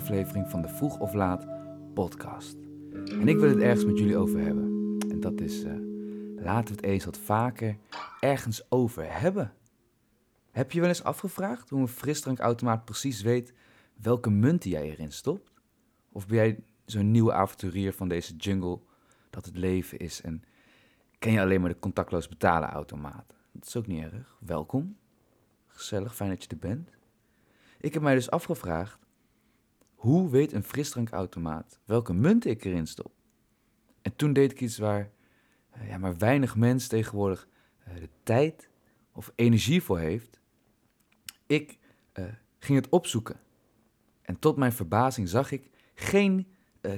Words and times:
aflevering 0.00 0.48
van 0.48 0.62
de 0.62 0.68
Vroeg 0.68 0.98
of 0.98 1.12
Laat 1.12 1.46
podcast. 1.94 2.56
En 2.92 3.28
ik 3.28 3.38
wil 3.38 3.48
het 3.48 3.58
ergens 3.58 3.84
met 3.84 3.98
jullie 3.98 4.16
over 4.16 4.40
hebben. 4.40 4.96
En 5.10 5.20
dat 5.20 5.40
is, 5.40 5.64
uh, 5.64 5.72
laten 6.36 6.74
we 6.74 6.80
het 6.80 6.82
eens 6.82 7.04
wat 7.04 7.18
vaker 7.18 7.76
ergens 8.20 8.70
over 8.70 9.20
hebben. 9.20 9.52
Heb 10.50 10.72
je 10.72 10.80
wel 10.80 10.88
eens 10.88 11.02
afgevraagd 11.02 11.70
hoe 11.70 11.80
een 11.80 11.88
frisdrankautomaat 11.88 12.84
precies 12.84 13.22
weet 13.22 13.52
welke 13.94 14.30
munten 14.30 14.70
jij 14.70 14.90
erin 14.90 15.12
stopt? 15.12 15.50
Of 16.12 16.26
ben 16.26 16.36
jij 16.36 16.64
zo'n 16.84 17.10
nieuwe 17.10 17.32
avonturier 17.32 17.92
van 17.92 18.08
deze 18.08 18.36
jungle 18.36 18.80
dat 19.30 19.44
het 19.44 19.56
leven 19.56 19.98
is 19.98 20.22
en 20.22 20.42
ken 21.18 21.32
je 21.32 21.40
alleen 21.40 21.60
maar 21.60 21.70
de 21.70 21.78
contactloos 21.78 22.28
betalen 22.28 22.68
automaat? 22.68 23.34
Dat 23.52 23.66
is 23.66 23.76
ook 23.76 23.86
niet 23.86 24.02
erg. 24.02 24.36
Welkom. 24.38 24.96
Gezellig, 25.66 26.14
fijn 26.14 26.30
dat 26.30 26.42
je 26.42 26.48
er 26.48 26.58
bent. 26.58 26.90
Ik 27.80 27.94
heb 27.94 28.02
mij 28.02 28.14
dus 28.14 28.30
afgevraagd, 28.30 28.99
hoe 30.00 30.30
weet 30.30 30.52
een 30.52 30.62
frisdrankautomaat 30.62 31.78
welke 31.84 32.12
munten 32.12 32.50
ik 32.50 32.64
erin 32.64 32.86
stop? 32.86 33.12
En 34.02 34.16
toen 34.16 34.32
deed 34.32 34.50
ik 34.50 34.60
iets 34.60 34.78
waar 34.78 35.10
uh, 35.76 35.88
ja, 35.88 35.98
maar 35.98 36.16
weinig 36.16 36.56
mensen 36.56 36.88
tegenwoordig 36.88 37.48
uh, 37.88 37.94
de 37.94 38.08
tijd 38.22 38.68
of 39.12 39.32
energie 39.34 39.82
voor 39.82 39.98
heeft. 39.98 40.40
Ik 41.46 41.78
uh, 42.14 42.24
ging 42.58 42.78
het 42.78 42.88
opzoeken. 42.88 43.40
En 44.22 44.38
tot 44.38 44.56
mijn 44.56 44.72
verbazing 44.72 45.28
zag 45.28 45.50
ik 45.50 45.70
geen 45.94 46.46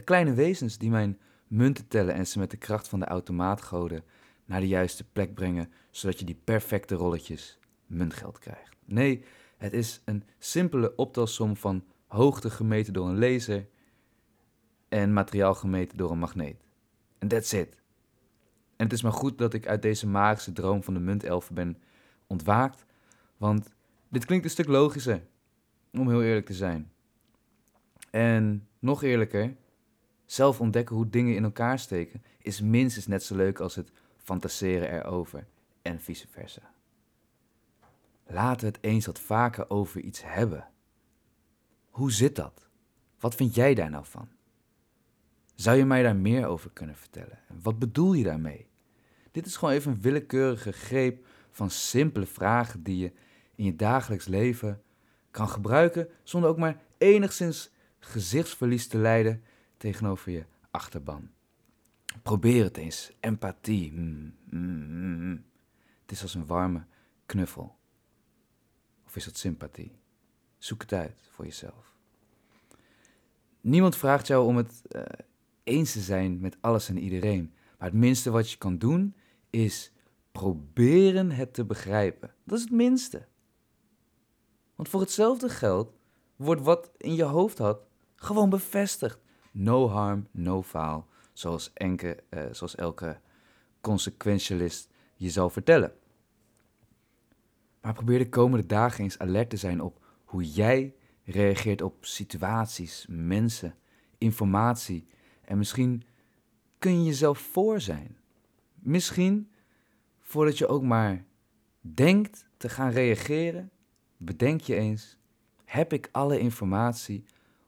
kleine 0.05 0.35
wezens 0.35 0.79
die 0.79 0.91
mijn 0.91 1.19
munten 1.47 1.89
tellen 1.89 2.15
en 2.15 2.27
ze 2.27 2.39
met 2.39 2.51
de 2.51 2.57
kracht 2.57 2.89
van 2.89 3.01
de 3.01 3.07
automaatgoden 3.07 4.05
naar 4.45 4.61
de 4.61 4.69
juiste 4.69 5.05
plek 5.05 5.35
brengen, 5.35 5.73
zodat 5.91 6.19
je 6.19 6.25
die 6.25 6.41
perfecte 6.45 6.95
rolletjes 6.95 7.59
muntgeld 7.87 8.39
krijgt. 8.39 8.77
Nee, 8.85 9.25
het 9.57 9.73
is 9.73 10.03
een 10.05 10.25
simpele 10.39 10.97
optelsom 10.97 11.57
van 11.57 11.85
hoogte 12.13 12.51
gemeten 12.51 12.93
door 12.93 13.09
een 13.09 13.19
laser 13.19 13.67
en 14.89 15.13
materiaal 15.13 15.55
gemeten 15.55 15.97
door 15.97 16.11
een 16.11 16.19
magneet. 16.19 16.65
En 17.19 17.29
that's 17.29 17.53
it. 17.53 17.75
En 18.77 18.85
het 18.85 18.93
is 18.93 19.03
maar 19.03 19.13
goed 19.13 19.39
dat 19.39 19.55
ik 19.55 19.67
uit 19.67 19.83
deze 19.83 20.07
magische 20.07 20.53
droom 20.53 20.83
van 20.83 20.95
de 20.95 21.01
muntelfen 21.01 21.55
ben 21.55 21.79
ontwaakt, 22.27 22.85
want 23.37 23.75
dit 24.09 24.25
klinkt 24.25 24.45
een 24.45 24.51
stuk 24.51 24.67
logischer, 24.67 25.23
om 25.93 26.09
heel 26.09 26.23
eerlijk 26.23 26.47
te 26.47 26.55
zijn. 26.55 26.93
En 28.11 28.69
nog 28.79 29.03
eerlijker, 29.03 29.57
zelf 30.27 30.61
ontdekken 30.61 30.97
hoe 30.97 31.11
dingen 31.11 31.35
in 31.35 31.45
elkaar 31.45 31.79
steken 31.79 32.23
is 32.39 32.61
minstens 32.61 33.07
net 33.07 33.23
zo 33.23 33.37
leuk 33.37 33.61
als 33.61 33.75
het 33.75 33.93
fantaseren 34.17 34.93
erover 34.93 35.47
en 35.83 36.01
vice 36.01 36.29
versa. 36.29 36.73
Laten 38.27 38.61
we 38.61 38.67
het 38.67 38.85
eens 38.85 39.07
wat 39.07 39.21
vaker 39.21 39.71
over 39.71 40.01
iets 40.01 40.23
hebben. 40.25 40.72
Hoe 41.93 42.13
zit 42.13 42.37
dat? 42.37 42.69
Wat 43.19 43.35
vind 43.35 43.55
jij 43.55 43.75
daar 43.75 43.91
nou 43.91 44.05
van? 44.07 44.29
Zou 45.55 45.77
je 45.77 45.85
mij 45.85 46.03
daar 46.03 46.17
meer 46.17 46.47
over 46.47 46.71
kunnen 46.71 46.97
vertellen? 46.97 47.39
En 47.49 47.59
wat 47.63 47.79
bedoel 47.79 48.13
je 48.13 48.25
daarmee? 48.25 48.69
Dit 49.31 49.47
is 49.47 49.57
gewoon 49.57 49.75
even 49.75 49.93
een 49.93 50.01
willekeurige 50.01 50.73
greep 50.73 51.27
van 51.51 51.71
simpele 51.71 52.27
vragen 52.27 52.83
die 52.83 52.97
je 52.97 53.13
in 53.55 53.65
je 53.65 53.77
dagelijks 53.77 54.27
leven 54.27 54.83
kan 55.31 55.49
gebruiken 55.49 56.09
zonder 56.23 56.51
ook 56.51 56.59
maar 56.59 56.83
enigszins 56.99 57.71
gezichtsverlies 57.99 58.87
te 58.87 58.99
lijden 58.99 59.43
tegenover 59.77 60.33
je 60.33 60.45
achterban. 60.71 61.31
Probeer 62.23 62.65
het 62.65 62.77
eens. 62.77 63.13
Empathie. 63.21 63.93
Mm, 63.93 64.35
mm, 64.51 65.21
mm, 65.21 65.45
het 66.03 66.11
is 66.11 66.23
als 66.23 66.35
een 66.35 66.47
warme 66.47 66.85
knuffel. 67.27 67.79
Of 69.07 69.17
is 69.17 69.25
dat 69.25 69.37
sympathie? 69.37 70.01
Zoek 70.59 70.81
het 70.81 70.93
uit 70.93 71.29
voor 71.31 71.45
jezelf. 71.45 71.92
Niemand 73.63 73.97
vraagt 73.97 74.27
jou 74.27 74.47
om 74.47 74.57
het 74.57 74.83
uh, 74.97 75.03
eens 75.63 75.93
te 75.93 76.01
zijn 76.01 76.41
met 76.41 76.57
alles 76.61 76.89
en 76.89 76.99
iedereen. 76.99 77.53
Maar 77.79 77.89
het 77.89 77.99
minste 77.99 78.31
wat 78.31 78.51
je 78.51 78.59
kan 78.59 78.79
doen 78.79 79.15
is 79.51 79.93
proberen 80.33 81.31
het 81.31 81.55
te 81.55 81.65
begrijpen. 81.65 82.35
Dat 82.45 82.59
is 82.59 82.65
het 82.65 82.73
minste. 82.73 83.27
Want 84.75 84.89
voor 84.89 85.01
hetzelfde 85.01 85.49
geld 85.49 85.93
wordt 86.37 86.63
wat 86.63 86.91
in 86.97 87.15
je 87.15 87.23
hoofd 87.23 87.59
had 87.59 87.81
gewoon 88.17 88.51
bevestigd. 88.51 89.19
No 89.51 89.89
harm, 89.89 90.27
no 90.31 90.63
faal. 90.63 91.07
Zoals, 91.33 91.73
enke, 91.73 92.23
uh, 92.31 92.43
zoals 92.51 92.75
elke 92.75 93.21
consequentialist 93.81 94.89
je 95.17 95.31
zal 95.31 95.51
vertellen. 95.51 95.93
Maar 97.81 97.95
probeer 97.95 98.19
de 98.19 98.29
komende 98.29 98.67
dagen 98.67 99.05
eens 99.05 99.19
alert 99.19 99.51
te 99.51 99.57
zijn 99.57 99.81
op 99.81 100.05
hoe 100.25 100.45
jij 100.45 100.95
reageert 101.25 101.83
op 101.83 102.05
situaties, 102.05 103.07
mensen, 103.09 103.75
informatie. 104.19 105.07
En 105.45 105.59
misschien 105.59 106.03
kun 106.79 106.99
je 106.99 107.05
jezelf 107.05 107.39
voor 107.39 107.81
zijn. 107.81 108.17
Misschien 108.75 109.51
voordat 110.21 110.59
je 110.59 110.67
ook 110.67 110.83
maar 110.83 111.25
denkt 111.81 112.47
te 112.57 112.69
gaan 112.69 112.91
reageren, 112.91 113.71
bedenk 114.17 114.61
je 114.61 114.75
eens: 114.75 115.19
heb 115.65 115.93
ik 115.93 116.09
alle 116.13 116.39
informatie 116.39 117.25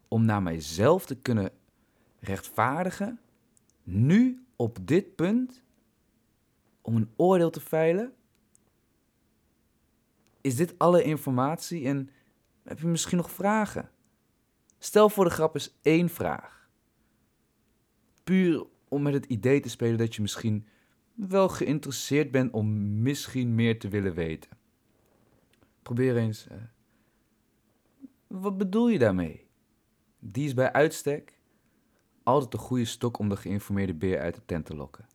om 0.09 0.25
naar 0.25 0.43
mijzelf 0.43 1.07
te 1.07 1.17
kunnen 1.17 1.51
rechtvaardigen, 2.21 3.21
nu 3.83 4.45
op 4.57 4.79
dit 4.83 5.15
punt, 5.15 5.63
om 6.81 6.97
een 6.97 7.11
oordeel 7.17 7.51
te 7.51 7.61
veilen? 7.61 8.13
Is 10.41 10.57
dit 10.57 10.79
alle 10.79 11.03
informatie 11.03 11.87
en 11.87 12.11
heb 12.65 12.79
je 12.79 12.87
misschien 12.87 13.17
nog 13.17 13.31
vragen? 13.31 13.91
Stel 14.79 15.09
voor 15.09 15.25
de 15.25 15.31
grap 15.31 15.55
eens 15.55 15.79
één 15.83 16.09
vraag. 16.09 16.69
Puur 18.25 18.67
om 18.89 19.03
met 19.03 19.15
het 19.15 19.25
idee 19.25 19.61
te 19.61 19.69
spelen 19.69 19.99
dat 19.99 20.15
je 20.15 20.23
misschien 20.23 20.67
wel 21.15 21.49
geïnteresseerd 21.49 22.31
bent 22.31 22.53
om 22.53 23.01
misschien 23.03 23.55
meer 23.55 23.79
te 23.79 23.89
willen 23.89 24.15
weten. 24.15 24.51
Probeer 25.83 26.17
eens. 26.17 26.47
Uh, 26.53 26.57
wat 28.27 28.59
bedoel 28.59 28.89
je 28.89 28.99
daarmee? 28.99 29.47
Die 30.19 30.47
is 30.47 30.55
bij 30.55 30.73
uitstek 30.73 31.39
altijd 32.23 32.53
een 32.53 32.59
goede 32.59 32.85
stok 32.85 33.19
om 33.19 33.29
de 33.29 33.37
geïnformeerde 33.37 33.95
beer 33.95 34.21
uit 34.21 34.35
de 34.35 34.45
tent 34.47 34.67
te 34.67 34.77
lokken. 34.77 35.07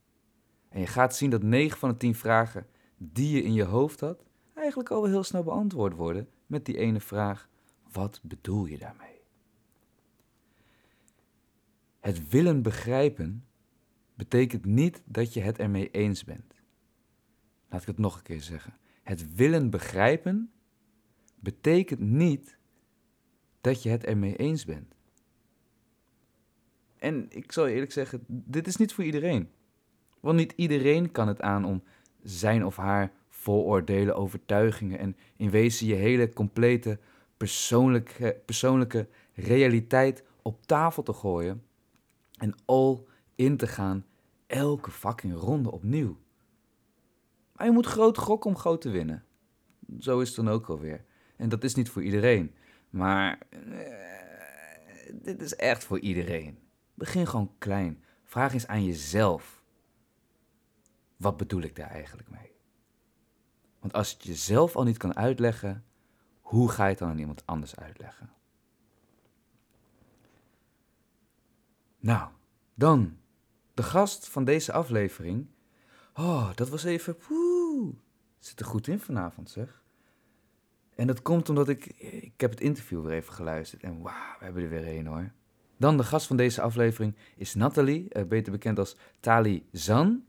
En 0.70 0.80
je 0.80 0.88
gaat 0.88 1.16
zien 1.16 1.30
dat 1.30 1.44
9 1.44 1.78
van 1.78 1.90
de 1.90 1.98
10 1.98 2.16
vragen 2.16 2.68
die 2.98 3.36
je 3.36 3.44
in 3.44 3.54
je 3.54 3.64
hoofd 3.64 4.00
had, 4.00 4.24
eigenlijk 4.54 4.90
al 4.90 5.02
wel 5.02 5.10
heel 5.10 5.24
snel 5.24 5.44
beantwoord 5.44 5.96
worden 5.96 6.30
met 6.50 6.66
die 6.66 6.78
ene 6.78 7.00
vraag: 7.00 7.50
wat 7.92 8.20
bedoel 8.24 8.66
je 8.66 8.78
daarmee? 8.78 9.22
Het 12.00 12.30
willen 12.30 12.62
begrijpen 12.62 13.46
betekent 14.16 14.66
niet 14.66 15.02
dat 15.06 15.34
je 15.34 15.42
het 15.42 15.60
ermee 15.60 15.92
eens 15.92 16.24
bent. 16.24 16.54
Laat 17.70 17.82
ik 17.82 17.88
het 17.88 17.98
nog 17.98 18.18
een 18.18 18.24
keer 18.24 18.42
zeggen. 18.42 18.78
Het 19.04 19.36
willen 19.36 19.70
begrijpen 19.70 20.52
betekent 21.40 22.00
niet 22.00 22.58
dat 23.62 23.84
je 23.84 23.90
het 23.90 24.06
ermee 24.06 24.36
eens 24.36 24.66
bent. 24.66 24.96
En 26.98 27.26
ik 27.30 27.52
zal 27.52 27.68
eerlijk 27.68 27.92
zeggen, 27.92 28.24
dit 28.28 28.68
is 28.68 28.76
niet 28.76 28.94
voor 28.94 29.04
iedereen. 29.04 29.50
Want 30.20 30.38
niet 30.38 30.54
iedereen 30.56 31.12
kan 31.12 31.28
het 31.28 31.42
aan 31.42 31.66
om 31.66 31.84
zijn 32.22 32.66
of 32.66 32.76
haar 32.76 33.12
vooroordelen, 33.40 34.16
overtuigingen 34.16 35.00
en 35.00 35.16
in 35.36 35.50
wezen 35.50 35.88
je 35.88 35.94
hele 35.94 36.34
complete 36.34 37.00
persoonlijke, 37.38 38.42
persoonlijke 38.46 39.08
realiteit 39.34 40.24
op 40.42 40.66
tafel 40.66 41.04
te 41.04 41.14
gooien 41.14 41.64
en 42.38 42.56
all 42.66 43.00
in 43.36 43.58
te 43.58 43.68
gaan 43.68 44.06
elke 44.48 44.92
fucking 44.92 45.34
ronde 45.34 45.72
opnieuw. 45.72 46.18
Maar 47.56 47.66
je 47.66 47.74
moet 47.74 47.86
groot 47.86 48.18
gokken 48.18 48.50
om 48.50 48.58
groot 48.58 48.82
te 48.82 48.90
winnen. 48.90 49.24
Zo 50.00 50.20
is 50.20 50.28
het 50.28 50.46
dan 50.46 50.50
ook 50.50 50.70
alweer. 50.70 51.06
En 51.38 51.50
dat 51.50 51.64
is 51.64 51.76
niet 51.76 51.90
voor 51.90 52.04
iedereen. 52.04 52.54
Maar 52.90 53.40
eh, 53.50 55.14
dit 55.14 55.42
is 55.42 55.56
echt 55.56 55.84
voor 55.84 56.00
iedereen. 56.00 56.60
Begin 56.94 57.28
gewoon 57.28 57.52
klein. 57.58 58.04
Vraag 58.24 58.54
eens 58.54 58.68
aan 58.68 58.86
jezelf. 58.86 59.64
Wat 61.18 61.38
bedoel 61.38 61.62
ik 61.62 61.76
daar 61.76 61.90
eigenlijk 61.90 62.30
mee? 62.30 62.49
Want 63.80 63.94
als 63.94 64.10
je 64.10 64.16
het 64.16 64.26
jezelf 64.26 64.76
al 64.76 64.84
niet 64.84 64.98
kan 64.98 65.16
uitleggen, 65.16 65.84
hoe 66.42 66.70
ga 66.70 66.84
je 66.84 66.90
het 66.90 67.00
dan 67.00 67.10
aan 67.10 67.20
iemand 67.20 67.46
anders 67.46 67.76
uitleggen? 67.76 68.30
Nou, 72.00 72.30
dan 72.74 73.18
de 73.74 73.84
gast 73.84 74.28
van 74.28 74.44
deze 74.44 74.72
aflevering. 74.74 75.48
Oh, 76.14 76.50
dat 76.56 76.70
was 76.70 76.84
even. 76.84 77.18
Poeh, 77.18 77.94
zit 78.40 78.60
er 78.60 78.66
goed 78.66 78.88
in 78.88 79.00
vanavond, 79.00 79.50
zeg. 79.50 79.82
En 80.96 81.08
dat 81.08 81.22
komt 81.22 81.50
omdat 81.50 81.70
ik. 81.70 81.86
Ik 81.86 82.42
heb 82.42 82.50
het 82.50 82.62
interview 82.62 83.02
weer 83.02 83.12
even 83.12 83.34
geluisterd. 83.34 83.84
En 83.84 84.02
wauw, 84.02 84.38
we 84.40 84.44
hebben 84.44 84.64
er 84.64 84.70
weer 84.70 84.88
een 84.88 85.08
hoor. 85.08 85.32
Dan 85.78 85.98
de 85.98 86.04
gast 86.04 86.28
van 86.28 86.38
deze 86.38 86.62
aflevering 86.62 87.16
is 87.36 87.56
Nathalie, 87.56 88.08
uh, 88.12 88.24
beter 88.24 88.52
bekend 88.52 88.80
als 88.80 88.96
Tali 89.20 89.68
Zan. 89.72 90.24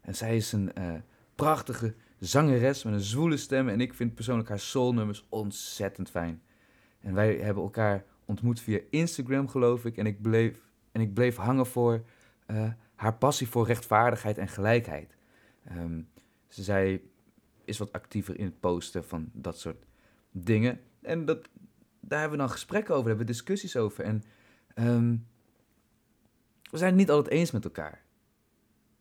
En 0.00 0.14
zij 0.14 0.36
is 0.36 0.52
een 0.52 0.70
uh, 0.78 0.94
prachtige 1.34 1.94
zangeres 2.18 2.84
met 2.84 2.94
een 2.94 3.00
zwoele 3.00 3.36
stem. 3.36 3.68
En 3.68 3.80
ik 3.80 3.94
vind 3.94 4.14
persoonlijk 4.14 4.48
haar 4.48 4.58
soulnummers 4.58 5.26
ontzettend 5.28 6.10
fijn. 6.10 6.42
En 7.00 7.14
wij 7.14 7.36
hebben 7.36 7.62
elkaar 7.62 8.04
ontmoet 8.24 8.60
via 8.60 8.80
Instagram, 8.90 9.48
geloof 9.48 9.84
ik. 9.84 9.96
En 9.96 10.06
ik 10.06 10.22
bleef, 10.22 10.58
en 10.92 11.00
ik 11.00 11.14
bleef 11.14 11.36
hangen 11.36 11.66
voor 11.66 12.04
eh, 12.46 12.70
haar 12.94 13.14
passie 13.14 13.48
voor 13.48 13.66
rechtvaardigheid 13.66 14.38
en 14.38 14.48
gelijkheid. 14.48 15.16
Ehm, 15.64 16.00
ze 16.48 16.62
zei, 16.62 17.10
is 17.64 17.78
wat 17.78 17.92
actiever 17.92 18.38
in 18.38 18.44
het 18.44 18.60
posten 18.60 19.04
van 19.04 19.30
dat 19.32 19.58
soort 19.58 19.84
dingen. 20.30 20.80
En 21.02 21.24
dat, 21.24 21.48
daar 22.00 22.20
hebben 22.20 22.38
we 22.38 22.44
dan 22.44 22.52
gesprekken 22.52 22.94
over, 22.94 23.08
daar 23.08 23.16
hebben 23.16 23.26
we 23.26 23.40
discussies 23.40 23.76
over. 23.76 24.04
En 24.04 24.22
ehm, 24.74 25.16
we 26.70 26.78
zijn 26.78 26.90
het 26.90 26.98
niet 26.98 27.10
altijd 27.10 27.34
eens 27.34 27.50
met 27.50 27.64
elkaar. 27.64 28.04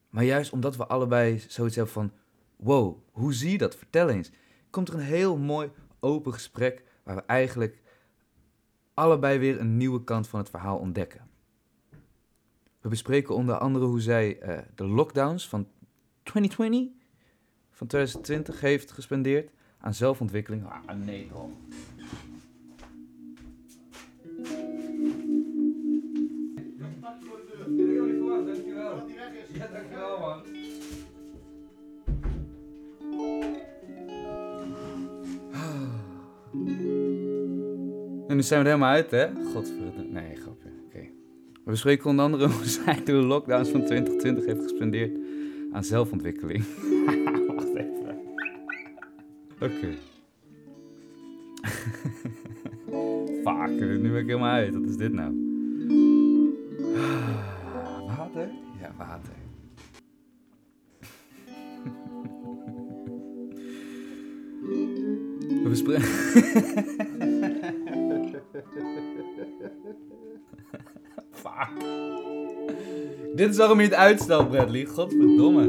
Maar 0.10 0.24
juist 0.24 0.52
omdat 0.52 0.75
we 0.75 0.88
allebei 0.88 1.40
zoiets 1.48 1.75
hebben 1.75 1.94
van... 1.94 2.12
Wow, 2.57 2.98
hoe 3.12 3.33
zie 3.33 3.51
je 3.51 3.57
dat? 3.57 3.75
Vertel 3.75 4.09
eens. 4.09 4.31
Komt 4.69 4.88
er 4.88 4.94
een 4.94 5.00
heel 5.00 5.38
mooi 5.38 5.71
open 6.00 6.33
gesprek... 6.33 6.83
waar 7.04 7.15
we 7.15 7.21
eigenlijk 7.21 7.81
allebei 8.94 9.39
weer 9.39 9.59
een 9.59 9.77
nieuwe 9.77 10.04
kant 10.04 10.27
van 10.27 10.39
het 10.39 10.50
verhaal 10.50 10.77
ontdekken. 10.77 11.27
We 12.81 12.89
bespreken 12.89 13.36
onder 13.36 13.57
andere 13.57 13.86
hoe 13.86 14.01
zij 14.01 14.42
uh, 14.44 14.57
de 14.75 14.88
lockdowns 14.88 15.50
van 15.50 15.68
2020... 16.24 16.92
van 17.71 17.88
2020 17.88 18.62
heeft 18.62 18.92
gespendeerd 18.92 19.51
aan 19.77 19.94
zelfontwikkeling. 19.94 20.65
Ah, 20.65 20.95
nee 20.95 21.27
toch. 21.27 21.50
Nu 38.38 38.44
zijn 38.44 38.63
we 38.63 38.69
er 38.69 38.74
helemaal 38.74 38.95
uit, 38.95 39.12
hè? 39.12 39.28
Godverdomme. 39.54 40.04
Nee, 40.10 40.36
grapje. 40.36 40.69
Oké. 40.86 41.00
We 41.63 41.72
bespreken 41.72 42.10
onder 42.10 42.25
andere 42.25 42.48
hoe 42.54 42.66
zij 42.66 43.04
de 43.04 43.12
lockdowns 43.13 43.69
van 43.69 43.86
2020 43.86 44.45
heeft 44.45 44.62
gespendeerd 44.62 45.18
aan 45.72 45.84
zelfontwikkeling. 45.84 46.63
Wacht 47.48 47.75
even. 47.75 48.18
Oké. 49.60 49.94
Fuck, 53.44 53.80
nu 53.80 54.12
ben 54.12 54.16
ik 54.16 54.28
helemaal 54.28 54.51
uit. 54.51 54.74
Wat 54.74 54.89
is 54.89 54.98
dit 54.98 55.13
nou? 55.13 55.37
Dit 73.48 73.56
is 73.56 73.62
waarom 73.62 73.80
je 73.80 73.86
het 73.86 73.96
uitstelt, 73.96 74.50
Bradley. 74.50 74.86
Godverdomme. 74.86 75.68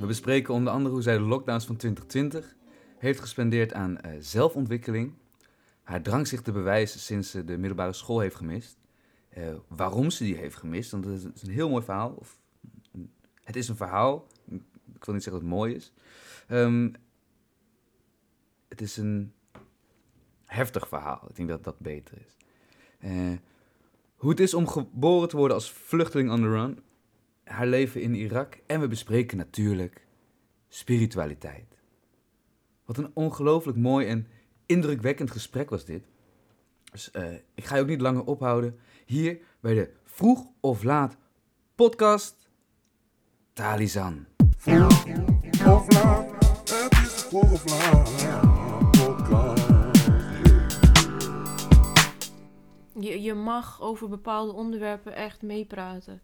We 0.00 0.06
bespreken 0.06 0.54
onder 0.54 0.72
andere 0.72 0.94
hoe 0.94 1.02
zij 1.02 1.16
de 1.16 1.22
lockdowns 1.22 1.64
van 1.64 1.76
2020 1.76 2.56
heeft 2.98 3.20
gespendeerd 3.20 3.72
aan 3.72 3.98
uh, 4.06 4.12
zelfontwikkeling. 4.18 5.12
Haar 5.82 6.02
drang 6.02 6.26
zich 6.26 6.42
te 6.42 6.52
bewijzen 6.52 7.00
sinds 7.00 7.30
ze 7.30 7.44
de 7.44 7.56
middelbare 7.56 7.92
school 7.92 8.20
heeft 8.20 8.36
gemist. 8.36 8.76
Uh, 9.38 9.48
waarom 9.68 10.10
ze 10.10 10.24
die 10.24 10.36
heeft 10.36 10.56
gemist, 10.56 10.90
want 10.90 11.04
het 11.04 11.30
is 11.34 11.42
een 11.42 11.52
heel 11.52 11.68
mooi 11.68 11.84
verhaal. 11.84 12.14
Of, 12.18 12.38
het 13.44 13.56
is 13.56 13.68
een 13.68 13.76
verhaal. 13.76 14.26
Ik 14.94 15.04
wil 15.04 15.14
niet 15.14 15.22
zeggen 15.22 15.42
dat 15.42 15.50
het 15.50 15.58
mooi 15.58 15.74
is. 15.74 15.92
Um, 16.48 16.92
het 18.68 18.80
is 18.80 18.96
een 18.96 19.32
heftig 20.44 20.88
verhaal. 20.88 21.26
Ik 21.28 21.36
denk 21.36 21.48
dat 21.48 21.64
dat 21.64 21.78
beter 21.78 22.18
is. 22.26 22.36
Uh, 23.10 23.32
hoe 24.20 24.30
het 24.30 24.40
is 24.40 24.54
om 24.54 24.68
geboren 24.68 25.28
te 25.28 25.36
worden 25.36 25.56
als 25.56 25.72
vluchteling 25.72 26.30
on 26.30 26.40
the 26.40 26.48
run. 26.48 26.78
Haar 27.44 27.66
leven 27.66 28.00
in 28.00 28.14
Irak. 28.14 28.58
En 28.66 28.80
we 28.80 28.88
bespreken 28.88 29.36
natuurlijk 29.36 30.06
spiritualiteit. 30.68 31.78
Wat 32.84 32.96
een 32.98 33.10
ongelooflijk 33.14 33.78
mooi 33.78 34.06
en 34.06 34.26
indrukwekkend 34.66 35.30
gesprek 35.30 35.70
was 35.70 35.84
dit. 35.84 36.04
Dus 36.90 37.10
uh, 37.12 37.32
ik 37.54 37.64
ga 37.64 37.76
je 37.76 37.82
ook 37.82 37.88
niet 37.88 38.00
langer 38.00 38.24
ophouden. 38.24 38.78
Hier 39.06 39.38
bij 39.60 39.74
de 39.74 39.90
Vroeg 40.04 40.46
of 40.60 40.82
Laat 40.82 41.16
podcast 41.74 42.48
Talizan. 43.52 44.26
Vroeg 44.56 45.04
of 45.66 45.88
laat, 45.88 46.32
is 47.04 48.49
Je, 53.00 53.22
je 53.22 53.34
mag 53.34 53.80
over 53.80 54.08
bepaalde 54.08 54.52
onderwerpen 54.52 55.14
echt 55.14 55.42
meepraten. 55.42 56.22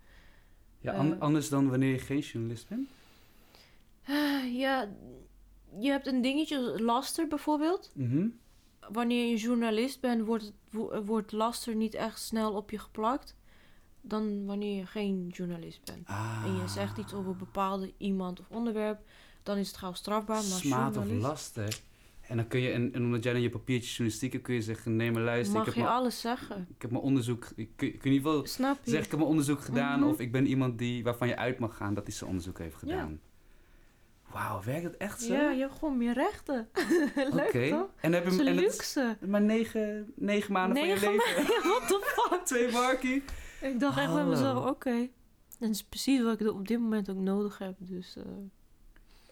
Ja, 0.81 0.93
an 0.93 1.07
uh, 1.07 1.21
anders 1.21 1.49
dan 1.49 1.71
wanneer 1.71 1.93
je 1.93 1.99
geen 1.99 2.19
journalist 2.19 2.69
bent? 2.69 2.89
Uh, 4.09 4.59
ja, 4.59 4.89
je 5.79 5.89
hebt 5.89 6.07
een 6.07 6.23
dingetje, 6.23 6.83
laster 6.83 7.29
bijvoorbeeld. 7.29 7.91
Mm 7.95 8.11
-hmm. 8.11 8.39
Wanneer 8.93 9.31
je 9.31 9.37
journalist 9.37 10.01
bent, 10.01 10.27
wordt, 10.27 10.53
wordt 11.05 11.33
laster 11.33 11.75
niet 11.75 11.95
echt 11.95 12.21
snel 12.21 12.53
op 12.53 12.71
je 12.71 12.79
geplakt. 12.79 13.35
Dan 14.01 14.47
wanneer 14.47 14.77
je 14.77 14.87
geen 14.87 15.29
journalist 15.29 15.85
bent. 15.85 16.07
Ah. 16.09 16.43
En 16.47 16.55
je 16.55 16.69
zegt 16.69 16.99
iets 16.99 17.13
over 17.13 17.37
bepaalde 17.37 17.93
iemand 17.97 18.41
of 18.41 18.47
onderwerp, 18.49 19.01
dan 19.43 19.57
is 19.57 19.69
het 19.69 19.77
gauw 19.77 19.93
strafbaar. 19.93 20.37
Maar 20.37 20.59
Smaad 20.59 20.97
of 20.97 21.11
laster. 21.11 21.81
En 22.29 22.37
dan 22.37 22.47
kun 22.49 22.61
je, 22.61 22.71
en, 22.71 22.93
en 22.95 23.05
omdat 23.05 23.23
jij 23.23 23.33
dan 23.33 23.43
je 23.43 23.51
papiertjes 23.51 23.91
journalistiek 23.91 24.33
hebt, 24.33 24.45
kun 24.45 24.55
je 24.55 24.63
zeggen: 24.63 24.97
nee, 24.97 25.13
maar 25.13 25.23
luister. 25.23 25.57
Mag 25.59 25.67
ik 25.67 25.75
heb 25.75 25.85
je 25.85 25.91
alles 25.91 26.21
zeggen? 26.21 26.67
Ik 26.77 26.83
heb 26.83 26.91
mijn 26.91 27.03
onderzoek. 27.03 27.45
Ik 27.57 27.71
kun, 27.77 27.91
kun 27.99 28.11
in 28.11 28.13
ieder 28.13 28.31
geval 28.31 28.47
Snap 28.47 28.75
je? 28.75 28.81
zeggen: 28.91 29.05
ik 29.05 29.11
heb 29.11 29.19
mijn 29.19 29.31
onderzoek 29.31 29.61
gedaan. 29.61 30.01
Mhm. 30.01 30.09
Of 30.09 30.21
ik 30.21 30.33
ben 30.33 30.47
iemand 30.47 30.79
die, 30.79 31.05
waarvan 31.05 31.29
je 31.29 31.37
uit 31.37 31.59
mag 31.59 31.77
gaan 31.77 31.95
dat 31.95 32.05
hij 32.07 32.13
zijn 32.15 32.29
onderzoek 32.31 32.59
heeft 32.59 32.77
gedaan. 32.77 33.21
Wauw, 34.33 34.63
werkt 34.65 34.83
het 34.85 34.97
echt 34.97 35.23
zo? 35.23 35.33
Ja, 35.33 35.51
je 35.51 35.61
hebt 35.61 35.79
gewoon 35.79 35.97
meer 35.97 36.13
rechten. 36.13 36.69
Leuk 37.17 37.47
Oké. 37.47 37.69
toch? 37.69 37.89
En 38.01 38.13
heb 38.13 38.25
je 38.25 38.31
en 38.31 38.47
het 38.47 38.55
luxe. 38.57 39.17
is 39.21 39.29
maar 39.29 39.43
negen, 39.43 40.13
negen 40.17 40.53
maanden 40.53 40.77
van 40.79 40.87
je 40.89 40.95
leven. 40.95 41.17
maanden? 41.17 41.45
What 41.71 41.89
the 41.89 42.01
fuck? 42.31 42.41
Twee 42.47 42.73
barkie. 42.73 43.23
Ik 43.61 43.81
dacht 43.81 43.99
echt 43.99 44.07
bij 44.07 44.15
Hallo. 44.17 44.31
mezelf, 44.31 44.67
oké. 44.71 45.09
Dat 45.59 45.71
is 45.71 45.85
precies 45.85 46.23
wat 46.23 46.41
ik 46.41 46.51
op 46.51 46.69
dit 46.69 46.79
moment 46.79 47.11
ook 47.11 47.17
nodig 47.17 47.59
heb. 47.59 47.75
Dus 47.79 48.17
eh, 48.17 48.23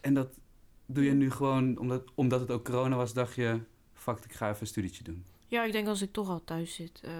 En 0.01 0.13
dat 0.13 0.39
doe 0.85 1.03
je 1.03 1.11
nu 1.13 1.31
gewoon 1.31 1.77
omdat, 1.77 2.03
omdat 2.15 2.39
het 2.39 2.51
ook 2.51 2.65
corona 2.65 2.95
was, 2.95 3.13
dacht 3.13 3.35
je: 3.35 3.59
fuck, 3.93 4.17
ik 4.25 4.33
ga 4.33 4.47
even 4.49 4.61
een 4.61 4.67
studietje 4.67 5.03
doen. 5.03 5.25
ja, 5.47 5.63
ik 5.63 5.71
denk 5.71 5.87
als 5.87 6.01
ik 6.01 6.11
toch 6.11 6.29
al 6.29 6.43
thuis 6.43 6.73
zit, 6.75 7.01
eh, 7.03 7.13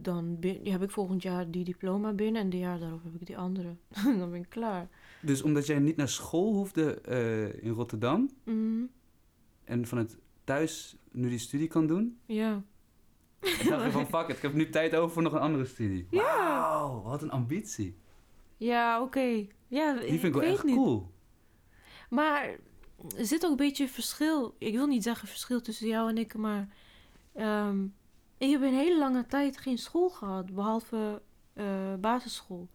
dan 0.00 0.36
heb 0.62 0.82
ik 0.82 0.90
volgend 0.90 1.22
jaar 1.22 1.50
die 1.50 1.64
diploma 1.64 2.12
binnen 2.12 2.42
en 2.42 2.50
de 2.50 2.58
jaar 2.58 2.78
daarop 2.78 3.02
heb 3.02 3.14
ik 3.20 3.26
die 3.26 3.38
andere. 3.38 3.76
dan 4.18 4.30
ben 4.30 4.40
ik 4.40 4.48
klaar. 4.48 4.88
Dus 5.22 5.42
omdat 5.42 5.66
jij 5.66 5.78
niet 5.78 5.96
naar 5.96 6.08
school 6.08 6.52
hoefde 6.54 7.00
eh, 7.00 7.62
in 7.64 7.70
Rotterdam 7.72 8.30
Mhm. 8.44 8.82
en 9.64 9.86
vanuit 9.86 10.18
thuis 10.44 10.96
nu 11.12 11.28
die 11.28 11.38
studie 11.38 11.68
kan 11.68 11.86
doen, 11.86 12.18
Ja. 12.26 12.62
dan 13.40 13.68
dacht 13.68 13.84
je 13.84 13.90
van 13.90 14.06
fuck 14.06 14.28
it, 14.28 14.36
ik 14.36 14.42
heb 14.42 14.54
nu 14.54 14.68
tijd 14.70 14.94
over 14.96 15.10
voor 15.12 15.22
nog 15.22 15.32
een 15.32 15.38
andere 15.40 15.64
studie. 15.64 16.06
Ja. 16.10 16.22
Wauw, 16.38 17.02
wat 17.02 17.22
een 17.22 17.30
ambitie. 17.30 17.96
Ja, 18.56 19.02
oké. 19.02 19.46
Ja, 19.66 19.92
Die 19.94 20.08
vind 20.08 20.22
ik 20.24 20.32
wel 20.32 20.42
echt 20.42 20.64
niet. 20.64 20.74
cool. 20.74 21.09
Maar 22.10 22.56
er 23.16 23.26
zit 23.26 23.44
ook 23.44 23.50
een 23.50 23.56
beetje 23.56 23.88
verschil. 23.88 24.54
Ik 24.58 24.74
wil 24.74 24.86
niet 24.86 25.02
zeggen 25.02 25.28
verschil 25.28 25.60
tussen 25.60 25.86
jou 25.86 26.08
en 26.08 26.18
ik, 26.18 26.34
maar 26.34 26.68
ehm, 27.32 27.84
ik 28.38 28.50
heb 28.50 28.62
een 28.62 28.74
hele 28.74 28.98
lange 28.98 29.26
tijd 29.26 29.56
geen 29.56 29.78
school 29.78 30.08
gehad, 30.10 30.54
behalve 30.54 31.22
eh, 31.52 31.94
basisschool. 31.94 32.68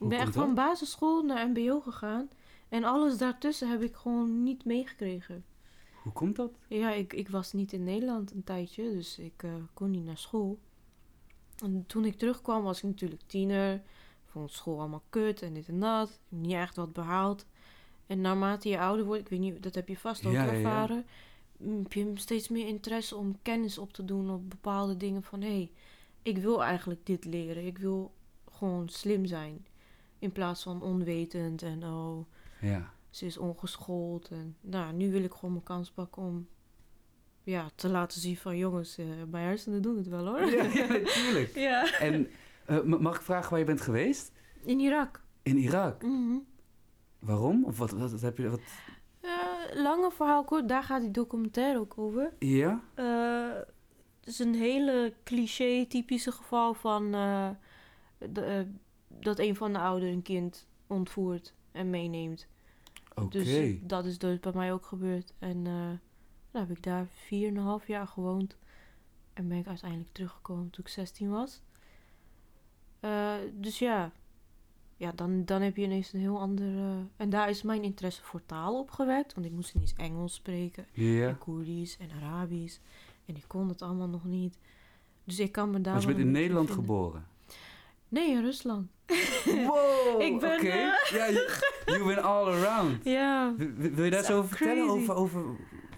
Ik 0.00 0.08
ben 0.08 0.18
echt 0.18 0.34
van 0.34 0.54
basisschool 0.54 1.22
naar 1.22 1.48
MBO 1.48 1.80
gegaan 1.80 2.28
en 2.68 2.84
alles 2.84 3.18
daartussen 3.18 3.70
heb 3.70 3.82
ik 3.82 3.94
gewoon 3.94 4.42
niet 4.42 4.64
meegekregen. 4.64 5.44
Hoe 6.02 6.12
komt 6.12 6.36
dat? 6.36 6.52
Ja, 6.68 6.90
ik, 6.90 7.12
ik 7.12 7.28
was 7.28 7.52
niet 7.52 7.72
in 7.72 7.84
Nederland 7.84 8.32
een 8.32 8.44
tijdje, 8.44 8.82
dus 8.82 9.18
ik 9.18 9.42
eh, 9.42 9.54
kon 9.74 9.90
niet 9.90 10.04
naar 10.04 10.18
school. 10.18 10.58
En 11.62 11.84
toen 11.86 12.04
ik 12.04 12.18
terugkwam 12.18 12.62
was 12.62 12.78
ik 12.78 12.84
natuurlijk 12.84 13.22
tiener. 13.26 13.82
Vond 14.24 14.52
school 14.52 14.78
allemaal 14.78 15.02
kut 15.10 15.42
en 15.42 15.52
dit 15.54 15.68
en 15.68 15.80
dat. 15.80 16.08
Ik 16.08 16.18
heb 16.28 16.38
niet 16.38 16.52
echt 16.52 16.76
wat 16.76 16.92
behaald. 16.92 17.46
En 18.06 18.20
naarmate 18.20 18.68
je 18.68 18.78
ouder 18.78 19.04
wordt, 19.04 19.20
ik 19.22 19.28
weet 19.28 19.40
niet, 19.40 19.62
dat 19.62 19.74
heb 19.74 19.88
je 19.88 19.96
vast 19.96 20.26
ook 20.26 20.32
Ja, 20.32 20.44
ja, 20.44 20.50
ja. 20.50 20.56
ervaren. 20.56 21.04
mm, 21.58 21.78
Heb 21.82 21.92
je 21.92 22.10
steeds 22.14 22.48
meer 22.48 22.66
interesse 22.66 23.16
om 23.16 23.36
kennis 23.42 23.78
op 23.78 23.92
te 23.92 24.04
doen 24.04 24.30
op 24.30 24.50
bepaalde 24.50 24.96
dingen 24.96 25.22
van 25.22 25.40
hé, 25.40 25.48
hey, 25.48 25.70
ik 26.22 26.38
wil 26.38 26.64
eigenlijk 26.64 27.06
dit 27.06 27.24
leren. 27.24 27.66
Ik 27.66 27.78
wil 27.78 28.12
gewoon 28.52 28.88
slim 28.88 29.26
zijn. 29.26 29.66
In 30.18 30.32
plaats 30.32 30.62
van 30.62 30.82
onwetend 30.82 31.62
en 31.62 31.84
oh, 31.84 32.26
Ja. 32.60 32.92
ze 33.10 33.26
is 33.26 33.36
ongeschoold. 33.38 34.28
En 34.28 34.56
nou, 34.60 34.92
nu 34.92 35.10
wil 35.10 35.22
ik 35.22 35.32
gewoon 35.32 35.52
mijn 35.52 35.64
kans 35.64 35.90
pakken 35.90 36.22
om 36.22 36.46
ja, 37.42 37.70
te 37.74 37.88
laten 37.88 38.20
zien 38.20 38.36
van 38.36 38.56
jongens, 38.56 38.98
eh, 38.98 39.06
mijn 39.30 39.44
hersenen 39.46 39.82
doen 39.82 39.96
het 39.96 40.08
wel 40.08 40.26
hoor. 40.26 40.44
Ja, 40.50 40.62
natuurlijk. 40.62 41.54
Ja. 41.68 41.98
En 41.98 42.28
eh, 42.64 42.82
ma- 42.82 42.98
mag 42.98 43.16
ik 43.16 43.22
vragen 43.22 43.50
waar 43.50 43.58
je 43.58 43.64
bent 43.64 43.80
geweest? 43.80 44.32
In 44.64 44.80
Irak. 44.80 45.22
In 45.42 45.56
Irak? 45.58 46.02
Mhm. 46.02 46.36
Waarom? 47.26 47.64
Of 47.64 47.78
wat, 47.78 47.90
wat, 47.90 48.10
wat 48.10 48.20
heb 48.20 48.38
je... 48.38 48.50
Wat... 48.50 48.60
Eh, 49.20 49.82
lange 49.82 50.10
verhaal 50.10 50.44
kort, 50.44 50.68
daar 50.68 50.82
gaat 50.82 51.00
die 51.00 51.10
documentaire 51.10 51.78
ook 51.78 51.98
over. 51.98 52.32
Ja? 52.38 52.82
Eh, 52.94 53.54
het 54.20 54.28
is 54.28 54.38
een 54.38 54.54
hele 54.54 55.14
cliché, 55.24 55.86
typische 55.86 56.32
geval 56.32 56.74
van 56.74 57.14
eh, 57.14 57.50
de, 58.18 58.66
dat 59.08 59.38
een 59.38 59.56
van 59.56 59.72
de 59.72 59.78
ouderen 59.78 60.14
een 60.14 60.22
kind 60.22 60.66
ontvoert 60.86 61.54
en 61.72 61.90
meeneemt. 61.90 62.48
Oké. 63.14 63.28
Dus 63.28 63.76
dat 63.80 64.04
is 64.04 64.18
dus 64.18 64.40
bij 64.40 64.52
mij 64.54 64.72
ook 64.72 64.86
gebeurd. 64.86 65.34
En 65.38 65.64
dan 65.64 66.60
heb 66.60 66.70
ik 66.70 66.82
daar 66.82 67.06
4,5 67.80 67.86
jaar 67.86 68.06
gewoond. 68.06 68.56
En 69.32 69.48
ben 69.48 69.58
ik 69.58 69.66
uiteindelijk 69.66 70.12
teruggekomen 70.12 70.70
toen 70.70 70.84
ik 70.84 70.90
16 70.90 71.30
was. 71.30 71.62
Dus 73.52 73.78
ja, 73.78 74.12
ja 74.96 75.12
dan, 75.14 75.44
dan 75.44 75.62
heb 75.62 75.76
je 75.76 75.82
ineens 75.82 76.12
een 76.12 76.20
heel 76.20 76.38
ander... 76.40 76.76
eh, 76.76 76.96
en 77.16 77.30
daar 77.30 77.48
is 77.48 77.62
mijn 77.62 77.82
interesse 77.82 78.22
voor 78.22 78.40
taal 78.46 78.78
opgewekt. 78.78 79.34
Want 79.34 79.46
ik 79.46 79.52
moest 79.52 79.74
ineens 79.74 79.94
Engels 79.96 80.34
spreken. 80.34 80.86
Ja. 80.92 81.28
En 81.28 81.38
Koerdisch 81.38 81.96
en 81.98 82.08
Arabisch. 82.22 82.78
En 83.26 83.36
ik 83.36 83.44
kon 83.46 83.68
het 83.68 83.82
allemaal 83.82 84.08
nog 84.08 84.24
niet. 84.24 84.58
Dus 85.24 85.38
ik 85.40 85.52
kan 85.52 85.70
me 85.70 85.80
daar 85.80 85.92
Maar 85.92 86.02
je 86.02 86.08
bent 86.08 86.18
in 86.18 86.30
Nederland 86.30 86.66
vinden. 86.66 86.84
geboren? 86.84 87.26
Nee, 88.08 88.30
in 88.30 88.40
Rusland. 88.42 88.88
Wow! 89.44 90.20
Ik 90.28 90.38
ben, 90.40 90.58
eh, 90.58 90.64
Ja, 91.10 91.30
you, 91.30 91.46
you 91.86 92.16
all 92.20 92.46
around. 92.52 93.04
Ja. 93.18 93.54
Wil, 93.56 93.90
wil 93.92 94.04
je 94.04 94.10
daar 94.10 94.24
zo 94.24 94.38
over 94.38 94.56
vertellen? 94.56 94.88
Over, 94.88 95.14
over, 95.14 95.44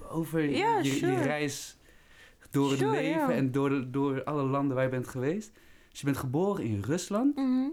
over 0.08 0.50
Ja, 0.50 0.78
je, 0.78 1.14
reis 1.22 1.76
door 2.50 2.70
het 2.70 2.80
leven 2.80 3.34
en 3.34 3.52
door, 3.52 3.90
door 3.90 4.24
alle 4.24 4.42
landen 4.42 4.74
waar 4.74 4.84
je 4.84 4.90
bent 4.90 5.08
geweest? 5.08 5.52
Dus 5.90 5.98
je 6.00 6.04
bent 6.06 6.18
geboren 6.18 6.64
in 6.64 6.80
Rusland 6.80 7.36
Mhm. 7.36 7.68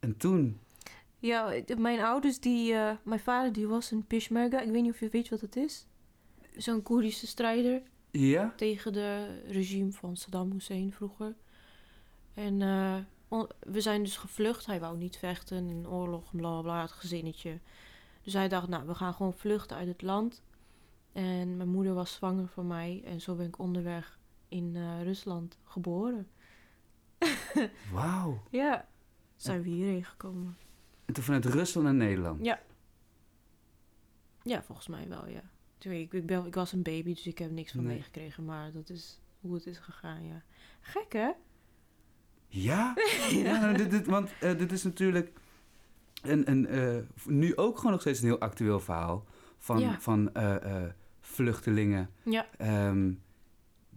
En 0.00 0.16
toen... 0.16 0.60
Ja, 1.18 1.54
mijn 1.78 2.00
ouders, 2.00 2.40
die, 2.40 2.74
eh, 2.74 2.96
mijn 3.02 3.20
vader 3.20 3.52
die 3.52 3.66
was 3.66 3.90
een 3.90 4.06
Peshmerga. 4.06 4.60
Ik 4.60 4.70
weet 4.70 4.82
niet 4.82 4.92
of 4.92 5.00
je 5.00 5.08
weet 5.08 5.28
wat 5.28 5.40
het 5.40 5.56
is. 5.56 5.86
Zo'n 6.56 6.82
Koerdische 6.82 7.26
strijder 7.26 7.82
Ja? 8.10 8.52
tegen 8.56 8.92
de 8.92 9.40
regime 9.46 9.92
van 9.92 10.16
Saddam 10.16 10.52
Hussein 10.52 10.92
vroeger. 10.92 11.34
En 12.34 12.62
eh, 12.62 12.96
we 13.60 13.80
zijn 13.80 14.02
dus 14.02 14.16
gevlucht. 14.16 14.66
Hij 14.66 14.80
wou 14.80 14.96
niet 14.96 15.16
vechten 15.16 15.68
in 15.68 15.88
oorlog, 15.88 16.30
bla 16.30 16.50
bla 16.50 16.60
bla, 16.60 16.80
het 16.80 16.92
gezinnetje. 16.92 17.58
Dus 18.22 18.32
hij 18.32 18.48
dacht, 18.48 18.68
nou, 18.68 18.86
we 18.86 18.94
gaan 18.94 19.14
gewoon 19.14 19.34
vluchten 19.34 19.76
uit 19.76 19.88
het 19.88 20.02
land. 20.02 20.42
En 21.12 21.56
mijn 21.56 21.68
moeder 21.68 21.94
was 21.94 22.12
zwanger 22.12 22.48
van 22.48 22.66
mij. 22.66 23.02
En 23.04 23.20
zo 23.20 23.34
ben 23.34 23.46
ik 23.46 23.58
onderweg 23.58 24.18
in 24.48 24.76
eh, 24.76 25.02
Rusland 25.02 25.58
geboren. 25.64 26.28
Wauw. 27.92 28.42
Ja, 28.50 28.88
zijn 29.42 29.62
we 29.62 29.68
hierheen 29.68 30.04
gekomen. 30.04 30.56
En 31.04 31.14
toen 31.14 31.24
vanuit 31.24 31.44
Rusland 31.44 31.86
naar 31.86 31.96
Nederland? 31.96 32.44
Ja. 32.44 32.60
Ja, 34.42 34.62
volgens 34.62 34.88
mij 34.88 35.08
wel, 35.08 35.28
ja. 35.28 35.42
Toen 35.78 35.92
ik, 35.92 36.12
ik, 36.12 36.26
ben, 36.26 36.46
ik 36.46 36.54
was 36.54 36.72
een 36.72 36.82
baby, 36.82 37.14
dus 37.14 37.26
ik 37.26 37.38
heb 37.38 37.50
niks 37.50 37.72
van 37.72 37.84
Nee. 37.84 37.94
meegekregen. 37.94 38.44
Maar 38.44 38.72
dat 38.72 38.88
is 38.90 39.20
hoe 39.40 39.54
het 39.54 39.66
is 39.66 39.78
gegaan, 39.78 40.24
ja. 40.24 40.42
Gek, 40.80 41.12
hè? 41.12 41.30
Ja? 42.48 42.94
ja 43.44 43.60
nou, 43.60 43.76
dit, 43.76 43.90
dit, 43.90 44.06
want 44.06 44.32
eh, 44.40 44.58
dit 44.58 44.72
is 44.72 44.82
natuurlijk 44.82 45.32
een, 46.22 46.50
een, 46.50 46.66
eh, 46.66 46.96
nu 47.26 47.56
ook 47.56 47.76
gewoon 47.76 47.92
nog 47.92 48.00
steeds 48.00 48.20
een 48.20 48.26
heel 48.26 48.38
actueel 48.40 48.80
verhaal 48.80 49.24
van, 49.58 49.78
Ja. 49.78 50.00
van 50.00 50.34
eh, 50.34 50.84
vluchtelingen 51.20 52.10
Ja, 52.22 52.46
ehm, 52.58 53.12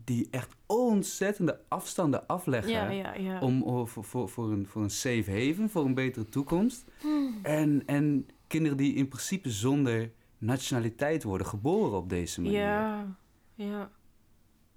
die 0.04 0.28
echt 0.32 0.56
ontzettende 0.66 1.60
afstanden 1.68 2.28
afleggen 2.28 2.72
ja, 2.72 2.90
ja. 2.90 3.14
ja. 3.14 3.40
om 3.40 3.64
om- 3.64 3.88
voor, 3.88 4.04
voor, 4.04 4.30
voor, 4.30 4.52
een, 4.52 4.68
voor 4.68 4.82
een 4.84 4.90
safe 4.90 5.32
haven, 5.32 5.70
voor 5.70 5.86
een 5.86 5.94
betere 5.94 6.26
toekomst. 6.26 6.84
Hmm. 7.02 7.40
En, 7.44 7.84
en 7.86 8.28
kinderen 8.48 8.78
die 8.78 8.94
in 8.96 9.08
principe 9.08 9.50
zonder 9.50 10.12
nationaliteit 10.38 11.24
worden 11.24 11.48
geboren 11.48 11.98
op 11.98 12.10
deze 12.10 12.42
manier. 12.42 12.60
Ja, 12.60 13.16
ja. 13.56 13.92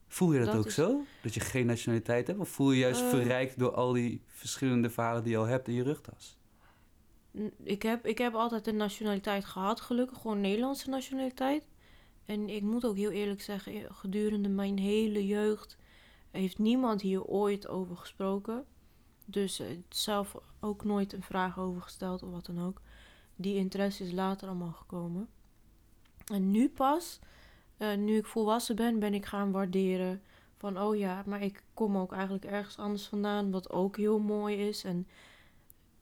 Voel 0.08 0.32
je 0.32 0.38
dat, 0.38 0.46
Dat 0.48 0.56
ook 0.56 0.66
is- 0.66 0.74
zo? 0.74 1.00
Dat 1.22 1.34
je 1.34 1.40
geen 1.40 1.66
nationaliteit 1.66 2.26
hebt? 2.26 2.38
Of 2.38 2.48
voel 2.48 2.70
je 2.72 2.78
juist 2.78 3.00
Eh. 3.02 3.08
verrijkt 3.08 3.58
door 3.58 3.74
al 3.74 3.92
die 3.92 4.22
verschillende 4.26 4.90
verhalen 4.90 5.22
die 5.22 5.32
je 5.32 5.38
al 5.38 5.44
hebt 5.46 5.68
in 5.68 5.74
je 5.74 5.82
rugtas? 5.82 6.36
Ik 7.62 7.82
heb, 7.82 8.06
ik 8.06 8.18
heb 8.18 8.34
altijd 8.34 8.66
een 8.66 8.76
nationaliteit 8.76 9.44
gehad, 9.44 9.80
gelukkig. 9.80 10.18
Gewoon 10.20 10.40
Nederlandse 10.40 10.88
nationaliteit. 10.90 11.64
En 12.24 12.48
ik 12.48 12.62
moet 12.62 12.84
ook 12.84 12.96
heel 12.96 13.10
eerlijk 13.10 13.42
zeggen, 13.42 13.94
gedurende 13.94 14.48
mijn 14.48 14.78
hele 14.78 15.26
jeugd 15.26 15.76
heeft 16.30 16.58
niemand 16.58 17.00
hier 17.00 17.24
ooit 17.24 17.68
over 17.68 17.96
gesproken. 17.96 18.64
Dus 19.24 19.60
eh, 19.60 19.66
zelf 19.88 20.36
ook 20.60 20.84
nooit 20.84 21.12
een 21.12 21.22
vraag 21.22 21.58
over 21.58 21.82
gesteld 21.82 22.22
of 22.22 22.30
wat 22.30 22.46
dan 22.46 22.60
ook. 22.60 22.80
Die 23.36 23.56
interesse 23.56 24.04
is 24.04 24.12
later 24.12 24.48
allemaal 24.48 24.72
gekomen. 24.72 25.28
En 26.32 26.50
nu 26.50 26.68
pas, 26.68 27.18
eh, 27.76 27.96
nu 27.96 28.16
ik 28.16 28.26
volwassen 28.26 28.76
ben, 28.76 28.98
ben 28.98 29.14
ik 29.14 29.26
gaan 29.26 29.50
waarderen 29.50 30.22
van 30.56 30.80
oh 30.80 30.96
ja, 30.96 31.22
maar 31.26 31.42
ik 31.42 31.62
kom 31.74 31.96
ook 31.96 32.12
eigenlijk 32.12 32.44
ergens 32.44 32.78
anders 32.78 33.06
vandaan, 33.06 33.50
wat 33.50 33.70
ook 33.70 33.96
heel 33.96 34.18
mooi 34.18 34.68
is. 34.68 34.84
En 34.84 35.06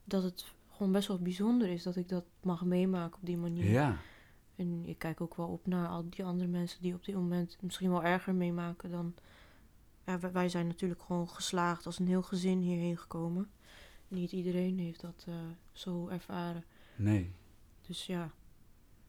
dat 0.04 0.22
het 0.22 0.44
gewoon 0.70 0.92
best 0.92 1.08
wel 1.08 1.18
bijzonder 1.18 1.68
is 1.68 1.82
dat 1.82 1.96
ik 1.96 2.08
dat 2.08 2.24
mag 2.42 2.64
meemaken 2.64 3.20
op 3.20 3.26
die 3.26 3.36
manier. 3.36 3.70
Ja. 3.70 3.98
En 4.62 4.82
ik 4.88 4.98
kijk 4.98 5.20
ook 5.20 5.34
wel 5.36 5.46
op 5.48 5.66
naar 5.66 5.88
al 5.88 6.04
die 6.10 6.24
andere 6.24 6.48
mensen 6.48 6.82
die 6.82 6.94
op 6.94 7.04
dit 7.04 7.14
moment 7.14 7.56
misschien 7.60 7.90
wel 7.90 8.04
erger 8.04 8.34
meemaken 8.34 8.90
dan. 8.90 9.14
Ja, 10.06 10.18
wij- 10.32 10.48
zijn 10.48 10.66
natuurlijk 10.66 11.02
gewoon 11.02 11.28
geslaagd 11.28 11.86
als 11.86 11.98
een 11.98 12.06
heel 12.06 12.22
gezin 12.22 12.58
hierheen 12.58 12.98
gekomen. 12.98 13.50
Niet 14.08 14.32
iedereen 14.32 14.78
heeft 14.78 15.00
dat 15.00 15.24
eh, 15.28 15.34
zo 15.72 16.08
ervaren. 16.08 16.64
Nee. 16.96 17.32
Dus 17.86 18.06
ja, 18.06 18.30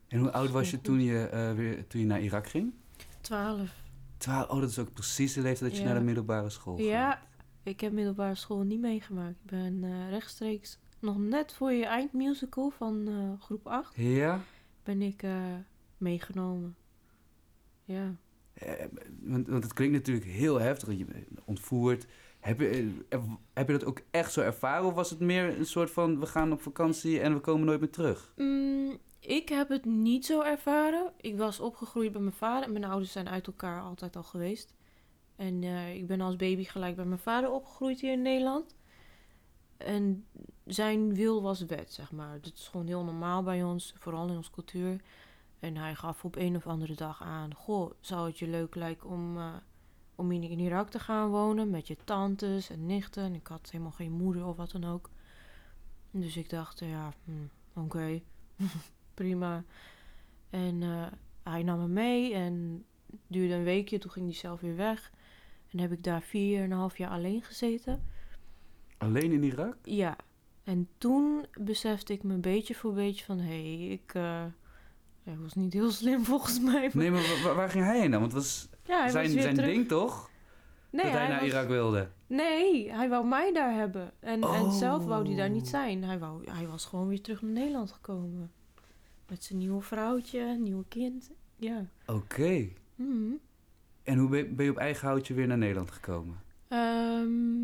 En 0.07 0.19
hoe 0.19 0.31
oud 0.31 0.49
was 0.49 0.71
je 0.71 0.81
toen 0.81 1.01
je, 1.01 1.25
eh, 1.25 1.53
weer, 1.53 1.87
toen 1.87 1.99
je 2.01 2.07
naar 2.07 2.21
Irak 2.21 2.47
ging? 2.47 2.73
12. 3.21 3.81
Twaalf. 4.17 4.49
Oh, 4.49 4.59
dat 4.59 4.69
is 4.69 4.79
ook 4.79 4.93
precies 4.93 5.33
de 5.33 5.41
leeftijd 5.41 5.69
dat 5.69 5.79
je 5.79 5.85
Ja. 5.85 5.89
naar 5.91 5.99
de 5.99 6.05
middelbare 6.05 6.49
school 6.49 6.75
ging. 6.75 6.87
Ja, 6.87 7.21
ik 7.63 7.79
heb 7.79 7.91
middelbare 7.91 8.35
school 8.35 8.61
niet 8.61 8.79
meegemaakt. 8.79 9.35
Ik 9.43 9.49
ben 9.49 9.83
eh, 9.83 10.09
rechtstreeks 10.09 10.79
nog 10.99 11.17
net 11.17 11.53
voor 11.53 11.71
je 11.71 11.85
eindmusical 11.85 12.69
van 12.69 13.07
groep 13.39 13.67
8 13.67 13.95
Ja? 13.95 14.41
Ben 14.83 15.01
ik 15.01 15.23
eh, 15.23 15.55
meegenomen. 15.97 16.75
Ja. 17.83 18.15
Eh, 18.53 18.85
want, 19.19 19.47
want 19.47 19.63
het 19.63 19.73
klinkt 19.73 19.93
natuurlijk 19.93 20.25
heel 20.25 20.59
heftig. 20.59 20.97
Je 20.97 21.05
ontvoerd. 21.45 22.07
Heb 22.39 22.59
je, 22.59 22.93
eh, 23.09 23.19
heb 23.53 23.67
je 23.67 23.73
dat 23.73 23.85
ook 23.85 24.01
echt 24.11 24.31
zo 24.31 24.41
ervaren? 24.41 24.85
Of 24.85 24.93
was 24.93 25.09
het 25.09 25.19
meer 25.19 25.57
een 25.57 25.65
soort 25.65 25.91
van... 25.91 26.19
we 26.19 26.25
gaan 26.25 26.51
op 26.51 26.61
vakantie 26.61 27.19
en 27.19 27.33
we 27.33 27.39
komen 27.39 27.65
nooit 27.65 27.79
meer 27.79 27.89
terug? 27.89 28.33
Mm, 28.35 28.97
ik 29.19 29.49
heb 29.49 29.69
het 29.69 29.85
niet 29.85 30.25
zo 30.25 30.41
ervaren. 30.41 31.13
Ik 31.21 31.37
was 31.37 31.59
opgegroeid 31.59 32.11
bij 32.11 32.21
mijn 32.21 32.33
vader. 32.33 32.71
Mijn 32.71 32.83
ouders 32.83 33.11
zijn 33.11 33.29
uit 33.29 33.47
elkaar 33.47 33.81
altijd 33.81 34.15
al 34.15 34.23
geweest. 34.23 34.73
En 35.35 35.63
eh, 35.63 35.95
ik 35.95 36.07
ben 36.07 36.21
als 36.21 36.35
baby 36.35 36.63
gelijk 36.63 36.95
bij 36.95 37.05
mijn 37.05 37.19
vader 37.19 37.51
opgegroeid 37.51 38.01
hier 38.01 38.11
in 38.11 38.21
Nederland. 38.21 38.75
En 39.83 40.25
zijn 40.65 41.13
wil 41.13 41.41
was 41.41 41.61
wet, 41.61 41.93
zeg 41.93 42.11
maar. 42.11 42.41
Dat 42.41 42.53
is 42.53 42.67
gewoon 42.67 42.87
heel 42.87 43.03
normaal 43.03 43.43
bij 43.43 43.63
ons, 43.63 43.93
vooral 43.97 44.27
in 44.27 44.35
onze 44.35 44.51
cultuur. 44.51 45.01
En 45.59 45.77
hij 45.77 45.95
gaf 45.95 46.25
op 46.25 46.35
een 46.35 46.55
of 46.55 46.67
andere 46.67 46.95
dag 46.95 47.21
aan... 47.21 47.53
Goh, 47.53 47.91
zou 47.99 48.27
het 48.27 48.39
je 48.39 48.47
leuk 48.47 48.75
lijken 48.75 49.09
om, 49.09 49.37
eh, 49.37 49.53
om 50.15 50.31
in, 50.31 50.59
Irak 50.59 50.89
te 50.89 50.99
gaan 50.99 51.29
wonen... 51.29 51.69
met 51.69 51.87
je 51.87 51.97
tantes 52.03 52.69
en 52.69 52.85
nichten. 52.85 53.23
En 53.23 53.35
ik 53.35 53.47
had 53.47 53.69
helemaal 53.71 53.91
geen 53.91 54.11
moeder 54.11 54.45
of 54.45 54.55
wat 54.55 54.71
dan 54.71 54.83
ook. 54.83 55.09
Dus 56.11 56.37
ik 56.37 56.49
dacht, 56.49 56.79
ja, 56.79 57.13
hm, 57.23 57.79
oké, 57.79 58.21
prima. 59.13 59.63
En 60.49 60.83
eh, 60.83 61.05
hij 61.43 61.63
nam 61.63 61.79
me 61.79 61.87
mee 61.87 62.33
en 62.33 62.85
duurde 63.27 63.53
een 63.53 63.63
weekje. 63.63 63.97
Toen 63.97 64.11
ging 64.11 64.25
hij 64.25 64.35
zelf 64.35 64.61
weer 64.61 64.75
weg. 64.75 65.11
En 65.69 65.79
heb 65.79 65.91
ik 65.91 66.03
daar 66.03 66.21
vier 66.21 66.57
en 66.63 66.71
een 66.71 66.77
half 66.77 66.97
jaar 66.97 67.09
alleen 67.09 67.41
gezeten. 67.41 68.03
Alleen 69.03 69.31
in 69.31 69.43
Irak? 69.43 69.75
Ja, 69.83 70.15
en 70.63 70.87
toen 70.97 71.45
besefte 71.59 72.13
ik 72.13 72.23
me 72.23 72.35
beetje 72.35 72.75
voor 72.75 72.93
beetje 72.93 73.25
van... 73.25 73.37
hé, 73.39 73.45
hey, 73.77 73.87
ik 73.87 74.11
ja, 75.23 75.35
was 75.41 75.53
niet 75.53 75.73
heel 75.73 75.91
slim 75.91 76.23
volgens 76.33 76.59
mij. 76.59 76.89
Nee, 76.93 77.11
maar 77.11 77.21
wa- 77.21 77.43
wa- 77.49 77.55
waar, 77.55 77.69
ging 77.69 77.85
hij 77.85 77.99
heen 77.99 78.11
dan? 78.11 78.19
Want 78.19 78.33
het 78.33 78.41
was 78.41 78.69
ja, 78.85 79.09
zijn, 79.09 79.33
was 79.33 79.41
zijn 79.43 79.55
terug. 79.55 79.69
ding 79.69 79.87
toch? 79.87 80.29
Nee, 80.89 81.03
dat 81.03 81.13
hij, 81.13 81.27
naar 81.27 81.39
was- 81.39 81.49
Irak 81.49 81.67
wilde. 81.67 82.09
Nee, 82.27 82.91
hij 82.91 83.09
wou 83.09 83.27
mij 83.27 83.53
daar 83.53 83.73
hebben. 83.73 84.11
En, 84.19 84.41
en 84.41 84.71
zelf 84.71 85.05
wou 85.05 85.27
hij 85.27 85.35
daar 85.35 85.49
niet 85.49 85.63
Oh. 85.63 85.69
zijn. 85.69 86.03
Hij, 86.03 86.19
wou, 86.19 86.51
hij 86.51 86.67
was 86.67 86.85
gewoon 86.85 87.07
weer 87.07 87.21
terug 87.21 87.41
naar 87.41 87.51
Nederland 87.51 87.91
gekomen. 87.91 88.51
Met 89.27 89.43
zijn 89.43 89.59
nieuwe 89.59 89.81
vrouwtje, 89.81 90.57
nieuwe 90.59 90.83
kind. 90.87 91.31
Ja. 91.55 91.85
Oké. 92.05 92.67
Mhm. 92.95 93.31
En 94.03 94.17
hoe 94.17 94.29
ben 94.29 94.55
ben 94.55 94.65
je 94.65 94.71
op 94.71 94.77
eigen 94.77 95.07
houtje 95.07 95.33
weer 95.33 95.47
naar 95.47 95.57
Nederland 95.57 95.91
gekomen? 95.91 96.41
Ehm, 96.67 97.63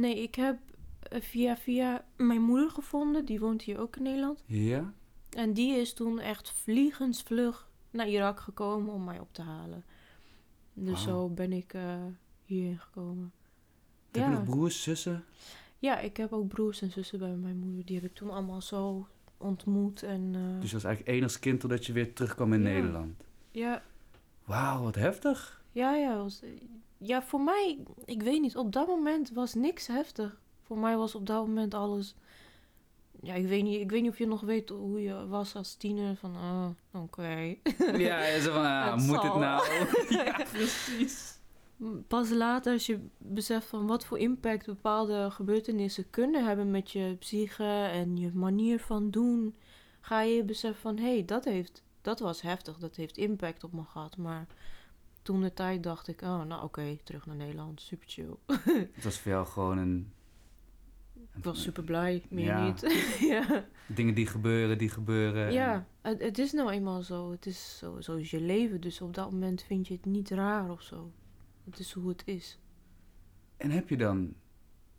nee, 0.00 0.22
ik 0.22 0.34
heb 0.34 0.58
eh, 1.02 1.20
via 1.20 1.56
via 1.56 2.04
mijn 2.16 2.42
moeder 2.42 2.70
gevonden. 2.70 3.24
Die 3.24 3.40
woont 3.40 3.62
hier 3.62 3.78
ook 3.80 3.96
in 3.96 4.02
Nederland. 4.02 4.42
Ja? 4.46 4.92
En 5.30 5.52
die 5.52 5.74
is 5.76 5.92
toen 5.94 6.18
echt 6.20 6.50
vliegensvlug 6.50 7.68
naar 7.90 8.08
Irak 8.08 8.40
gekomen 8.40 8.92
om 8.92 9.04
mij 9.04 9.18
op 9.20 9.28
te 9.32 9.42
halen. 9.42 9.84
Dus 10.74 11.02
zo 11.02 11.28
ben 11.28 11.52
ik 11.52 11.74
eh, 11.74 11.94
hierheen 12.44 12.78
gekomen. 12.78 13.32
Heb 14.10 14.24
je 14.24 14.30
nog 14.30 14.44
broers, 14.44 14.82
zussen? 14.82 15.24
Ja, 15.78 15.98
ik 15.98 16.16
heb 16.16 16.32
ook 16.32 16.48
broers 16.48 16.82
en 16.82 16.90
zussen 16.90 17.18
bij 17.18 17.34
mijn 17.34 17.56
moeder. 17.58 17.84
Die 17.84 17.96
heb 17.96 18.04
ik 18.04 18.14
toen 18.14 18.30
allemaal 18.30 18.62
zo 18.62 19.06
ontmoet. 19.36 20.02
En, 20.02 20.30
eh, 20.34 20.60
Dus 20.60 20.68
je 20.70 20.74
was 20.76 20.84
eigenlijk 20.84 21.14
één 21.16 21.22
als 21.22 21.38
kind 21.38 21.60
totdat 21.60 21.86
je 21.86 21.92
weer 21.92 22.12
terugkwam 22.14 22.52
in 22.52 22.62
Ja. 22.62 22.68
Nederland. 22.68 23.24
ja, 23.50 23.82
Wauw, 24.44 24.82
wat 24.82 24.94
heftig. 24.94 25.62
ja, 25.72 25.94
ja, 25.94 26.16
was, 26.16 26.42
ja, 27.02 27.22
voor 27.22 27.40
mij, 27.40 27.78
ik 28.04 28.22
weet 28.22 28.40
niet, 28.40 28.56
op 28.56 28.72
dat 28.72 28.86
moment 28.86 29.30
was 29.30 29.54
niks 29.54 29.86
heftig. 29.86 30.40
Voor 30.62 30.78
mij 30.78 30.96
was 30.96 31.14
op 31.14 31.26
dat 31.26 31.46
moment 31.46 31.74
alles... 31.74 32.14
Ja, 33.20 33.34
ik 33.34 33.46
weet 33.46 33.62
niet, 33.62 33.80
ik 33.80 33.90
weet 33.90 34.02
niet 34.02 34.10
of 34.10 34.18
je 34.18 34.26
nog 34.26 34.40
weet 34.40 34.68
hoe 34.68 35.02
je 35.02 35.26
was 35.26 35.54
als 35.54 35.74
tiener. 35.74 36.16
Van, 36.16 36.36
ah, 36.36 37.02
oké. 37.02 37.56
Ja, 37.96 38.40
zo 38.40 38.52
van, 38.52 38.64
ah, 38.64 38.94
Het 38.94 39.06
moet 39.06 39.20
zal 39.20 39.24
het 39.24 39.34
nou? 39.34 39.62
ja, 40.24 40.46
precies. 40.52 41.40
Pas 42.08 42.30
later, 42.30 42.72
als 42.72 42.86
je 42.86 43.00
beseft 43.18 43.66
van 43.66 43.86
wat 43.86 44.04
voor 44.04 44.18
impact 44.18 44.66
bepaalde 44.66 45.30
gebeurtenissen 45.30 46.10
kunnen 46.10 46.44
hebben 46.44 46.70
met 46.70 46.90
je 46.90 47.16
psyche 47.18 47.88
en 47.92 48.16
je 48.16 48.30
manier 48.34 48.80
van 48.80 49.10
doen, 49.10 49.56
ga 50.00 50.20
je 50.20 50.44
beseffen 50.44 50.80
van 50.80 50.96
hé, 50.96 51.12
hey, 51.12 51.24
dat, 51.24 51.44
heeft, 51.44 51.82
dat 52.00 52.20
was 52.20 52.42
heftig, 52.42 52.78
dat 52.78 52.96
heeft 52.96 53.16
impact 53.16 53.64
op 53.64 53.72
me 53.72 53.84
gehad. 53.84 54.16
Maar 54.16 54.46
toen 55.22 55.40
de 55.40 55.52
tijd 55.54 55.82
dacht 55.82 56.08
ik, 56.08 56.20
oh, 56.22 56.42
nou 56.42 56.62
oké, 56.62 56.96
terug 57.04 57.26
naar 57.26 57.36
Nederland, 57.36 57.80
super 57.80 58.08
chill. 58.08 58.34
Het 58.92 59.04
was 59.04 59.18
voor 59.18 59.32
jou 59.32 59.46
gewoon 59.46 59.78
een... 59.78 60.12
Ik 61.34 61.44
was 61.44 61.62
super 61.62 61.82
blij, 61.84 62.22
meer 62.30 62.44
Ja. 62.44 62.66
niet. 62.66 62.80
ja, 63.32 63.64
Dingen 63.86 64.14
die 64.14 64.26
gebeuren, 64.26 64.78
die 64.78 64.88
gebeuren. 64.88 65.46
en- 65.46 65.52
ja 65.52 65.86
het, 66.00 66.20
het 66.22 66.38
is 66.38 66.52
nou 66.52 66.70
eenmaal 66.70 67.02
zo. 67.02 67.30
Het 67.30 67.46
is 67.46 67.78
zo, 67.78 68.00
zo 68.00 68.14
is 68.16 68.30
je 68.30 68.40
leven, 68.40 68.80
dus 68.80 69.00
op 69.00 69.14
dat 69.14 69.30
moment 69.30 69.62
vind 69.62 69.88
je 69.88 69.94
het 69.94 70.04
niet 70.04 70.30
raar 70.30 70.70
of 70.70 70.82
zo. 70.82 71.12
Het 71.64 71.78
is 71.78 71.92
hoe 71.92 72.08
het 72.08 72.22
is. 72.26 72.58
En 73.56 73.70
heb 73.70 73.88
je 73.88 73.96
dan 73.96 74.34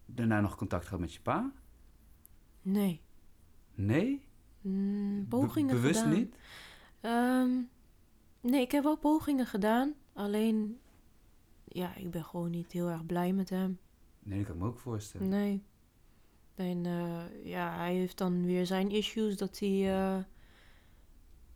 daarna 0.06 0.42
nog 0.42 0.56
contact 0.56 0.84
gehad 0.86 1.00
met 1.00 1.13
je 1.13 1.22
pa? 1.22 1.51
Nee. 2.62 3.01
Nee? 3.75 4.25
Mm, 4.62 5.20
Be- 5.22 5.27
pogingen 5.38 5.75
bewust 5.75 6.00
gedaan. 6.01 6.15
niet? 6.18 6.36
Ehm, 7.01 7.50
nee, 8.42 8.62
ik 8.62 8.72
heb 8.72 8.84
wel 8.84 8.98
pogingen 8.98 9.46
gedaan. 9.46 9.94
Alleen, 10.13 10.79
ja, 11.63 11.96
ik 11.96 12.12
ben 12.12 12.24
gewoon 12.24 12.50
niet 12.50 12.72
heel 12.72 12.89
erg 12.89 13.05
blij 13.05 13.34
met 13.34 13.50
hem. 13.50 13.79
Nee, 14.20 14.38
dat 14.38 14.48
kan 14.48 14.55
ik 14.55 14.62
me 14.62 14.67
ook 14.67 14.79
voorstellen. 14.79 15.29
Nee. 15.29 15.63
En 16.55 16.86
eh, 16.86 17.46
ja, 17.46 17.75
hij 17.75 17.96
heeft 17.96 18.17
dan 18.17 18.46
weer 18.46 18.65
zijn 18.65 18.91
issues 18.91 19.38
dat 19.38 19.60
hij 19.60 19.93
eh, 19.93 20.24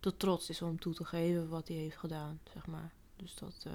te 0.00 0.16
trots 0.16 0.50
is 0.50 0.62
om 0.62 0.78
toe 0.78 0.94
te 0.94 1.04
geven 1.04 1.48
wat 1.48 1.68
hij 1.68 1.76
heeft 1.76 1.96
gedaan, 1.96 2.40
zeg 2.52 2.66
maar. 2.66 2.92
Dus 3.16 3.34
dat, 3.34 3.64
eh, 3.66 3.72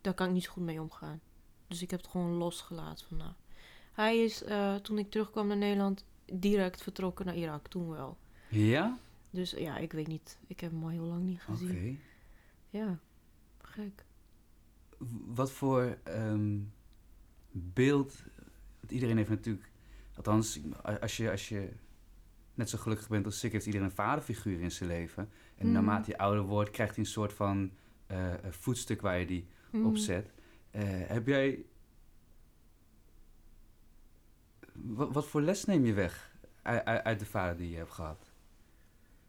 daar 0.00 0.14
kan 0.14 0.26
ik 0.26 0.32
niet 0.32 0.44
zo 0.44 0.52
goed 0.52 0.62
mee 0.62 0.80
omgaan. 0.80 1.20
Dus 1.66 1.82
ik 1.82 1.90
heb 1.90 2.00
het 2.00 2.10
gewoon 2.10 2.32
losgelaten 2.32 3.06
van 3.06 3.16
nou. 3.16 3.32
Hij 3.92 4.18
is, 4.18 4.44
toen 4.82 4.98
ik 4.98 5.10
terugkwam 5.10 5.46
naar 5.46 5.56
Nederland, 5.56 6.04
direct 6.32 6.82
vertrokken 6.82 7.26
naar 7.26 7.36
Irak, 7.36 7.68
toen 7.68 7.88
wel. 7.88 8.16
Ja? 8.50 8.98
Dus 9.30 9.50
ja, 9.50 9.76
ik 9.76 9.92
weet 9.92 10.06
niet. 10.06 10.38
Ik 10.46 10.60
heb 10.60 10.70
hem 10.70 10.82
al 10.82 10.88
heel 10.88 11.04
lang 11.04 11.22
niet 11.22 11.40
Oké. 11.48 11.56
gezien. 11.56 12.00
Ja, 12.70 12.98
gek. 13.72 14.04
Wat 15.26 15.52
voor 15.52 15.98
ehm, 16.02 16.58
beeld... 17.50 18.22
Want 18.80 18.92
iedereen 18.92 19.16
heeft 19.16 19.28
natuurlijk... 19.30 19.70
Althans, 20.16 20.60
als 21.00 21.16
je, 21.16 21.30
als 21.30 21.48
je 21.48 21.68
net 22.54 22.70
zo 22.70 22.78
gelukkig 22.78 23.08
bent 23.08 23.24
als 23.24 23.44
ik... 23.44 23.52
heeft 23.52 23.66
iedereen 23.66 23.86
een 23.86 23.92
vaderfiguur 23.94 24.60
in 24.60 24.70
zijn 24.70 24.88
leven. 24.88 25.28
En 25.56 25.64
Mhm. 25.64 25.74
naarmate 25.74 26.10
je 26.10 26.18
ouder 26.18 26.42
wordt... 26.44 26.70
krijgt 26.70 26.96
hij 26.96 27.04
een 27.04 27.10
soort 27.10 27.32
van 27.32 27.70
een 28.06 28.52
voetstuk 28.52 29.00
waar 29.00 29.18
je 29.18 29.26
die 29.26 29.46
Mm. 29.72 29.86
op 29.86 29.96
zet. 29.96 30.32
Eh, 30.70 30.82
heb 30.86 31.26
jij... 31.26 31.64
Wat, 34.72 35.12
wat 35.12 35.26
voor 35.26 35.40
les 35.42 35.64
neem 35.64 35.84
je 35.84 35.92
weg 35.92 36.36
uit, 36.62 36.84
uit, 36.84 37.18
de 37.18 37.26
vader 37.26 37.56
die 37.56 37.70
je 37.70 37.76
hebt 37.76 37.90
gehad? 37.90 38.32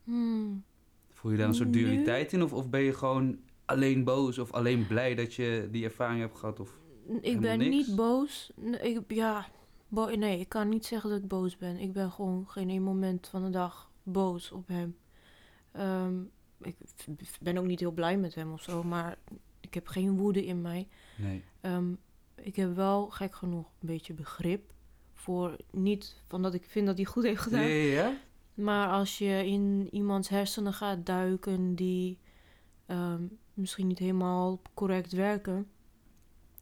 Hmm. 0.04 0.64
Voel 1.10 1.32
je 1.32 1.38
daar 1.38 1.48
een 1.48 1.54
soort 1.54 1.74
dualiteit 1.74 2.34
in? 2.34 2.44
Of, 2.44 2.54
of 2.54 2.70
ben 2.70 2.82
je 2.82 2.94
gewoon 2.94 3.40
alleen 3.66 4.04
boos 4.04 4.38
of 4.38 4.52
alleen 4.52 4.88
blij 4.88 5.16
dat 5.16 5.34
je 5.34 5.68
die 5.72 5.84
ervaring 5.84 6.20
hebt 6.20 6.38
gehad? 6.38 6.60
Of... 6.60 6.80
Ik 7.22 7.40
ben 7.40 7.58
niks? 7.58 7.88
niet 7.88 7.96
boos. 7.96 8.52
Nee, 8.56 8.80
ik, 8.80 9.02
ja, 9.08 9.48
bo- 9.88 10.16
nee, 10.16 10.40
ik 10.40 10.50
kan 10.50 10.70
niet 10.70 10.86
zeggen 10.86 11.10
dat 11.10 11.20
ik 11.20 11.28
boos 11.28 11.58
ben. 11.58 11.78
Ik 11.78 11.94
ben 11.94 12.12
gewoon 12.12 12.50
geen 12.50 12.70
één 12.70 12.84
moment 12.84 13.28
van 13.28 13.44
de 13.44 13.50
dag 13.50 13.92
boos 14.04 14.52
op 14.52 14.68
hem. 14.68 14.98
Ehm, 15.72 16.22
ik 16.62 16.76
ben 17.42 17.58
ook 17.58 17.66
niet 17.66 17.80
heel 17.80 17.92
blij 17.92 18.18
met 18.18 18.36
hem 18.36 18.52
of 18.52 18.62
zo, 18.62 18.84
maar 18.84 19.18
ik 19.60 19.74
heb 19.74 19.88
geen 19.88 20.18
woede 20.18 20.46
in 20.46 20.62
mij. 20.62 20.88
Nee. 21.18 21.44
Ehm, 21.62 21.94
ik 22.36 22.56
heb 22.56 22.76
wel, 22.76 23.10
gek 23.10 23.36
genoeg, 23.36 23.66
een 23.80 23.88
beetje 23.88 24.14
begrip 24.14 24.72
voor 25.14 25.56
niet 25.72 26.24
van 26.28 26.42
dat 26.42 26.54
ik 26.54 26.66
vind 26.66 26.86
dat 26.86 26.96
hij 26.96 27.06
goed 27.06 27.24
heeft 27.24 27.42
gedaan. 27.42 27.62
ja, 27.62 27.68
ja? 28.04 28.18
Maar 28.54 28.88
als 28.90 29.18
je 29.18 29.46
in 29.46 29.88
iemands 29.92 30.30
hersenen 30.30 30.74
gaat 30.74 31.06
duiken 31.06 31.76
die 31.76 32.18
ehm, 32.86 33.24
misschien 33.54 33.88
niet 33.88 34.00
helemaal 34.00 34.62
correct 34.74 35.12
werken, 35.12 35.68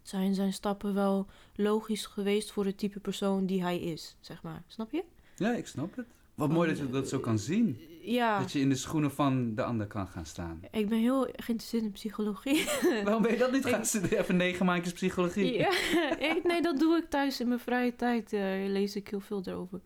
zijn 0.01 0.35
zijn 0.35 0.53
stappen 0.53 0.93
wel 0.93 1.27
logisch 1.55 2.05
geweest 2.05 2.51
voor 2.51 2.65
het 2.65 2.77
type 2.77 2.99
persoon 2.99 3.45
die 3.45 3.61
hij 3.63 3.79
is, 3.79 4.15
zeg 4.19 4.43
maar. 4.43 4.63
Snap 4.67 4.91
je? 4.91 5.03
Ja, 5.35 5.53
ik 5.53 5.67
snap 5.67 5.95
het. 5.95 6.05
Wat 6.35 6.49
mooi 6.49 6.69
dat 6.69 6.77
je 6.77 6.89
dat 6.89 7.09
zo 7.09 7.19
kan 7.19 7.39
zien. 7.39 7.79
Ja, 8.03 8.39
Dat 8.39 8.51
je 8.51 8.59
in 8.59 8.69
de 8.69 8.75
schoenen 8.75 9.11
van 9.11 9.55
de 9.55 9.63
ander 9.63 9.87
kan 9.87 10.07
gaan 10.07 10.25
staan. 10.25 10.59
ik 10.71 10.89
ben 10.89 10.99
heel 10.99 11.21
geïnteresseerd 11.35 11.83
in 11.83 11.91
psychologie. 11.91 12.65
Waarom 13.03 13.21
ben 13.21 13.31
je 13.31 13.37
dat 13.37 13.51
niet 13.51 13.65
gaan 13.65 13.85
studeren? 13.85 14.17
Even 14.19 14.35
negen 14.37 14.65
maandjes 14.65 14.93
psychologie. 14.93 15.53
Ja, 15.57 15.69
ik, 16.35 16.41
nee, 16.43 16.61
dat 16.61 16.79
doe 16.79 16.97
ik 16.97 17.09
thuis 17.09 17.39
in 17.39 17.47
mijn 17.47 17.59
vrije 17.59 17.95
tijd. 17.95 18.33
eh, 18.33 18.41
lees 18.67 18.95
ik 18.95 19.07
heel 19.07 19.19
veel 19.19 19.41
erover. 19.45 19.81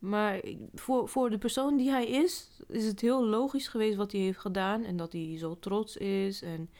Maar 0.00 0.40
voor, 0.74 1.08
voor 1.08 1.30
de 1.30 1.38
persoon 1.38 1.76
die 1.76 1.90
hij 1.90 2.06
is, 2.06 2.60
is 2.68 2.86
het 2.86 3.00
heel 3.00 3.24
logisch 3.26 3.68
geweest 3.68 3.96
wat 3.96 4.12
hij 4.12 4.20
heeft 4.20 4.38
gedaan. 4.38 4.82
En 4.84 4.96
dat 4.96 5.12
hij 5.12 5.38
zo 5.38 5.58
trots 5.58 5.96
is. 5.96 6.42
En 6.42 6.70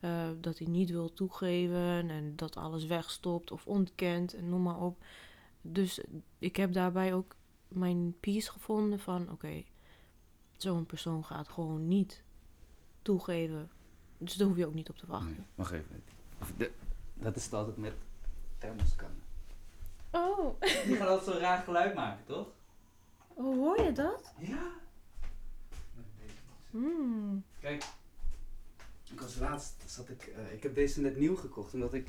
eh, 0.00 0.28
dat 0.40 0.58
hij 0.58 0.66
niet 0.66 0.90
wil 0.90 1.12
toegeven. 1.12 2.10
En 2.10 2.32
dat 2.36 2.56
alles 2.56 2.84
wegstopt 2.86 3.50
of 3.50 3.66
ontkent. 3.66 4.34
En 4.34 4.48
noem 4.48 4.62
maar 4.62 4.80
op. 4.80 4.98
Dus 5.62 6.00
ik 6.38 6.56
heb 6.56 6.72
daarbij 6.72 7.14
ook 7.14 7.34
mijn 7.68 8.14
peace 8.20 8.50
gevonden 8.50 8.98
van... 9.00 9.30
Oké, 9.30 9.62
zo'n 10.56 10.86
persoon 10.86 11.24
gaat 11.24 11.48
gewoon 11.48 11.88
niet 11.88 12.22
toegeven. 13.02 13.70
Dus 14.18 14.34
daar 14.34 14.48
hoef 14.48 14.56
je 14.56 14.66
ook 14.66 14.74
niet 14.74 14.88
op 14.90 14.96
te 14.96 15.06
wachten. 15.06 15.30
Nee, 15.30 15.44
wacht 15.54 15.72
even. 15.72 16.02
De- 16.56 16.72
dat 17.14 17.36
is 17.36 17.44
het 17.44 17.52
altijd 17.54 17.76
met 17.76 17.92
thermoskannen. 18.58 19.22
Oh, 20.10 20.60
Die 20.86 20.96
gaan 20.96 21.08
altijd 21.08 21.30
zo'n 21.30 21.40
raar 21.42 21.62
geluid 21.62 21.94
maken, 21.94 22.24
toch? 22.26 22.46
Oh, 23.34 23.54
hoor 23.56 23.80
je 23.82 23.92
dat? 23.92 24.32
Ja. 24.38 24.70
Hmm. 26.70 27.42
Kijk, 27.60 27.84
ik 29.12 29.20
was 29.20 29.38
laatst, 29.38 29.74
zat 29.86 30.08
ik, 30.08 30.22
eh, 30.22 30.52
ik 30.52 30.62
heb 30.62 30.74
deze 30.74 31.00
net 31.00 31.16
nieuw 31.18 31.36
gekocht, 31.36 31.74
omdat 31.74 31.94
ik, 31.94 32.06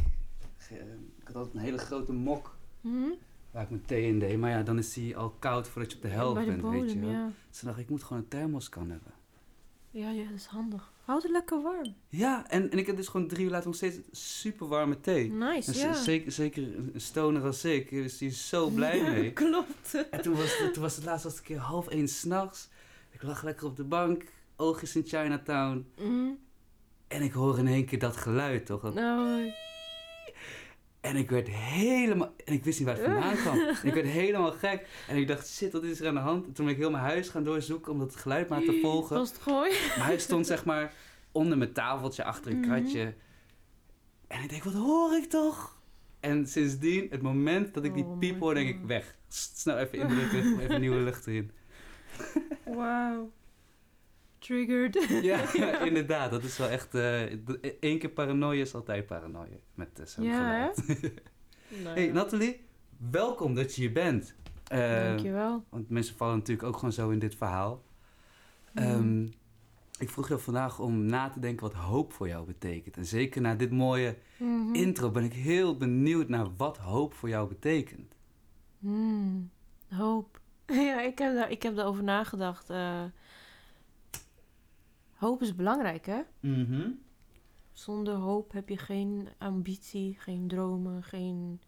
eh, 0.69 0.77
ik 1.19 1.27
had 1.27 1.35
altijd 1.35 1.55
een 1.55 1.61
hele 1.61 1.77
grote 1.77 2.13
mok 2.13 2.55
Hm? 2.81 3.09
waar 3.51 3.63
ik 3.63 3.69
mijn 3.69 3.85
thee 3.85 4.07
in 4.07 4.19
deed. 4.19 4.37
Maar 4.37 4.49
ja, 4.49 4.63
dan 4.63 4.77
is 4.77 4.93
die 4.93 5.17
al 5.17 5.29
koud 5.39 5.67
voordat 5.67 5.91
je 5.91 5.97
op 5.97 6.03
de 6.03 6.09
helft 6.09 6.45
bent, 6.45 6.61
weet 6.61 6.91
je 6.91 6.97
bodem, 6.97 7.01
wel. 7.01 7.09
ja. 7.09 7.31
Dus 7.49 7.59
toen 7.59 7.67
dacht 7.67 7.77
ik, 7.79 7.83
ik 7.85 7.89
moet 7.89 8.03
gewoon 8.03 8.21
een 8.21 8.27
thermoskan 8.27 8.89
hebben. 8.89 9.11
Ja, 9.95 10.09
ja, 10.09 10.23
dat 10.23 10.33
is 10.37 10.45
handig. 10.45 10.91
Houdt 11.05 11.23
het 11.23 11.31
lekker 11.31 11.61
warm. 11.61 11.95
Ja, 12.09 12.49
en, 12.49 12.71
en 12.71 12.77
ik 12.77 12.85
heb 12.87 12.95
dus 12.95 13.07
gewoon 13.07 13.27
drie 13.27 13.45
uur 13.45 13.51
later 13.51 13.67
nog 13.67 13.75
steeds 13.75 13.97
super 14.11 14.67
warme 14.67 14.99
thee. 15.01 15.31
Nice, 15.31 15.69
En 15.71 15.75
z- 15.77 15.81
ja. 15.81 15.93
zeker, 15.93 16.31
zeker 16.31 16.63
een 16.63 16.91
stoner 17.01 17.43
als 17.43 17.65
ik, 17.65 17.91
is 17.91 18.17
die 18.17 18.29
zo 18.31 18.69
blij 18.69 19.01
mee. 19.01 19.31
Klopt. 19.43 20.07
En 20.11 20.21
toen 20.21 20.35
was, 20.35 20.57
het, 20.57 20.73
toen 20.73 20.81
was 20.83 20.95
het 20.95 21.05
laatst 21.05 21.23
was 21.23 21.31
het 21.33 21.41
een 21.41 21.47
keer 21.47 21.57
half 21.59 21.87
één 21.87 22.07
s'nachts. 22.07 22.69
Ik 23.11 23.23
lag 23.23 23.43
lekker 23.43 23.67
op 23.67 23.75
de 23.75 23.83
bank, 23.83 24.23
oogjes 24.55 24.95
in 24.95 25.03
Chinatown. 25.05 25.87
Mm. 26.01 26.37
En 27.07 27.21
ik 27.21 27.31
hoor 27.33 27.57
in 27.59 27.67
één 27.67 27.85
keer 27.85 27.99
dat 27.99 28.17
geluid, 28.17 28.65
toch? 28.65 28.81
Dat- 28.81 28.93
Nou, 28.93 29.51
En 31.05 31.15
ik 31.15 31.29
werd 31.29 31.47
helemaal... 31.49 32.33
En 32.45 32.53
ik 32.53 32.63
wist 32.63 32.79
niet 32.79 32.87
waar 32.87 32.97
het 32.97 33.05
vandaan 33.05 33.35
kwam. 33.35 33.59
En 33.59 33.87
ik 33.87 33.93
werd 33.93 34.05
helemaal 34.21 34.51
gek. 34.51 34.87
En 35.07 35.17
ik 35.17 35.27
dacht, 35.27 35.49
shit, 35.49 35.71
wat 35.71 35.83
is 35.83 35.99
er 35.99 36.07
aan 36.07 36.13
de 36.13 36.19
hand? 36.19 36.45
En 36.45 36.53
toen 36.53 36.65
ben 36.65 36.73
ik 36.73 36.79
heel 36.79 36.91
mijn 36.91 37.03
huis 37.03 37.29
gaan 37.29 37.43
doorzoeken 37.43 37.91
om 37.91 37.99
dat 37.99 38.15
geluid 38.15 38.49
maar 38.49 38.61
te 38.63 38.79
volgen. 38.81 39.17
was 39.17 39.29
het 39.29 39.41
gooi? 39.41 39.71
Maar 39.97 40.05
hij 40.05 40.19
stond 40.19 40.47
zeg 40.47 40.65
maar 40.65 40.93
onder 41.31 41.57
mijn 41.57 41.73
tafeltje, 41.73 42.23
achter 42.23 42.51
een 42.51 42.59
Mhm. 42.59 42.67
kratje. 42.69 43.13
En 44.27 44.43
ik 44.43 44.49
denk, 44.49 44.63
wat 44.63 44.73
hoor 44.73 45.13
ik 45.15 45.29
toch? 45.29 45.77
En 46.19 46.47
sindsdien, 46.47 47.07
het 47.09 47.21
moment 47.21 47.73
dat 47.73 47.83
ik 47.83 47.93
die 47.93 48.03
Oh 48.05 48.19
piep 48.19 48.39
hoor, 48.39 48.53
denk 48.53 48.69
ik, 48.69 48.79
weg. 48.85 49.15
Snel 49.27 49.77
even 49.77 49.97
indrukken, 49.99 50.59
even 50.59 50.79
nieuwe 50.81 50.99
lucht 51.01 51.27
erin. 51.27 51.51
Wauw. 52.65 53.31
Triggered. 54.45 55.07
Ja, 55.31 55.79
inderdaad. 55.79 56.31
Dat 56.31 56.43
is 56.43 56.57
wel 56.57 56.67
echt... 56.69 56.95
eh 56.95 57.21
Eén 57.79 57.99
keer 57.99 58.09
paranoia 58.09 58.61
is 58.61 58.75
altijd 58.75 59.05
paranoia. 59.05 59.55
Met 59.73 59.99
eh, 59.99 60.05
zo'n 60.05 60.23
Ja, 60.23 60.71
geluid. 60.73 60.85
Nou, 61.83 61.95
Hey, 61.99 62.11
Nathalie, 62.11 62.61
welkom 63.11 63.55
dat 63.55 63.75
je 63.75 63.81
hier 63.81 63.91
bent. 63.91 64.35
Eh, 64.67 65.03
Dankjewel. 65.03 65.63
Want 65.69 65.89
mensen 65.89 66.15
vallen 66.15 66.35
natuurlijk 66.37 66.67
ook 66.67 66.75
gewoon 66.75 66.91
zo 66.91 67.09
in 67.09 67.19
dit 67.19 67.35
verhaal. 67.35 67.83
Mhm. 68.73 68.83
Ehm, 68.85 69.23
ik 69.99 70.09
vroeg 70.09 70.27
jou 70.27 70.39
vandaag 70.39 70.79
om 70.79 71.05
na 71.05 71.29
te 71.29 71.39
denken 71.39 71.61
wat 71.67 71.73
hoop 71.75 72.13
voor 72.13 72.27
jou 72.27 72.45
betekent. 72.45 72.97
En 72.97 73.05
zeker 73.05 73.41
na 73.41 73.55
dit 73.55 73.71
mooie 73.71 74.15
Mhm. 74.37 74.73
intro 74.73 75.11
ben 75.11 75.23
ik 75.23 75.33
heel 75.33 75.77
benieuwd 75.77 76.27
naar 76.27 76.47
wat 76.57 76.77
hoop 76.77 77.13
voor 77.13 77.29
jou 77.29 77.47
betekent. 77.47 78.15
Hmm, 78.79 79.49
hoop. 79.89 80.39
ja, 80.89 81.01
ik 81.01 81.17
heb, 81.19 81.33
daar, 81.35 81.51
ik 81.51 81.63
heb 81.63 81.75
daarover 81.75 82.03
nagedacht. 82.03 82.69
Hoop 85.15 85.41
is 85.41 85.55
belangrijk, 85.55 86.05
hè? 86.05 86.21
Mhm. 86.39 86.89
Zonder 87.73 88.13
hoop 88.13 88.51
heb 88.51 88.69
je 88.69 88.77
geen 88.77 89.29
ambitie, 89.37 90.15
geen 90.19 90.47
dromen, 90.47 91.03
geen, 91.03 91.61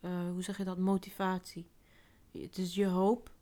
eh, 0.00 0.30
hoe 0.30 0.42
zeg 0.42 0.56
je 0.56 0.64
dat, 0.64 0.78
motivatie. 0.78 1.66
Het 2.30 2.58
is 2.58 2.74
je 2.74 2.86
hoop. 2.86 3.32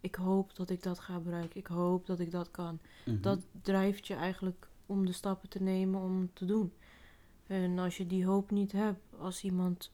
Ik 0.00 0.14
hoop 0.14 0.56
dat 0.56 0.70
ik 0.70 0.82
dat 0.82 0.98
ga 0.98 1.18
bereiken. 1.18 1.60
Ik 1.60 1.66
hoop 1.66 2.06
dat 2.06 2.20
ik 2.20 2.30
dat 2.30 2.50
kan. 2.50 2.78
Mhm. 3.04 3.20
Dat 3.20 3.46
drijft 3.62 4.06
je 4.06 4.14
eigenlijk 4.14 4.68
om 4.86 5.06
de 5.06 5.12
stappen 5.12 5.48
te 5.48 5.62
nemen 5.62 6.00
om 6.00 6.20
het 6.20 6.34
te 6.34 6.44
doen. 6.44 6.72
En 7.46 7.78
als 7.78 7.96
je 7.96 8.06
die 8.06 8.26
hoop 8.26 8.50
niet 8.50 8.72
hebt, 8.72 9.00
als 9.18 9.42
iemand 9.44 9.92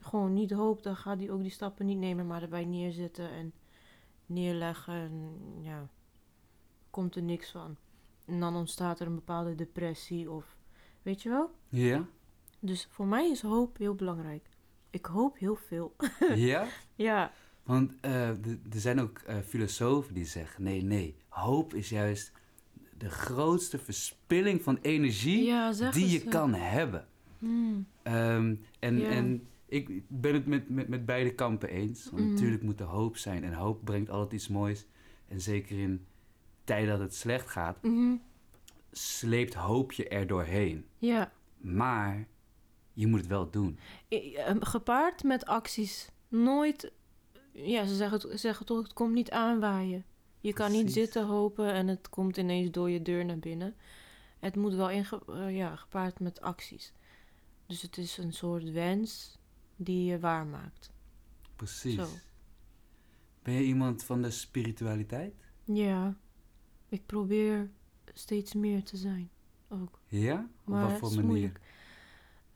gewoon 0.00 0.32
niet 0.32 0.50
hoopt, 0.50 0.82
dan 0.82 0.96
gaat 0.96 1.18
hij 1.18 1.30
ook 1.30 1.42
die 1.42 1.50
stappen 1.50 1.86
niet 1.86 1.98
nemen, 1.98 2.26
maar 2.26 2.42
erbij 2.42 2.64
neerzitten 2.64 3.30
en 3.30 3.52
neerleggen. 4.26 4.94
En 4.94 5.38
ja, 5.60 5.88
komt 6.94 7.16
er 7.16 7.22
niks 7.22 7.50
van. 7.50 7.76
En 8.24 8.40
dan 8.40 8.56
ontstaat 8.56 9.00
er 9.00 9.06
een 9.06 9.14
bepaalde 9.14 9.54
depressie 9.54 10.30
of 10.30 10.56
weet 11.02 11.22
je 11.22 11.28
wel? 11.28 11.50
Ja? 11.68 12.06
Dus 12.60 12.88
voor 12.90 13.06
mij 13.06 13.30
is 13.30 13.42
hoop 13.42 13.78
heel 13.78 13.94
belangrijk. 13.94 14.48
Ik 14.90 15.06
hoop 15.06 15.38
heel 15.38 15.56
veel. 15.56 15.96
ja? 16.34 16.66
ja, 16.94 17.32
Want 17.62 17.92
eh, 18.00 18.28
er 18.28 18.36
zijn 18.80 19.00
ook 19.00 19.18
eh, 19.18 19.36
filosofen 19.38 20.14
die 20.14 20.24
zeggen: 20.24 20.62
nee, 20.62 20.82
nee, 20.82 21.16
hoop 21.28 21.74
is 21.74 21.88
juist 21.88 22.32
de 22.98 23.10
grootste 23.10 23.78
verspilling 23.78 24.62
van 24.62 24.78
energie 24.82 25.44
ja 25.44 25.72
die 25.90 26.08
je 26.08 26.20
kan 26.20 26.54
hebben. 26.54 27.06
Hmm, 27.38 27.86
Ehm, 28.02 28.54
en, 28.78 29.06
en 29.06 29.46
ik 29.66 30.02
ben 30.08 30.34
het 30.34 30.46
met, 30.46 30.68
met, 30.68 30.88
met 30.88 31.06
beide 31.06 31.34
kampen 31.34 31.68
eens. 31.68 32.10
Want 32.10 32.22
Mhm. 32.22 32.32
natuurlijk 32.32 32.62
moet 32.62 32.80
er 32.80 32.86
hoop 32.86 33.16
zijn. 33.16 33.44
En 33.44 33.52
hoop 33.52 33.84
brengt 33.84 34.10
altijd 34.10 34.32
iets 34.32 34.48
moois. 34.48 34.86
En 35.28 35.40
zeker 35.40 35.78
in 35.78 36.04
tijden 36.64 36.88
dat 36.88 37.00
het 37.00 37.14
slecht 37.14 37.48
gaat, 37.50 37.82
mhm, 37.82 38.16
sleept 38.92 39.54
hoop 39.54 39.92
je 39.92 40.08
er 40.08 40.26
doorheen. 40.26 40.86
Ja, 40.98 41.32
Maar 41.56 42.26
je 42.92 43.06
moet 43.06 43.18
het 43.18 43.28
wel 43.28 43.50
doen. 43.50 43.78
Eh, 44.08 44.54
gepaard 44.60 45.22
met 45.22 45.44
acties. 45.46 46.08
Nooit, 46.28 46.92
ja, 47.52 47.86
ze 47.86 47.94
zeggen, 47.94 48.38
zeggen 48.38 48.66
toch, 48.66 48.82
het 48.82 48.92
komt 48.92 49.12
niet 49.14 49.30
aanwaaien. 49.30 50.04
Je 50.40 50.52
kan 50.52 50.72
niet 50.72 50.92
zitten 50.92 51.26
hopen 51.26 51.72
en 51.72 51.88
het 51.88 52.08
komt 52.08 52.36
ineens 52.36 52.70
door 52.70 52.90
je 52.90 53.02
deur 53.02 53.24
naar 53.24 53.38
binnen. 53.38 53.74
Het 54.38 54.56
moet 54.56 54.74
wel 54.74 54.90
inge, 54.90 55.22
eh, 55.28 55.56
ja, 55.56 55.76
gepaard 55.76 56.20
met 56.20 56.40
acties. 56.40 56.92
Dus 57.66 57.82
het 57.82 57.98
is 57.98 58.18
een 58.18 58.32
soort 58.32 58.70
wens 58.70 59.38
die 59.76 60.04
je 60.04 60.18
waarmaakt. 60.18 60.90
Precies. 61.56 61.94
Zo. 61.94 62.06
Ben 63.42 63.54
je 63.54 63.62
iemand 63.62 64.04
van 64.04 64.22
de 64.22 64.30
spiritualiteit? 64.30 65.34
Ja, 65.64 66.16
ik 66.94 67.06
probeer 67.06 67.70
steeds 68.12 68.54
meer 68.54 68.82
te 68.82 68.96
zijn 68.96 69.30
ook. 69.68 69.98
Ja? 70.08 70.48
Op 70.64 70.72
Maar 70.72 70.82
wat 70.82 70.90
het 70.90 70.98
voor 70.98 71.08
is 71.08 71.14
manier? 71.14 71.30
moeilijk. 71.30 71.60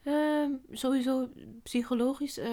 Ehm, 0.02 0.50
sowieso 0.70 1.28
psychologisch 1.62 2.38
eh, 2.38 2.50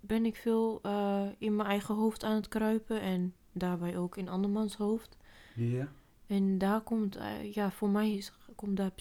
ben 0.00 0.24
ik 0.26 0.36
veel 0.36 0.78
eh, 0.82 1.26
in 1.38 1.56
mijn 1.56 1.68
eigen 1.68 1.94
hoofd 1.94 2.24
aan 2.24 2.34
het 2.34 2.48
kruipen 2.48 3.00
en 3.00 3.34
daarbij 3.52 3.96
ook 3.98 4.16
in 4.16 4.28
andermans 4.28 4.76
hoofd. 4.76 5.16
Ja? 5.54 5.92
En 6.26 6.58
daar 6.58 6.80
komt, 6.80 7.16
eh, 7.16 7.52
ja, 7.52 7.70
voor 7.70 7.88
mij 7.88 8.12
is, 8.12 8.32
komt 8.54 8.76
daar 8.76 8.92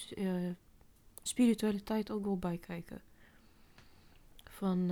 spiritualiteit 1.21 2.11
ook 2.11 2.25
wel 2.25 2.37
bij 2.37 2.57
kijken. 2.57 3.01
Van, 4.43 4.89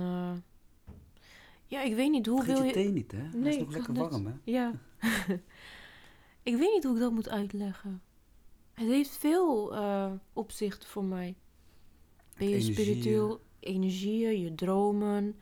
ja, 1.66 1.82
ik 1.82 1.94
weet 1.94 2.10
niet 2.10 2.26
hoe 2.26 2.36
Vergeet 2.42 2.54
wil 2.56 2.62
je 2.66 2.68
je... 2.68 2.74
thee 2.84 2.92
niet, 2.92 3.12
hè? 3.12 3.22
Nee, 3.38 3.48
is 3.48 3.54
ik 3.56 3.60
nog 3.64 3.72
lekker 3.72 3.92
net- 3.92 4.10
warm, 4.10 4.26
hè? 4.26 4.32
Ja. 4.44 4.72
ik 6.42 6.56
weet 6.56 6.72
niet 6.74 6.84
hoe 6.84 6.94
ik 6.94 7.00
dat 7.00 7.12
moet 7.12 7.28
uitleggen. 7.28 8.02
Het 8.72 8.88
heeft 8.88 9.10
veel 9.18 9.74
eh, 9.74 10.12
opzichten 10.32 10.88
voor 10.88 11.04
mij. 11.04 11.36
Ben 12.36 12.48
je 12.48 12.54
Energieën. 12.54 12.74
spiritueel, 12.74 13.40
energieën, 13.60 14.40
je 14.40 14.54
dromen, 14.54 15.36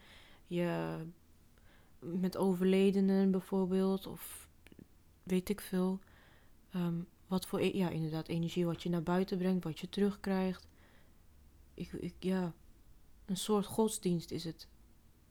je 0.46 0.96
met 1.98 2.37
overledenen 2.37 3.30
bijvoorbeeld, 3.30 4.06
of 4.06 4.48
weet 5.22 5.48
ik 5.48 5.61
veel. 5.61 5.98
Ehm, 6.70 6.94
wat 7.26 7.46
voor, 7.46 7.58
e- 7.61 7.76
ja, 7.76 7.88
inderdaad, 7.88 8.28
energie 8.28 8.66
wat 8.66 8.82
je 8.82 8.88
naar 8.88 9.02
buiten 9.02 9.38
brengt, 9.38 9.64
wat 9.64 9.78
je 9.78 9.88
terugkrijgt. 9.88 10.68
Ik, 11.74 11.92
ik, 11.92 12.14
ja, 12.18 12.54
een 13.24 13.37
soort 13.37 13.66
godsdienst 13.66 14.30
is 14.30 14.44
het. 14.44 14.68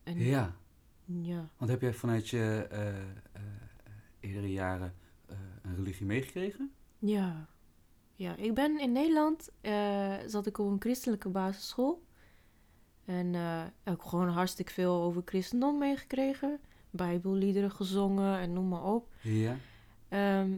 En, 0.02 0.18
Ja. 0.18 0.56
ja. 1.04 1.50
Want 1.56 1.70
heb 1.70 1.80
jij 1.80 1.94
vanuit 1.94 2.28
je 2.28 2.66
eh, 2.70 2.88
eh, 2.88 3.42
eerdere 4.20 4.52
jaren 4.52 4.94
religie 5.76 6.06
meegekregen? 6.06 6.72
Ja. 6.98 7.48
Ja, 8.14 8.36
ik 8.36 8.54
ben 8.54 8.80
in 8.80 8.92
Nederland, 8.92 9.50
eh, 9.60 10.14
zat 10.26 10.46
ik 10.46 10.58
op 10.58 10.70
een 10.70 10.80
christelijke 10.80 11.28
basisschool. 11.28 12.02
En 13.04 13.34
eh, 13.34 13.62
heb 13.82 13.94
ik 13.94 14.02
gewoon 14.02 14.28
hartstikke 14.28 14.72
veel 14.72 15.02
over 15.02 15.22
christendom 15.24 15.78
meegekregen. 15.78 16.60
Bijbelliederen 16.90 17.70
gezongen 17.70 18.38
en 18.38 18.52
noem 18.52 18.68
maar 18.68 18.84
op. 18.84 19.14
Ja. 19.22 19.56
Ehm, 20.08 20.50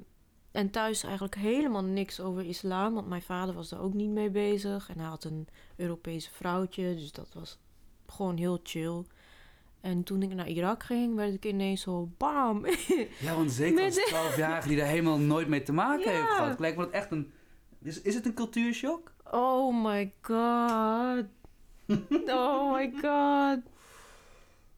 en 0.50 0.70
thuis 0.70 1.02
eigenlijk 1.02 1.34
helemaal 1.34 1.84
niks 1.84 2.20
over 2.20 2.44
islam, 2.44 2.94
want 2.94 3.08
mijn 3.08 3.22
vader 3.22 3.54
was 3.54 3.68
daar 3.68 3.80
ook 3.80 3.94
niet 3.94 4.10
mee 4.10 4.30
bezig. 4.30 4.88
En 4.88 4.98
hij 4.98 5.08
had 5.08 5.24
een 5.24 5.48
Europese 5.76 6.30
vrouwtje, 6.30 6.94
dus 6.94 7.12
dat 7.12 7.32
was 7.32 7.58
gewoon 8.06 8.36
heel 8.36 8.60
chill. 8.62 9.04
En 9.80 10.02
toen 10.02 10.22
ik 10.22 10.34
naar 10.34 10.48
Irak 10.48 10.82
ging, 10.82 11.14
werd 11.14 11.34
ik 11.34 11.44
ineens 11.44 11.82
zo 11.82 12.08
bam. 12.18 12.66
Ja, 13.18 13.34
want 13.34 13.52
zeker 13.52 13.84
als 13.84 13.94
de- 13.94 14.30
12-jarige 14.34 14.68
die 14.68 14.76
daar 14.76 14.86
helemaal 14.86 15.18
nooit 15.18 15.48
mee 15.48 15.62
te 15.62 15.72
maken 15.72 16.12
Ja. 16.12 16.18
heeft 16.18 16.32
gehad. 16.32 16.60
Lijkt 16.60 16.76
me 16.76 16.84
dat 16.84 16.92
echt 16.92 17.10
een... 17.10 17.32
Is, 17.82 18.00
is 18.02 18.14
het 18.14 18.26
een 18.26 18.34
cultuurshock? 18.34 19.12
Oh 19.30 19.84
my 19.84 20.12
god. 20.22 21.24
Oh 22.26 22.72
my 22.74 22.92
god. 23.02 23.58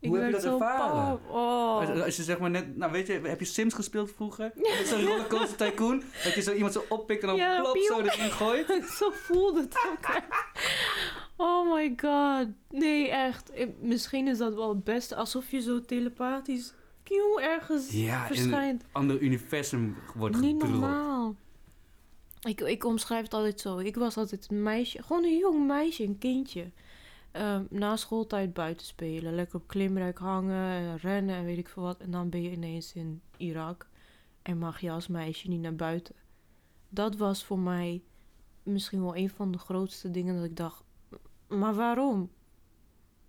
Ik 0.01 0.09
Hoe 0.09 0.19
heb 0.19 0.27
je 0.27 0.33
dat 0.33 0.45
ervaren? 0.45 1.21
Oh. 1.29 1.77
Als, 1.88 2.03
als 2.03 2.17
je 2.17 2.23
zeg 2.23 2.38
maar 2.38 2.51
net... 2.51 2.77
Nou 2.77 2.93
weet 2.93 3.07
je, 3.07 3.12
heb 3.23 3.38
je 3.41 3.45
Sims 3.47 3.75
gespeeld 3.75 4.12
vroeger? 4.12 4.53
Met 4.79 4.87
zo'n 4.88 5.05
rollercoaster 5.05 5.57
tycoon? 5.71 6.03
Dat 6.25 6.35
je 6.35 6.41
zo 6.43 6.53
iemand 6.53 6.73
zo 6.73 6.85
oppikt 6.88 7.23
en 7.23 7.29
dan 7.29 7.37
Ja, 7.37 7.61
plop 7.61 7.77
zo 7.79 8.01
erin 8.01 8.31
gooit? 8.31 8.67
zo 8.99 9.11
voelde 9.11 9.61
het 9.61 9.77
ook. 9.91 10.15
Oh 11.45 11.75
my 11.75 11.93
god. 11.97 12.49
Nee, 12.71 13.09
echt. 13.09 13.53
Misschien 13.81 14.27
is 14.29 14.39
dat 14.39 14.55
wel 14.55 14.69
het 14.69 14.85
beste. 14.85 15.15
Alsof 15.17 15.51
je 15.51 15.61
zo 15.61 15.81
telepathisch 15.81 16.75
kieuw, 17.03 17.39
ergens 17.39 17.91
Ja, 17.93 18.15
in 18.17 18.21
een 18.31 18.37
verschijnt. 18.37 18.85
ander 18.93 19.21
universum 19.21 19.97
wordt 20.15 20.41
Niet 20.41 20.63
gedropt. 20.63 20.81
normaal. 20.81 21.35
Ik, 22.43 22.61
ik 22.61 22.85
omschrijf 22.85 23.23
het 23.23 23.35
altijd 23.35 23.61
zo. 23.61 23.79
Ik 23.79 23.97
was 23.97 24.17
altijd 24.17 24.47
een 24.51 24.63
meisje, 24.63 25.03
gewoon 25.03 25.25
een 25.25 25.37
jong 25.39 25.67
meisje, 25.67 26.05
een 26.05 26.19
kindje. 26.19 26.71
Ehm, 27.33 27.65
na 27.71 27.97
schooltijd 27.97 28.53
buiten 28.53 28.87
spelen, 28.87 29.35
lekker 29.35 29.57
op 29.61 29.67
klimrek 29.67 30.19
hangen, 30.19 30.71
en 30.71 30.97
rennen 30.97 31.35
en 31.37 31.45
weet 31.45 31.59
ik 31.59 31.69
veel 31.69 31.83
wat. 31.83 31.99
En 32.01 32.11
dan 32.11 32.29
ben 32.29 32.43
je 32.43 32.51
ineens 32.51 32.93
in 32.95 33.21
Irak 33.37 33.89
en 34.43 34.59
mag 34.59 34.81
je 34.81 34.91
als 34.91 35.07
meisje 35.09 35.49
niet 35.49 35.61
naar 35.61 35.75
buiten. 35.77 36.15
Dat 36.89 37.17
was 37.17 37.45
voor 37.45 37.59
mij 37.59 38.03
misschien 38.63 39.03
wel 39.03 39.17
een 39.17 39.31
van 39.31 39.53
de 39.53 39.59
grootste 39.59 40.11
dingen 40.11 40.35
dat 40.37 40.45
ik 40.45 40.57
dacht, 40.57 40.85
maar 41.59 41.75
waarom? 41.75 42.31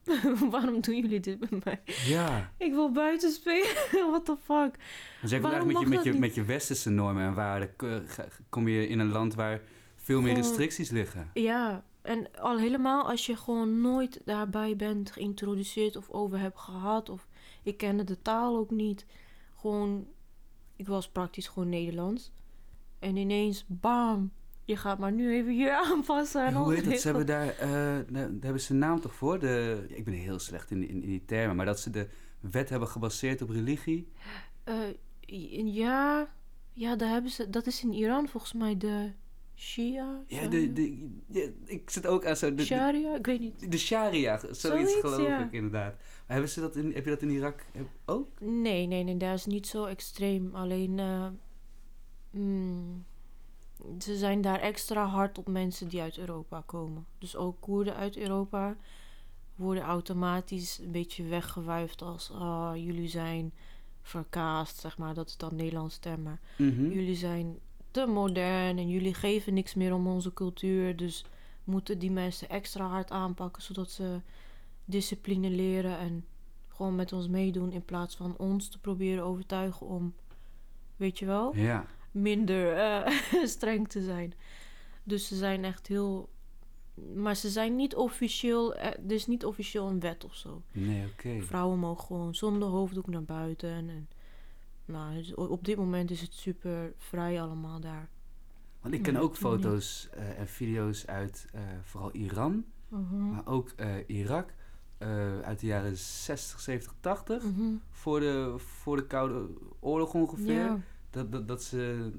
waarom 0.50 0.82
doen 0.82 0.96
jullie 0.96 1.20
dit 1.20 1.40
met 1.40 1.66
mij? 1.66 1.82
Ja. 2.06 2.52
Ik 2.58 2.72
wil 2.72 2.92
buiten 2.92 3.32
spelen, 3.32 3.76
what 4.12 4.26
the 4.26 4.38
fuck? 4.44 4.76
Waarom 5.42 5.68
met 5.68 5.80
je, 5.80 5.88
met, 5.88 6.04
je, 6.04 6.14
met 6.14 6.36
je 6.36 6.44
westerse 6.44 6.90
normen 6.90 7.24
en 7.24 7.34
waarden... 7.34 7.70
ga- 8.06 8.28
kom 8.50 8.68
je 8.68 8.88
in 8.88 9.00
een 9.00 9.12
land 9.12 9.34
waar 9.36 9.62
veel 9.96 10.22
meer 10.22 10.36
restricties 10.36 10.90
liggen. 10.90 11.30
Ja, 11.34 11.84
en 12.02 12.36
al 12.40 12.58
helemaal 12.58 13.10
als 13.10 13.26
je 13.26 13.36
gewoon 13.36 13.82
nooit 13.82 14.22
daarbij 14.26 14.76
bent 14.76 15.12
geïntroduceerd 15.12 15.96
of 15.96 16.10
over 16.10 16.40
hebt 16.40 16.60
gehad. 16.60 17.10
Of 17.10 17.28
ik 17.64 17.78
kende 17.78 18.04
de 18.04 18.22
taal 18.22 18.58
ook 18.58 18.72
niet. 18.72 19.06
Gewoon, 19.60 20.08
ik 20.76 20.88
was 20.88 21.10
praktisch 21.10 21.48
gewoon 21.48 21.70
Nederlands. 21.70 22.32
En 23.00 23.16
ineens, 23.16 23.66
bam, 23.68 24.32
je 24.64 24.78
gaat 24.78 25.00
maar 25.00 25.12
nu 25.12 25.34
even 25.34 25.52
hier 25.52 25.72
aanpassen. 25.86 26.46
En 26.46 26.54
hoe 26.54 26.74
heet 26.74 26.86
dat? 26.86 27.00
Ze 27.00 27.08
hebben 27.08 27.26
daar, 27.26 27.48
eh, 27.48 27.70
daar 27.70 28.06
daar 28.12 28.30
hebben 28.40 28.62
ze 28.62 28.74
een 28.74 28.80
naam 28.80 29.00
toch 29.00 29.16
voor? 29.16 29.40
De, 29.40 29.86
ik 29.88 30.06
ben 30.06 30.14
heel 30.14 30.40
slecht 30.40 30.72
in, 30.72 30.88
in, 30.88 31.02
in 31.02 31.10
die 31.10 31.26
termen, 31.26 31.56
maar 31.56 31.66
dat 31.66 31.80
ze 31.80 31.90
de 31.90 32.08
wet 32.40 32.70
hebben 32.70 32.88
gebaseerd 32.88 33.42
op 33.42 33.50
religie. 33.50 34.12
Eh, 34.64 34.76
ja, 35.74 36.34
ja, 36.74 36.96
daar 36.96 37.10
hebben 37.10 37.32
ze, 37.32 37.50
dat 37.50 37.68
is 37.68 37.84
in 37.84 37.94
Iran 37.94 38.28
volgens 38.28 38.54
mij 38.54 38.78
de 38.78 39.12
Shia. 39.56 40.24
Ja, 40.28 40.48
de, 40.48 40.74
de, 40.74 41.10
ja, 41.28 41.48
ik 41.66 41.90
zit 41.90 42.08
ook 42.08 42.26
aan 42.26 42.36
zo. 42.36 42.56
De, 42.56 42.66
Sharia, 42.66 43.16
ik 43.16 43.26
weet 43.26 43.40
niet. 43.40 43.72
de 43.72 43.78
sharia, 43.78 44.40
zoiets, 44.40 44.62
Zoiets, 44.62 44.96
geloof 44.96 45.28
ja. 45.28 45.46
ik 45.46 45.52
inderdaad. 45.52 45.96
Maar 45.98 46.24
hebben 46.36 46.50
ze 46.50 46.60
dat 46.60 46.76
in, 46.76 46.92
heb 46.94 47.04
je 47.04 47.10
dat 47.10 47.22
in 47.22 47.30
Irak 47.30 47.66
ook? 48.06 48.40
Nee, 48.40 48.88
nee, 48.88 49.04
nee, 49.04 49.18
dat 49.18 49.34
is 49.34 49.46
niet 49.46 49.68
zo 49.68 49.86
extreem. 49.86 50.56
Alleen, 50.56 51.00
eh, 51.00 51.28
mm, 52.32 53.06
ze 54.00 54.18
zijn 54.18 54.42
daar 54.42 54.60
extra 54.60 55.06
hard 55.06 55.38
op 55.38 55.48
mensen 55.48 55.88
die 55.88 56.02
uit 56.02 56.18
Europa 56.18 56.64
komen. 56.66 57.06
Dus 57.18 57.36
ook 57.36 57.58
Koerden 57.60 57.96
uit 57.96 58.18
Europa. 58.18 58.76
worden 59.56 59.84
automatisch 59.84 60.80
een 60.80 60.92
beetje 60.92 61.24
weggewuifd 61.24 62.02
als 62.02 62.30
oh, 62.30 62.72
jullie 62.76 63.08
zijn 63.08 63.54
verkaasd, 64.02 64.80
zeg 64.80 64.98
maar. 64.98 65.14
Dat 65.14 65.28
is 65.28 65.38
dan 65.38 65.56
Nederlands 65.56 65.96
stemmen. 65.96 66.40
Mhm. 66.58 66.90
Jullie 66.92 67.16
zijn 67.16 67.60
te 67.92 68.06
modern 68.06 68.78
en 68.78 68.90
jullie 68.90 69.14
geven 69.14 69.54
niks 69.54 69.74
meer 69.74 69.94
om 69.94 70.08
onze 70.08 70.34
cultuur. 70.34 70.96
Dus 70.96 71.26
moeten 71.64 72.00
die 72.00 72.12
mensen 72.12 72.50
extra 72.50 72.88
hard 72.88 73.12
aanpakken 73.12 73.62
zodat 73.62 73.92
ze 73.92 74.22
discipline 74.86 75.50
leren 75.50 75.98
en 75.98 76.26
gewoon 76.68 76.96
met 76.96 77.14
ons 77.14 77.28
meedoen 77.28 77.72
in 77.72 77.86
plaats 77.86 78.16
van 78.16 78.38
ons 78.38 78.70
te 78.70 78.80
proberen 78.80 79.24
overtuigen 79.24 79.88
om, 79.88 80.14
weet 80.96 81.20
je 81.20 81.26
wel, 81.26 81.56
Ja. 81.56 81.86
Minder 82.14 82.78
eh, 82.78 83.12
streng 83.56 83.88
te 83.90 84.02
zijn. 84.04 84.34
Dus 85.04 85.28
ze 85.28 85.36
zijn 85.36 85.64
echt 85.64 85.88
heel. 85.88 86.30
Maar 87.16 87.36
ze 87.36 87.50
zijn 87.50 87.76
niet 87.76 87.96
officieel. 87.96 88.76
eh, 88.76 88.86
Er 88.88 89.12
is 89.12 89.28
niet 89.28 89.46
officieel 89.46 89.88
een 89.90 90.00
wet 90.00 90.24
of 90.24 90.36
zo. 90.36 90.62
Nee, 90.72 91.06
oké. 91.08 91.42
Vrouwen 91.42 91.80
mogen 91.80 92.06
gewoon 92.06 92.36
zonder 92.36 92.68
hoofddoek 92.70 93.08
naar 93.08 93.24
buiten. 93.24 93.70
En, 93.70 94.08
nou, 94.86 95.14
dus 95.16 95.36
op 95.36 95.66
dit 95.66 95.78
moment 95.78 96.12
is 96.12 96.22
het 96.22 96.34
super 96.34 96.94
vrij 96.98 97.42
allemaal 97.42 97.80
daar. 97.80 98.10
Want 98.82 98.94
ik 98.96 99.02
ken 99.04 99.18
ook 99.18 99.36
foto's 99.36 100.10
eh, 100.12 100.40
en 100.40 100.48
video's 100.48 101.06
uit 101.06 101.46
vooral 101.84 102.12
Iran, 102.12 102.66
Mhm. 102.88 103.30
maar 103.30 103.46
ook 103.48 103.72
Irak. 104.08 104.54
uit 105.44 105.60
de 105.60 105.66
jaren 105.66 105.98
60, 105.98 106.60
70, 106.60 106.94
80. 107.00 107.44
Mhm. 107.44 107.64
Voor, 107.90 108.20
de, 108.20 108.54
voor 108.58 108.96
de 108.96 109.08
Koude 109.08 109.48
Oorlog 109.80 110.14
ongeveer. 110.14 110.54
Ja. 110.64 110.80
Dat, 111.14 111.32
dat, 111.32 111.48
dat 111.48 111.64
ze. 111.64 112.10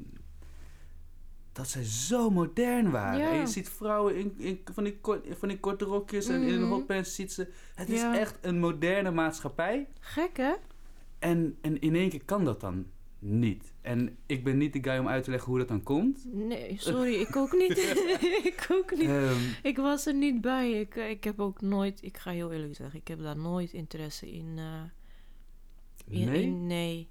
Dat 1.52 1.68
zij 1.68 1.84
zo 1.84 2.30
modern 2.30 2.90
waren. 2.90 3.18
Ja. 3.20 3.30
En 3.32 3.38
je 3.38 3.46
ziet 3.46 3.68
vrouwen 3.68 4.16
in, 4.16 4.34
in, 4.38 4.60
van, 4.72 4.84
die 4.84 4.96
kort, 5.00 5.26
van 5.38 5.48
die 5.48 5.60
korte 5.60 5.84
rokjes 5.84 6.28
en 6.28 6.42
in 6.42 6.60
Mhm. 6.60 6.70
hotpants 6.70 7.14
ziet 7.14 7.32
ze. 7.32 7.48
Het 7.74 7.88
is 7.90 8.02
echt 8.02 8.38
een 8.40 8.58
moderne 8.58 9.10
maatschappij. 9.10 9.88
Gek 10.00 10.36
hè? 10.36 10.52
En, 11.18 11.56
en 11.60 11.80
in 11.80 11.94
één 11.94 12.08
keer 12.10 12.24
kan 12.24 12.44
dat 12.44 12.60
dan 12.60 12.86
niet. 13.18 13.72
En 13.80 14.16
ik 14.26 14.44
ben 14.44 14.58
niet 14.58 14.72
de 14.72 14.82
guy 14.82 14.98
om 14.98 15.08
uit 15.08 15.24
te 15.24 15.30
leggen 15.30 15.48
hoe 15.50 15.58
dat 15.58 15.68
dan 15.68 15.82
komt. 15.82 16.24
Nee, 16.32 16.74
sorry, 16.78 17.14
ik 17.14 17.36
ook 17.36 17.52
niet. 17.52 17.78
ik 18.52 18.66
ook 18.70 18.96
niet. 18.96 19.08
Ehm, 19.08 19.36
Ik 19.62 19.76
was 19.76 20.06
er 20.06 20.14
niet 20.14 20.40
bij. 20.40 20.70
Ik, 20.80 20.96
eh, 20.96 21.10
ik 21.10 21.24
heb 21.24 21.40
ook 21.40 21.60
nooit, 21.60 22.02
ik 22.02 22.16
ga 22.16 22.30
heel 22.30 22.52
eerlijk 22.52 22.74
zeggen, 22.76 22.98
ik 23.00 23.08
heb 23.08 23.22
daar 23.22 23.36
nooit 23.38 23.72
interesse 23.72 24.30
in. 24.32 24.58
in 26.08 26.24
nee? 26.30 26.42
in- 26.42 26.66
nee. 26.66 27.08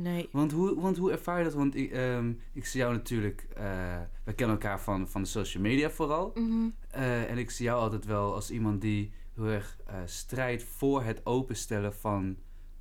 Nee. 0.00 0.28
Want 0.32 0.52
hoe, 0.52 0.80
want 0.80 0.96
hoe 0.96 1.10
ervaar 1.12 1.38
je 1.38 1.44
dat? 1.44 1.54
Want 1.54 1.74
ik, 1.74 1.90
ehm, 1.90 2.32
ik 2.52 2.66
zie 2.66 2.80
jou 2.80 2.92
natuurlijk... 2.94 3.46
eh 3.54 4.00
we 4.24 4.32
kennen 4.32 4.56
elkaar 4.56 4.80
van, 4.80 5.08
van 5.08 5.22
de 5.22 5.28
social 5.28 5.62
media 5.62 5.90
vooral. 5.90 6.30
Mhm. 6.34 6.68
Eh, 6.90 7.30
en 7.30 7.38
ik 7.38 7.50
zie 7.50 7.64
jou 7.64 7.80
altijd 7.80 8.04
wel 8.04 8.34
als 8.34 8.50
iemand 8.50 8.80
die 8.80 9.12
heel 9.34 9.46
erg 9.46 9.78
eh, 9.86 9.94
strijdt 10.04 10.62
voor 10.62 11.02
het 11.02 11.26
openstellen 11.26 11.94
van 11.94 12.36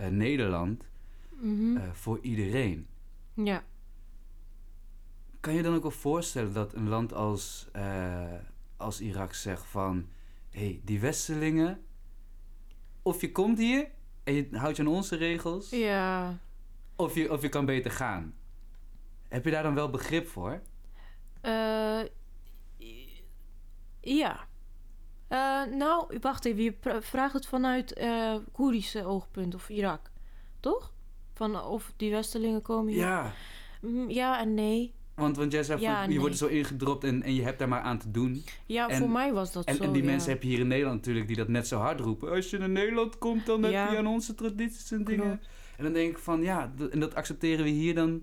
Nederland 0.10 0.84
Mhm. 1.40 1.80
voor 1.94 2.20
iedereen. 2.22 2.88
ja. 3.34 3.64
Kan 5.40 5.54
je 5.54 5.62
dan 5.64 5.76
ook 5.76 5.82
wel 5.82 5.92
voorstellen 5.92 6.54
dat 6.54 6.74
een 6.74 6.88
land 6.90 7.14
als, 7.14 7.68
als 8.78 9.02
Irak 9.02 9.34
zegt 9.34 9.66
van... 9.66 10.06
hé, 10.50 10.60
hey, 10.60 10.82
die 10.84 11.00
Westelingen... 11.00 11.80
of 13.02 13.22
je 13.22 13.32
komt 13.32 13.58
hier 13.58 13.88
en 14.24 14.34
je 14.34 14.48
houdt 14.52 14.78
je 14.78 14.84
aan 14.84 14.90
onze 14.90 15.16
regels... 15.16 15.70
Ja. 15.70 16.40
Of, 16.98 17.16
je, 17.16 17.32
of 17.32 17.42
je 17.42 17.50
kan 17.50 17.66
beter 17.66 17.92
gaan. 17.92 18.34
Heb 19.28 19.46
je 19.46 19.52
daar 19.52 19.64
dan 19.64 19.76
wel 19.76 19.90
begrip 19.90 20.28
voor? 20.28 20.62
Eh, 21.42 22.00
ja. 24.02 24.48
Eh, 25.28 25.64
nou, 25.64 26.18
wacht 26.22 26.46
even. 26.46 26.64
Je 26.64 26.74
vraagt 27.02 27.34
het 27.34 27.48
vanuit 27.48 27.94
eh 27.94 28.36
Koerdische 28.52 29.06
oogpunt 29.06 29.56
of 29.56 29.70
Irak. 29.70 30.12
Toch? 30.60 30.94
Van 31.34 31.62
of 31.64 31.94
die 31.98 32.12
Westelingen 32.12 32.62
komen 32.62 32.94
hier. 32.94 33.02
Ja, 33.02 33.34
Mm, 33.82 34.10
ja 34.10 34.40
en 34.40 34.54
nee. 34.54 34.94
want, 35.16 35.38
want 35.38 35.52
jij 35.52 35.66
van, 35.66 35.80
je 35.80 36.08
nee. 36.08 36.20
wordt 36.20 36.34
er 36.34 36.40
zo 36.40 36.48
ingedropt 36.48 37.04
en, 37.04 37.24
en 37.24 37.34
je 37.34 37.42
hebt 37.44 37.60
daar 37.60 37.68
maar 37.68 37.82
aan 37.82 37.98
te 37.98 38.12
doen. 38.12 38.44
Ja, 38.66 38.88
En- 38.90 38.98
voor 38.98 39.10
mij 39.10 39.34
was 39.34 39.52
dat 39.52 39.66
En, 39.66 39.76
zo. 39.76 39.84
en 39.84 39.92
die 39.92 40.04
ja. 40.04 40.10
mensen 40.10 40.32
heb 40.32 40.42
je 40.44 40.50
hier 40.50 40.60
in 40.60 40.68
Nederland 40.68 40.96
natuurlijk 40.98 41.28
die 41.28 41.36
dat 41.36 41.48
net 41.48 41.68
zo 41.68 41.80
hard 41.80 42.00
roepen. 42.00 42.30
Als 42.30 42.50
je 42.50 42.58
naar 42.58 42.70
Nederland 42.70 43.18
komt, 43.18 43.46
dan 43.46 43.64
heb 43.64 43.72
je 43.72 43.98
aan 43.98 44.08
onze 44.08 44.36
tradities 44.36 44.92
en 44.92 45.04
dingen. 45.04 45.26
Klopt. 45.26 45.48
En 45.78 45.84
dan 45.84 45.94
denk 45.94 46.12
ik 46.12 46.18
van, 46.18 46.42
ja, 46.42 46.74
en 46.92 47.00
dat 47.00 47.16
accepteren 47.16 47.64
we 47.64 47.72
hier 47.72 47.96
dan. 47.96 48.22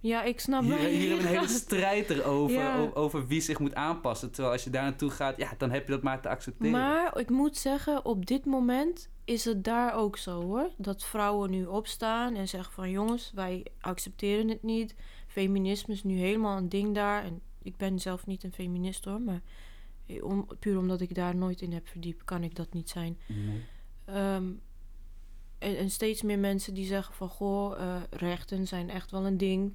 Ja, 0.00 0.22
ik 0.22 0.40
snap 0.40 0.62
Hier, 0.62 0.70
wel. 0.78 0.86
hier 0.86 1.08
hebben 1.08 1.16
we 1.18 1.22
een 1.22 1.38
hele 1.38 1.48
strijd 1.64 2.10
erover, 2.10 2.56
Ja. 2.56 2.90
over 2.94 3.26
wie 3.26 3.40
zich 3.40 3.58
moet 3.58 3.74
aanpassen. 3.74 4.30
Terwijl 4.30 4.52
als 4.52 4.64
je 4.64 4.70
daar 4.70 4.82
naartoe 4.82 5.10
gaat, 5.10 5.36
ja, 5.36 5.52
dan 5.58 5.70
heb 5.70 5.86
je 5.86 5.92
dat 5.92 6.02
maar 6.02 6.20
te 6.20 6.28
accepteren. 6.28 6.72
Maar 6.72 7.18
ik 7.18 7.30
moet 7.30 7.56
zeggen, 7.56 8.04
op 8.04 8.26
dit 8.26 8.44
moment 8.44 9.10
is 9.24 9.44
het 9.44 9.64
daar 9.64 9.94
ook 9.94 10.16
zo 10.16 10.42
hoor. 10.42 10.70
Dat 10.76 11.04
vrouwen 11.04 11.50
nu 11.50 11.64
opstaan 11.66 12.34
en 12.34 12.48
zeggen 12.48 12.72
van 12.72 12.90
jongens, 12.90 13.32
wij 13.34 13.66
accepteren 13.80 14.48
het 14.48 14.62
niet. 14.62 14.94
Feminisme 15.26 15.94
is 15.94 16.04
nu 16.04 16.14
helemaal 16.16 16.56
een 16.56 16.68
ding 16.68 16.94
daar. 16.94 17.24
En 17.24 17.40
ik 17.62 17.76
ben 17.76 17.98
zelf 17.98 18.26
niet 18.26 18.44
een 18.44 18.52
feminist 18.52 19.04
hoor, 19.04 19.20
maar 19.20 19.40
eh, 20.06 20.24
om, 20.24 20.46
puur 20.58 20.78
omdat 20.78 21.00
ik 21.00 21.14
daar 21.14 21.36
nooit 21.36 21.60
in 21.60 21.72
heb 21.72 21.88
verdiept, 21.88 22.24
kan 22.24 22.42
ik 22.42 22.54
dat 22.54 22.72
niet 22.72 22.88
zijn. 22.88 23.18
Nee. 23.26 23.64
Ehm, 24.04 24.44
en, 25.58 25.76
en 25.76 25.90
steeds 25.90 26.22
meer 26.22 26.38
mensen 26.38 26.74
die 26.74 26.86
zeggen 26.86 27.14
van 27.14 27.28
goh, 27.28 27.80
eh, 27.80 28.02
rechten 28.10 28.66
zijn 28.66 28.90
echt 28.90 29.10
wel 29.10 29.26
een 29.26 29.36
ding. 29.38 29.74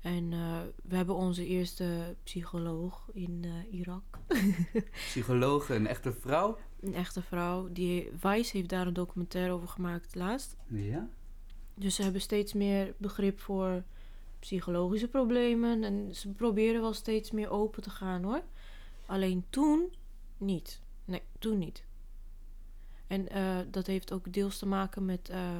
En 0.00 0.32
eh, 0.32 0.60
we 0.82 0.96
hebben 0.96 1.14
onze 1.14 1.46
eerste 1.46 2.16
psycholoog 2.22 3.08
in 3.12 3.44
eh, 3.44 3.78
Irak. 3.78 4.18
Psychologe, 5.08 5.74
een 5.74 5.86
echte 5.86 6.12
vrouw. 6.12 6.58
Een 6.80 6.94
echte 6.94 7.22
vrouw. 7.22 7.68
Die 7.72 8.10
Vice 8.16 8.56
heeft 8.56 8.68
daar 8.68 8.86
een 8.86 8.92
documentaire 8.92 9.52
over 9.52 9.68
gemaakt 9.68 10.14
laatst. 10.14 10.56
Ja. 10.66 11.08
Dus 11.74 11.94
ze 11.94 12.02
hebben 12.02 12.20
steeds 12.20 12.52
meer 12.52 12.94
begrip 12.96 13.40
voor 13.40 13.82
psychologische 14.38 15.08
problemen. 15.08 15.84
En 15.84 16.14
ze 16.14 16.32
proberen 16.32 16.80
wel 16.80 16.92
steeds 16.92 17.30
meer 17.30 17.50
open 17.50 17.82
te 17.82 17.90
gaan 17.90 18.22
hoor. 18.22 18.42
Alleen 19.06 19.44
toen 19.50 19.92
niet. 20.36 20.82
Nee, 21.04 21.22
toen 21.38 21.58
niet. 21.58 21.84
En 23.08 23.28
eh, 23.28 23.56
dat 23.70 23.86
heeft 23.86 24.12
ook 24.12 24.32
deels 24.32 24.58
te 24.58 24.66
maken 24.66 25.04
met 25.04 25.28
eh, 25.28 25.58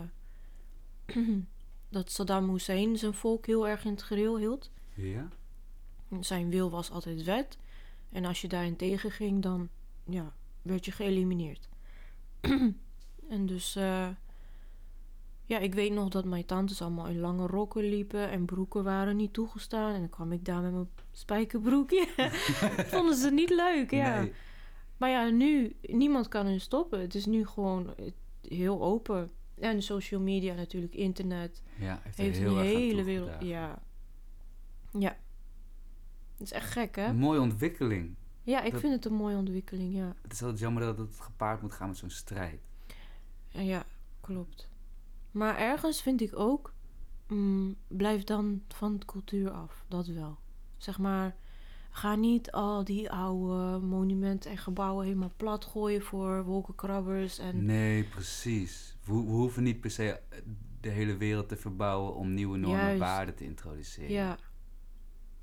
dat 1.89 2.11
Saddam 2.11 2.51
Hussein 2.51 2.97
zijn 2.97 3.15
volk 3.15 3.47
heel 3.47 3.69
erg 3.69 3.85
in 3.85 3.91
het 3.91 4.03
gereel 4.03 4.39
hield. 4.39 4.71
Ja. 4.95 5.29
Zijn 6.21 6.51
wil 6.51 6.71
was 6.71 6.91
altijd 6.91 7.25
wet. 7.25 7.59
En 8.13 8.25
als 8.25 8.41
je 8.41 8.49
daarin 8.49 8.77
tegen 8.77 9.11
ging, 9.11 9.43
dan 9.43 9.69
ja, 10.05 10.33
werd 10.63 10.85
je 10.85 10.93
geëlimineerd. 10.93 11.69
en 13.35 13.47
dus, 13.47 13.77
eh, 13.77 14.09
ja, 15.45 15.59
ik 15.59 15.75
weet 15.75 15.93
nog 15.93 16.09
dat 16.09 16.25
mijn 16.25 16.47
tantes 16.47 16.83
allemaal 16.83 17.07
in 17.07 17.19
lange 17.19 17.47
rokken 17.47 17.89
liepen 17.89 18.31
en 18.31 18.45
broeken 18.45 18.85
waren 18.85 19.17
niet 19.17 19.33
toegestaan. 19.33 19.95
En 19.95 20.01
dan 20.01 20.09
kwam 20.09 20.33
ik 20.33 20.45
daar 20.45 20.63
met 20.63 20.73
mijn 20.73 20.89
spijkerbroekje. 21.13 22.07
Vonden 22.93 23.17
ze 23.17 23.31
niet 23.31 23.51
leuk, 23.51 23.91
ja. 23.91 24.21
Nee. 24.21 24.33
Maar 24.99 25.11
ja, 25.11 25.29
nu, 25.29 25.77
niemand 25.83 26.29
kan 26.29 26.47
hun 26.47 26.61
stoppen. 26.61 27.01
Het 27.01 27.15
is 27.15 27.27
nu 27.27 27.47
gewoon 27.47 27.95
eh, 27.97 28.13
heel 28.43 28.83
open. 28.83 29.31
En 29.55 29.83
social 29.83 30.21
media 30.21 30.55
natuurlijk, 30.55 30.95
internet. 30.95 31.63
Ja, 31.79 32.01
heeft, 32.03 32.17
Heeft 32.19 32.39
heel 32.39 32.51
een 32.51 32.57
aan 32.59 32.63
hele 32.65 33.03
wereld. 33.05 33.31
Ja. 33.43 33.83
Ja. 34.99 35.17
Het 36.33 36.47
is 36.47 36.53
echt 36.53 36.71
gek, 36.71 36.97
hè? 36.97 37.07
Een 37.07 37.17
mooie 37.17 37.41
ontwikkeling. 37.41 38.15
Ja, 38.43 38.63
ik 38.63 38.73
Dat- 38.73 38.81
vind 38.81 38.93
het 38.93 39.05
een 39.05 39.15
mooie 39.15 39.37
ontwikkeling, 39.37 39.95
ja. 39.95 40.15
Het 40.23 40.33
is 40.33 40.43
altijd 40.43 40.61
jammer 40.61 40.83
dat 40.83 40.99
het 40.99 41.21
gepaard 41.21 41.63
moet 41.63 41.73
gaan 41.73 41.89
met 41.89 41.97
zo'n 41.97 42.11
strijd. 42.11 42.61
Ja, 43.49 43.61
Ja, 43.61 43.85
klopt. 44.21 44.69
Maar 45.31 45.57
ergens 45.57 46.03
vind 46.03 46.21
ik 46.21 46.39
ook, 46.39 46.73
mm, 47.29 47.77
blijf 47.89 48.25
dan 48.25 48.63
van 48.69 48.99
de 48.99 49.07
cultuur 49.07 49.51
af. 49.51 49.85
Dat 49.89 50.07
wel. 50.07 50.39
Zeg 50.77 50.99
maar, 50.99 51.37
ga 51.99 52.15
niet 52.15 52.51
al 52.51 52.85
die 52.85 53.11
oude 53.11 53.87
monumenten 53.87 54.51
en 54.51 54.59
gebouwen 54.59 55.05
helemaal 55.05 55.33
plat 55.37 55.65
gooien 55.65 56.03
voor 56.03 56.45
wolkenkrabbers. 56.45 57.39
En 57.39 57.65
Nee, 57.65 58.05
precies. 58.05 58.97
We, 59.05 59.13
we 59.13 59.31
hoeven 59.31 59.63
niet 59.63 59.81
per 59.81 59.91
se 59.91 60.21
de 60.81 60.89
hele 60.89 61.17
wereld 61.17 61.49
te 61.49 61.57
verbouwen 61.57 62.15
om 62.15 62.35
nieuwe 62.35 62.59
normen 62.59 62.81
en 62.81 62.99
waarden 62.99 63.35
te 63.35 63.45
introduceren. 63.45 64.11
ja, 64.11 64.39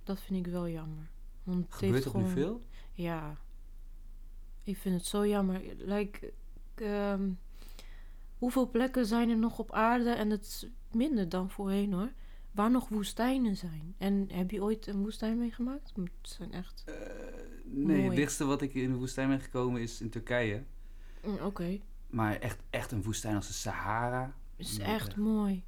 dat 0.03 0.21
vind 0.21 0.45
ik 0.45 0.51
wel 0.51 0.69
jammer. 0.69 1.09
Want 1.43 1.65
het 1.65 1.75
Gebeurt 1.75 2.03
dat 2.03 2.11
gewoon... 2.11 2.27
nu 2.27 2.33
veel? 2.33 2.61
Ja. 2.93 3.37
Ik 4.63 4.77
vind 4.77 4.95
het 4.95 5.05
zo 5.05 5.27
jammer. 5.27 5.61
Like, 5.77 6.33
ehm, 6.75 7.29
hoeveel 8.37 8.69
plekken 8.69 9.05
zijn 9.05 9.29
er 9.29 9.37
nog 9.37 9.59
op 9.59 9.71
aarde? 9.71 10.09
En 10.09 10.29
het 10.29 10.41
is 10.41 10.67
minder 10.91 11.29
dan 11.29 11.49
voorheen 11.49 11.93
hoor. 11.93 12.11
Waar 12.55 12.71
nog 12.71 12.89
woestijnen 12.89 13.55
zijn. 13.57 13.95
En 13.97 14.27
heb 14.31 14.51
je 14.51 14.61
ooit 14.63 14.87
een 14.87 15.01
woestijn 15.03 15.37
meegemaakt? 15.37 15.91
Het 15.95 16.09
zijn 16.21 16.51
echt. 16.51 16.83
Eh, 16.85 16.93
nee, 17.63 18.01
het 18.05 18.15
dichtste 18.15 18.45
wat 18.45 18.61
ik 18.61 18.73
in 18.73 18.91
de 18.91 18.97
woestijn 18.97 19.27
ben 19.29 19.39
gekomen 19.39 19.81
is 19.81 20.01
in 20.01 20.09
Turkije. 20.09 20.63
Mm, 21.25 21.37
Oké. 21.43 21.79
Maar 22.09 22.35
echt, 22.35 22.59
echt 22.69 22.91
een 22.91 23.03
woestijn 23.03 23.35
als 23.35 23.47
de 23.47 23.53
Sahara. 23.53 24.33
Is 24.55 24.77
Nee, 24.77 24.87
echt 24.87 25.15
mooi. 25.15 25.63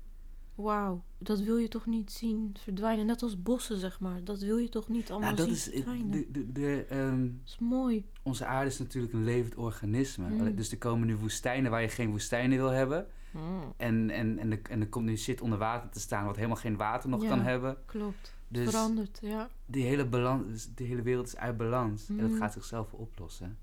wauw, 0.55 1.03
dat 1.17 1.39
wil 1.39 1.57
je 1.57 1.67
toch 1.67 1.85
niet 1.85 2.11
zien 2.11 2.55
verdwijnen. 2.59 3.05
Net 3.05 3.21
als 3.21 3.41
bossen, 3.41 3.77
zeg 3.77 3.99
maar. 3.99 4.23
Dat 4.23 4.39
wil 4.41 4.57
je 4.57 4.69
toch 4.69 4.87
niet 4.87 5.11
allemaal 5.11 5.33
Nou, 5.33 5.47
dat 5.47 5.57
zien 5.57 5.73
is 5.73 5.83
verdwijnen. 5.83 6.11
de, 6.11 6.31
de, 6.31 6.51
de, 6.51 6.85
ehm, 6.89 7.21
Dat 7.21 7.31
is 7.45 7.57
mooi. 7.59 8.05
onze 8.23 8.45
aarde 8.45 8.69
is 8.69 8.79
natuurlijk 8.79 9.13
een 9.13 9.23
levend 9.23 9.55
organisme. 9.55 10.29
Mm. 10.29 10.55
Dus 10.55 10.71
er 10.71 10.77
komen 10.77 11.07
nu 11.07 11.15
woestijnen 11.15 11.71
waar 11.71 11.81
je 11.81 11.89
geen 11.89 12.09
woestijnen 12.09 12.57
wil 12.57 12.69
hebben. 12.69 13.07
Mm, 13.31 13.73
En, 13.77 14.09
en, 14.09 14.37
en, 14.39 14.51
er, 14.51 14.59
en 14.69 14.81
er 14.81 14.87
komt 14.89 15.05
nu 15.05 15.17
shit 15.17 15.41
onder 15.41 15.57
water 15.59 15.89
te 15.89 15.99
staan 15.99 16.25
wat 16.25 16.35
helemaal 16.35 16.55
geen 16.57 16.77
water 16.77 17.09
nog 17.09 17.21
Ja. 17.21 17.29
kan 17.29 17.41
hebben. 17.41 17.77
klopt. 17.85 18.35
Dus 18.47 18.69
Veranderd, 18.69 19.19
ja. 19.21 19.49
die 19.65 19.83
hele, 19.85 20.05
balans, 20.05 20.73
de 20.75 20.83
hele 20.83 21.01
wereld 21.01 21.27
is 21.27 21.37
uit 21.37 21.57
balans. 21.57 22.09
En 22.09 22.17
dat 22.17 22.29
Mm. 22.29 22.37
gaat 22.37 22.53
zichzelf 22.53 22.93
oplossen. 22.93 23.57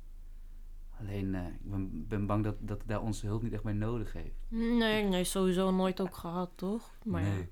Alleen, 1.01 1.35
eh, 1.35 1.47
ik 1.47 1.71
ben, 1.71 2.07
ben 2.09 2.27
bang 2.27 2.45
dat, 2.45 2.55
dat 2.61 2.83
daar 2.87 3.03
onze 3.03 3.27
hulp 3.27 3.43
niet 3.43 3.53
echt 3.53 3.63
meer 3.63 3.75
nodig 3.75 4.13
heeft. 4.13 4.35
Nee, 4.49 5.05
nee, 5.05 5.25
sowieso 5.25 5.71
nooit 5.71 6.01
ook 6.01 6.15
gehad, 6.17 6.51
toch? 6.55 6.91
Maar 7.05 7.23
nee. 7.23 7.49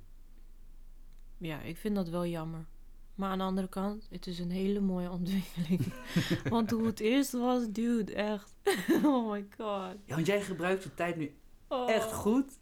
Ja, 1.39 1.61
ik 1.61 1.77
vind 1.77 1.95
dat 1.95 2.09
wel 2.09 2.27
jammer. 2.27 2.67
Maar 3.15 3.31
aan 3.31 3.39
de 3.39 3.45
andere 3.45 3.69
kant, 3.69 4.07
het 4.11 4.27
is 4.27 4.39
een 4.39 4.51
hele 4.51 4.81
mooie 4.81 5.11
ontwikkeling. 5.19 5.93
Want 6.49 6.71
hoe 6.71 6.87
het 6.87 7.01
eerst 7.01 7.33
was, 7.33 7.69
dude, 7.71 8.15
echt. 8.15 8.55
oh 9.05 9.31
my 9.31 9.47
god. 9.57 9.97
Ja, 10.05 10.15
want 10.15 10.27
jij 10.27 10.43
gebruikt 10.43 10.83
je 10.83 10.95
tijd 10.95 11.17
nu 11.17 11.35
Oh. 11.73 11.91
echt 11.91 12.13
goed. 12.13 12.59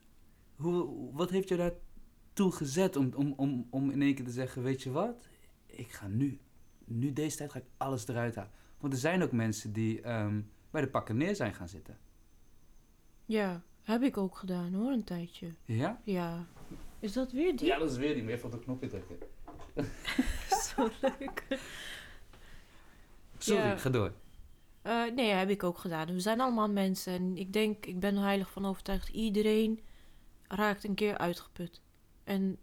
Hoe, 0.57 1.13
wat 1.13 1.31
heeft 1.31 1.49
je 1.49 1.57
daartoe 1.57 2.53
gezet 2.53 2.97
om, 2.97 3.13
om, 3.17 3.35
om, 3.37 3.67
om 3.71 3.91
in 3.91 4.03
één 4.03 4.15
keer 4.15 4.25
te 4.25 4.31
zeggen, 4.31 4.63
weet 4.63 4.83
je 4.83 4.91
wat? 4.91 5.29
Ik 5.67 5.93
ga 5.93 6.07
nu, 6.09 6.41
nu 6.85 7.13
deze 7.13 7.37
tijd 7.37 7.53
ga 7.53 7.59
ik 7.59 7.65
alles 7.77 8.09
eruit 8.09 8.35
halen. 8.35 8.53
Want 8.79 8.93
er 8.93 8.99
zijn 8.99 9.23
ook 9.23 9.33
mensen 9.33 9.73
die 9.73 10.01
ehm, 10.01 10.41
bij 10.71 10.81
de 10.81 10.89
pakken 10.89 11.17
neer 11.17 11.37
zijn 11.37 11.55
gaan 11.55 11.69
zitten. 11.69 11.99
Ja, 13.25 13.63
heb 13.83 14.03
ik 14.03 14.17
ook 14.17 14.37
gedaan 14.37 14.73
hoor, 14.75 14.93
een 14.93 15.05
tijdje. 15.05 15.55
Ja? 15.65 16.01
Ja. 16.05 16.47
Is 16.99 17.13
dat 17.13 17.33
weer 17.33 17.57
die? 17.57 17.67
Ja, 17.67 17.79
dat 17.79 17.91
is 17.91 17.97
weer 17.97 18.15
die. 18.15 18.25
Weer 18.25 18.35
even 18.35 18.47
op 18.47 18.53
de 18.53 18.59
knopje 18.59 18.89
drukken. 18.89 19.19
Zo 20.67 20.89
leuk. 21.01 21.59
Sorry, 23.39 23.63
Ja. 23.63 23.77
ga 23.77 23.91
door. 23.91 24.13
Eh, 24.83 25.05
nee, 25.15 25.31
heb 25.31 25.49
ik 25.49 25.63
ook 25.63 25.79
gedaan. 25.79 26.07
We 26.07 26.21
zijn 26.21 26.41
allemaal 26.41 26.71
mensen. 26.71 27.13
En 27.13 27.37
ik 27.37 27.53
denk, 27.53 27.87
ik 27.87 28.01
ben 28.01 28.17
er 28.17 28.23
heilig 28.23 28.51
van 28.51 28.67
overtuigd. 28.67 29.09
Iedereen 29.09 29.81
raakt 30.49 30.85
een 30.85 30.95
keer 30.95 31.19
uitgeput. 31.19 31.81
En 32.25 32.59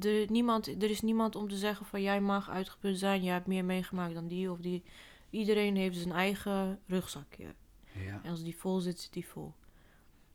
er, 0.00 0.30
niemand, 0.30 0.66
er 0.66 0.90
is 0.90 1.00
niemand 1.00 1.36
om 1.36 1.48
te 1.48 1.56
zeggen 1.56 1.86
van 1.86 2.02
jij 2.02 2.20
mag 2.20 2.50
uitgeput 2.50 2.98
zijn. 2.98 3.22
Jij 3.22 3.32
hebt 3.32 3.46
meer 3.46 3.64
meegemaakt 3.64 4.14
dan 4.14 4.28
die 4.28 4.50
of 4.50 4.58
die. 4.58 4.82
Iedereen 5.30 5.76
heeft 5.76 5.96
zijn 5.96 6.12
eigen 6.12 6.80
rugzakje. 6.86 7.54
Ja. 7.92 8.20
En 8.22 8.30
als 8.30 8.42
die 8.42 8.56
vol 8.56 8.80
zit, 8.80 9.00
zit 9.00 9.12
die 9.12 9.26
vol. 9.26 9.54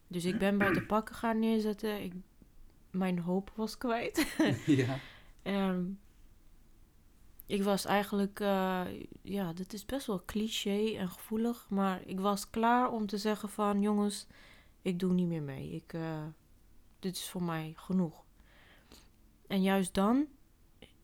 Dus 0.08 0.26
ik 0.26 0.38
ben 0.38 0.58
bij 0.58 0.74
de 0.74 0.86
pakken 0.86 1.16
gaan 1.16 1.40
neerzetten. 1.40 2.04
Ik, 2.04 2.14
mijn 2.92 3.20
hoop 3.20 3.52
was 3.56 3.78
kwijt. 3.78 4.36
ja. 4.66 5.00
Ehm, 5.42 5.84
ik 7.46 7.64
was 7.64 7.86
eigenlijk, 7.86 8.40
eh, 8.40 8.82
ja, 9.22 9.54
dit 9.54 9.74
is 9.74 9.86
best 9.86 10.08
wel 10.08 10.24
cliché 10.26 10.96
en 10.98 11.10
gevoelig, 11.10 11.66
maar 11.70 12.02
ik 12.06 12.20
was 12.20 12.50
klaar 12.50 12.92
om 12.92 13.06
te 13.06 13.18
zeggen 13.18 13.50
van, 13.50 13.82
jongens, 13.82 14.28
ik 14.82 15.00
doe 15.00 15.14
niet 15.14 15.28
meer 15.28 15.42
mee. 15.44 15.72
Ik, 15.72 15.94
eh, 15.94 16.24
dit 17.00 17.16
is 17.16 17.30
voor 17.30 17.44
mij 17.44 17.74
genoeg. 17.76 18.24
En 19.48 19.62
juist 19.62 19.94
dan, 19.94 20.26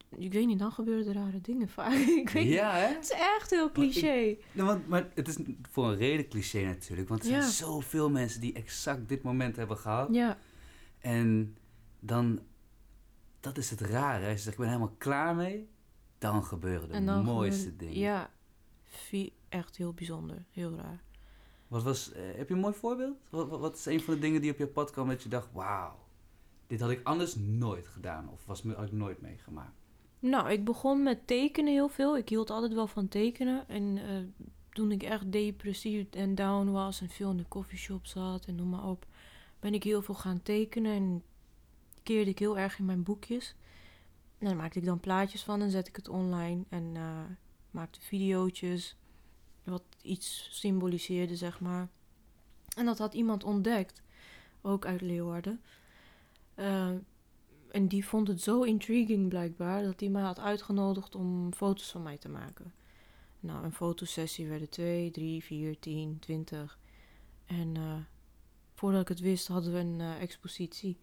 ik 0.09 0.33
weet 0.33 0.47
niet, 0.47 0.59
dan 0.59 0.71
gebeuren 0.71 1.07
er 1.07 1.13
rare 1.21 1.41
dingen 1.41 1.69
vaak. 1.79 1.93
ik 1.93 2.29
weet. 2.29 2.47
Ja, 2.47 2.71
hè? 2.75 2.85
Het 2.93 3.03
is 3.03 3.11
echt 3.11 3.49
heel 3.49 3.71
cliché. 3.71 4.37
Nou, 4.51 4.67
want, 4.67 4.87
maar 4.87 5.09
het 5.13 5.27
is 5.27 5.37
voor 5.71 5.87
een 5.87 5.97
reden 5.97 6.27
cliché 6.27 6.61
natuurlijk. 6.65 7.09
Want 7.09 7.23
er 7.23 7.29
Ja. 7.31 7.39
zijn 7.41 7.51
zoveel 7.53 8.09
mensen 8.09 8.41
die 8.41 8.53
exact 8.53 9.09
dit 9.09 9.23
moment 9.23 9.55
hebben 9.55 9.77
gehad. 9.77 10.09
Ja, 10.13 10.37
En 10.99 11.57
dan, 11.99 12.39
dat 13.39 13.57
is 13.57 13.69
het 13.69 13.81
rare. 13.81 14.23
Als 14.25 14.33
je 14.33 14.39
zegt, 14.39 14.51
ik 14.51 14.57
ben 14.57 14.67
helemaal 14.67 14.95
klaar 14.97 15.35
mee. 15.35 15.69
Dan 16.21 16.43
gebeuren 16.43 16.91
de 16.91 17.03
dan 17.03 17.23
mooiste 17.23 17.61
gewoon- 17.63 17.77
dingen. 17.77 17.97
Ja, 17.97 18.29
echt 19.49 19.77
heel 19.77 19.93
bijzonder, 19.93 20.43
heel 20.51 20.75
raar. 20.75 21.01
Wat 21.67 21.83
was, 21.83 22.11
eh, 22.11 22.21
heb 22.35 22.47
je 22.47 22.53
een 22.53 22.59
mooi 22.59 22.73
voorbeeld? 22.73 23.17
Wat, 23.29 23.49
wat, 23.49 23.59
wat 23.59 23.75
is 23.77 23.85
een 23.85 24.01
van 24.01 24.13
de 24.13 24.19
dingen 24.19 24.41
die 24.41 24.51
op 24.51 24.57
je 24.57 24.67
pad 24.67 24.91
kwam 24.91 25.07
dat 25.07 25.23
je 25.23 25.29
dacht, 25.29 25.47
wauw. 25.53 25.99
Dit 26.67 26.79
had 26.79 26.89
ik 26.89 26.99
anders 27.03 27.35
nooit 27.35 27.87
gedaan. 27.87 28.29
Of 28.29 28.45
was, 28.45 28.61
me- 28.61 28.73
had 28.75 28.85
ik 28.85 28.91
nooit 28.91 29.21
meegemaakt. 29.21 29.75
Nou, 30.19 30.49
ik 30.49 30.63
begon 30.65 31.03
met 31.03 31.27
tekenen 31.27 31.73
heel 31.73 31.89
veel. 31.89 32.17
Ik 32.17 32.29
hield 32.29 32.49
altijd 32.49 32.73
wel 32.73 32.87
van 32.87 33.07
tekenen. 33.07 33.67
En 33.67 33.97
eh, 33.97 34.47
toen 34.69 34.91
ik 34.91 35.03
echt 35.03 35.31
depressief 35.31 36.09
en 36.09 36.35
down 36.35 36.71
was 36.71 37.01
en 37.01 37.09
veel 37.09 37.31
in 37.31 37.37
de 37.37 37.47
coffeeshop 37.47 38.05
zat 38.05 38.45
en 38.45 38.55
noem 38.55 38.69
maar 38.69 38.87
op, 38.87 39.05
ben 39.59 39.73
ik 39.73 39.83
heel 39.83 40.01
veel 40.01 40.15
gaan 40.15 40.41
tekenen 40.41 40.91
en 40.95 41.23
keerde 42.03 42.29
ik 42.31 42.39
heel 42.39 42.57
erg 42.57 42.79
in 42.79 42.85
mijn 42.85 43.03
boekjes. 43.03 43.55
En 44.41 44.47
daar 44.47 44.55
maakte 44.55 44.79
ik 44.79 44.85
dan 44.85 44.99
plaatjes 44.99 45.43
van 45.43 45.61
en 45.61 45.71
zet 45.71 45.87
ik 45.87 45.95
het 45.95 46.07
online 46.07 46.63
en 46.69 46.91
eh, 46.95 47.23
maakte 47.71 48.01
videootjes 48.01 48.95
wat 49.63 49.83
iets 50.01 50.47
symboliseerde, 50.51 51.35
zeg 51.35 51.59
maar. 51.59 51.89
En 52.75 52.85
dat 52.85 52.97
had 52.97 53.13
iemand 53.13 53.43
ontdekt, 53.43 54.01
ook 54.61 54.85
uit 54.85 55.01
Leeuwarden. 55.01 55.61
Eh, 56.55 56.89
en 57.71 57.87
die 57.87 58.05
vond 58.05 58.27
het 58.27 58.41
zo 58.41 58.61
intriguing 58.61 59.29
blijkbaar 59.29 59.83
dat 59.83 59.99
hij 59.99 60.09
mij 60.09 60.23
had 60.23 60.39
uitgenodigd 60.39 61.15
om 61.15 61.53
foto's 61.53 61.91
van 61.91 62.03
mij 62.03 62.17
te 62.17 62.29
maken. 62.29 62.73
Nou, 63.39 63.63
een 63.63 63.73
fotosessie 63.73 64.47
werden 64.47 64.69
2, 64.69 65.11
3, 65.11 65.43
4, 65.43 65.79
10, 65.79 66.19
20. 66.19 66.79
En 67.45 67.75
eh, 67.75 67.95
voordat 68.73 69.01
ik 69.01 69.07
het 69.07 69.19
wist 69.19 69.47
hadden 69.47 69.73
we 69.73 69.79
een 69.79 70.01
expositie. 70.19 70.97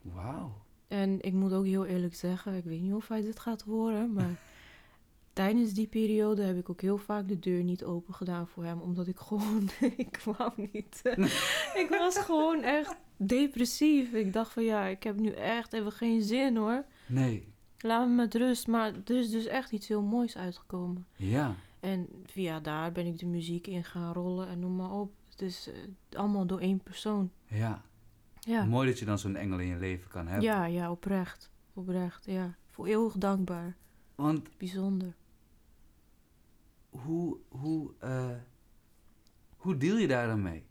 Wauw. 0.00 0.62
En 0.88 1.20
ik 1.20 1.32
moet 1.32 1.52
ook 1.52 1.64
heel 1.64 1.86
eerlijk 1.86 2.14
zeggen, 2.14 2.54
ik 2.54 2.64
weet 2.64 2.80
niet 2.80 2.94
of 2.94 3.08
hij 3.08 3.20
dit 3.20 3.38
gaat 3.38 3.62
horen, 3.62 4.12
maar 4.12 4.40
tijdens 5.32 5.72
die 5.72 5.86
periode 5.86 6.42
heb 6.42 6.58
ik 6.58 6.70
ook 6.70 6.80
heel 6.80 6.98
vaak 6.98 7.28
de 7.28 7.38
deur 7.38 7.62
niet 7.62 7.84
open 7.84 8.14
gedaan 8.14 8.48
voor 8.48 8.64
hem, 8.64 8.80
omdat 8.80 9.06
ik 9.06 9.18
gewoon, 9.18 9.70
ik 9.96 10.20
wou 10.24 10.52
niet. 10.72 11.00
ik 11.82 11.86
was 11.98 12.18
gewoon 12.18 12.62
echt 12.62 12.96
depressief. 13.16 14.12
Ik 14.12 14.32
dacht 14.32 14.52
van 14.52 14.64
ja, 14.64 14.84
ik 14.84 15.02
heb 15.02 15.20
nu 15.20 15.30
echt 15.30 15.72
even 15.72 15.92
geen 15.92 16.22
zin 16.22 16.56
hoor. 16.56 16.84
Nee. 17.06 17.52
Laat 17.78 18.08
me 18.08 18.14
met 18.14 18.34
rust. 18.34 18.66
Maar 18.66 18.92
er 19.04 19.16
is 19.16 19.30
dus 19.30 19.46
echt 19.46 19.72
iets 19.72 19.88
heel 19.88 20.02
moois 20.02 20.36
uitgekomen. 20.36 21.06
Ja. 21.16 21.54
En 21.80 22.08
via 22.26 22.60
daar 22.60 22.92
ben 22.92 23.06
ik 23.06 23.18
de 23.18 23.26
muziek 23.26 23.66
in 23.66 23.84
gaan 23.84 24.12
rollen 24.12 24.48
en 24.48 24.58
noem 24.58 24.76
maar 24.76 24.92
op. 24.92 25.12
Het 25.30 25.42
is 25.42 25.68
eh, 25.68 26.18
allemaal 26.18 26.46
door 26.46 26.60
één 26.60 26.80
persoon. 26.82 27.30
Ja. 27.46 27.82
Ja. 28.46 28.64
Mooi 28.64 28.88
dat 28.88 28.98
je 28.98 29.04
dan 29.04 29.18
zo'n 29.18 29.36
engel 29.36 29.58
in 29.58 29.66
je 29.66 29.76
leven 29.76 30.08
kan 30.10 30.26
hebben. 30.26 30.44
ja, 30.48 30.64
ja, 30.64 30.90
oprecht. 30.90 31.50
Oprecht, 31.74 32.24
ja. 32.24 32.56
Voor 32.70 32.86
eeuwig 32.86 33.12
dankbaar. 33.18 33.76
Want 34.14 34.56
Bijzonder. 34.58 35.14
hoe, 36.90 37.38
hoe, 37.48 37.90
eh, 37.98 38.30
hoe 39.56 39.76
deal 39.76 39.96
je 39.96 40.06
daar 40.08 40.26
dan 40.26 40.42
mee? 40.42 40.64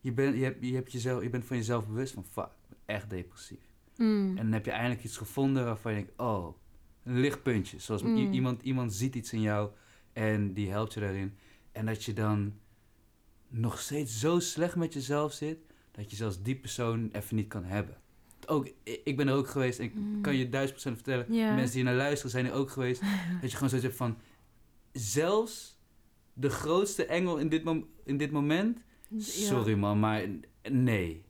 Je, 0.00 0.12
bent 0.12 0.36
je, 0.36 0.42
hebt, 0.44 0.64
je, 0.66 0.74
hebt 0.74 0.92
jezelf, 0.92 1.22
je 1.22 1.30
bent 1.30 1.44
van 1.44 1.56
jezelf 1.56 1.86
bewust 1.86 2.12
van, 2.14 2.24
fuck, 2.24 2.44
ik 2.44 2.68
ben 2.68 2.78
echt 2.86 3.10
depressief. 3.10 3.74
Mm. 3.96 4.28
En 4.28 4.42
dan 4.44 4.52
heb 4.52 4.64
je 4.64 4.70
eindelijk 4.70 5.04
iets 5.04 5.16
gevonden 5.16 5.64
waarvan 5.64 5.92
je 5.92 5.98
denkt, 5.98 6.20
oh, 6.20 6.56
een 7.02 7.20
lichtpuntje. 7.20 7.78
Zoals 7.78 8.02
i- 8.02 8.06
Mm. 8.06 8.32
iemand, 8.32 8.62
iemand 8.62 8.94
ziet 8.94 9.14
iets 9.14 9.32
in 9.32 9.40
jou 9.40 9.70
en 10.12 10.52
die 10.54 10.70
helpt 10.70 10.94
je 10.94 11.00
daarin. 11.00 11.36
En 11.72 11.86
dat 11.86 12.04
je 12.04 12.12
dan 12.12 12.54
nog 13.48 13.78
steeds 13.80 14.18
zo 14.20 14.38
slecht 14.38 14.76
met 14.76 14.92
jezelf 14.92 15.32
zit, 15.32 15.58
dat 15.92 16.10
je 16.10 16.16
zelfs 16.16 16.42
die 16.42 16.56
persoon 16.56 17.08
even 17.12 17.36
niet 17.36 17.48
kan 17.48 17.64
hebben. 17.64 17.96
Ook, 18.46 18.68
ik 19.04 19.16
ben 19.16 19.28
er 19.28 19.34
ook 19.34 19.48
geweest 19.48 19.78
en 19.78 19.84
ik 19.84 19.94
Mm. 19.94 20.20
kan 20.20 20.36
je 20.36 20.48
duizend 20.48 20.72
procent 20.80 20.94
vertellen. 21.02 21.54
Mensen 21.54 21.74
die 21.74 21.84
naar 21.84 21.94
luisteren 21.94 22.30
zijn 22.30 22.46
er 22.46 22.52
ook 22.52 22.70
geweest. 22.70 23.00
dat 23.40 23.50
je 23.50 23.54
gewoon 23.56 23.68
zoiets 23.68 23.86
hebt 23.86 23.96
van, 23.98 24.16
zelfs 24.92 25.78
de 26.32 26.50
grootste 26.50 27.04
engel 27.06 27.36
in 27.38 27.48
dit, 27.48 27.62
in 28.04 28.16
dit 28.16 28.30
moment, 28.30 28.78
Ja. 29.08 29.20
sorry 29.22 29.74
man, 29.74 30.00
maar 30.00 30.22
nee. 30.70 31.24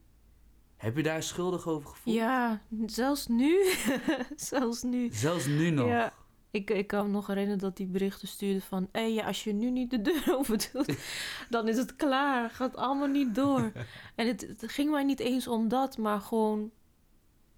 Heb 0.76 0.96
je 0.96 1.02
daar 1.02 1.22
schuldig 1.22 1.66
over 1.68 1.88
gevoeld? 1.88 2.16
Ja, 2.16 2.62
zelfs 2.86 3.26
nu. 3.26 3.64
zelfs 4.36 4.82
nu. 4.82 5.08
Zelfs 5.12 5.46
nu 5.46 5.70
nog? 5.70 5.86
Ja. 5.88 6.12
Ik, 6.50 6.70
ik 6.70 6.86
kan 6.86 7.06
me 7.06 7.12
nog 7.12 7.26
herinneren 7.26 7.58
dat 7.58 7.76
die 7.76 7.86
berichten 7.86 8.28
stuurde 8.28 8.60
van... 8.60 8.88
hé, 8.92 9.00
ja, 9.00 9.26
als 9.26 9.44
je 9.44 9.52
nu 9.52 9.70
niet 9.70 9.90
de 9.90 10.00
deur 10.00 10.24
open 10.38 10.58
doet, 10.72 10.98
dan 11.50 11.68
is 11.68 11.76
het 11.76 11.96
klaar. 11.96 12.50
Gaat 12.50 12.76
allemaal 12.76 13.08
niet 13.08 13.34
door. 13.34 13.72
en 14.16 14.26
het, 14.26 14.40
het 14.40 14.64
ging 14.72 14.90
mij 14.90 15.04
niet 15.04 15.20
eens 15.20 15.48
om 15.48 15.68
dat, 15.68 15.98
maar 15.98 16.20
gewoon... 16.20 16.70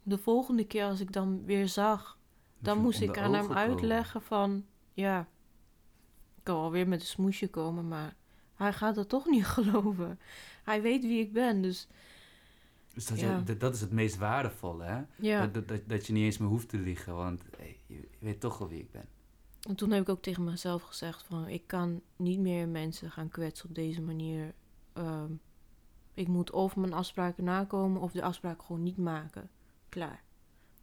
de 0.02 0.18
volgende 0.18 0.64
keer 0.64 0.84
als 0.84 1.00
ik 1.00 1.12
dan 1.12 1.44
weer 1.44 1.68
zag... 1.68 2.18
dan 2.58 2.78
moest 2.78 3.00
ik 3.00 3.18
aan 3.18 3.34
hem 3.34 3.42
komen. 3.46 3.56
uitleggen 3.56 4.22
van... 4.22 4.64
ja, 4.92 5.20
ik 6.36 6.42
kan 6.42 6.56
wel 6.56 6.70
weer 6.70 6.88
met 6.88 7.00
een 7.00 7.06
smoesje 7.06 7.48
komen, 7.48 7.88
maar... 7.88 8.14
hij 8.54 8.72
gaat 8.72 8.94
dat 8.94 9.08
toch 9.08 9.26
niet 9.26 9.46
geloven. 9.46 10.20
Hij 10.64 10.82
weet 10.82 11.02
wie 11.02 11.20
ik 11.20 11.32
ben, 11.32 11.62
dus 11.62 11.88
Dus 12.94 13.06
dat, 13.06 13.20
Ja. 13.20 13.40
dat, 13.40 13.60
dat 13.60 13.74
is 13.74 13.80
het 13.80 13.90
meest 13.90 14.16
waardevolle, 14.16 14.84
hè? 14.84 15.02
ja. 15.16 15.46
Dat, 15.46 15.68
dat, 15.68 15.80
dat, 15.86 16.06
je 16.06 16.12
niet 16.12 16.24
eens 16.24 16.38
meer 16.38 16.48
hoeft 16.48 16.68
te 16.68 16.78
liegen, 16.78 17.14
want 17.14 17.42
hey, 17.56 17.76
je, 17.86 18.08
weet 18.18 18.40
toch 18.40 18.58
wel 18.58 18.68
wie 18.68 18.80
ik 18.80 18.90
ben. 18.90 19.04
En 19.68 19.74
toen 19.74 19.90
heb 19.90 20.02
ik 20.02 20.08
ook 20.08 20.22
tegen 20.22 20.44
mezelf 20.44 20.82
gezegd 20.82 21.22
van... 21.22 21.48
ik 21.48 21.66
kan 21.66 22.00
niet 22.16 22.38
meer 22.38 22.68
mensen 22.68 23.10
gaan 23.10 23.28
kwetsen 23.28 23.68
op 23.68 23.74
deze 23.74 24.00
manier. 24.00 24.54
Ehm, 24.92 25.32
ik 26.14 26.28
moet 26.28 26.50
of 26.50 26.76
mijn 26.76 26.92
afspraken 26.92 27.44
nakomen 27.44 28.00
of 28.00 28.12
de 28.12 28.22
afspraak 28.22 28.62
gewoon 28.62 28.82
niet 28.82 28.96
maken. 28.96 29.50
Klaar. 29.88 30.22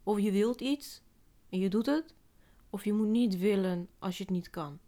Of 0.02 0.20
je 0.20 0.30
wilt 0.32 0.60
iets 0.60 1.02
en 1.48 1.58
je 1.58 1.68
doet 1.68 1.86
het. 1.86 2.14
Of 2.70 2.84
je 2.84 2.92
moet 2.92 3.08
niet 3.08 3.38
willen 3.38 3.88
als 3.98 4.16
je 4.16 4.22
het 4.22 4.32
niet 4.32 4.50
kan. 4.50 4.78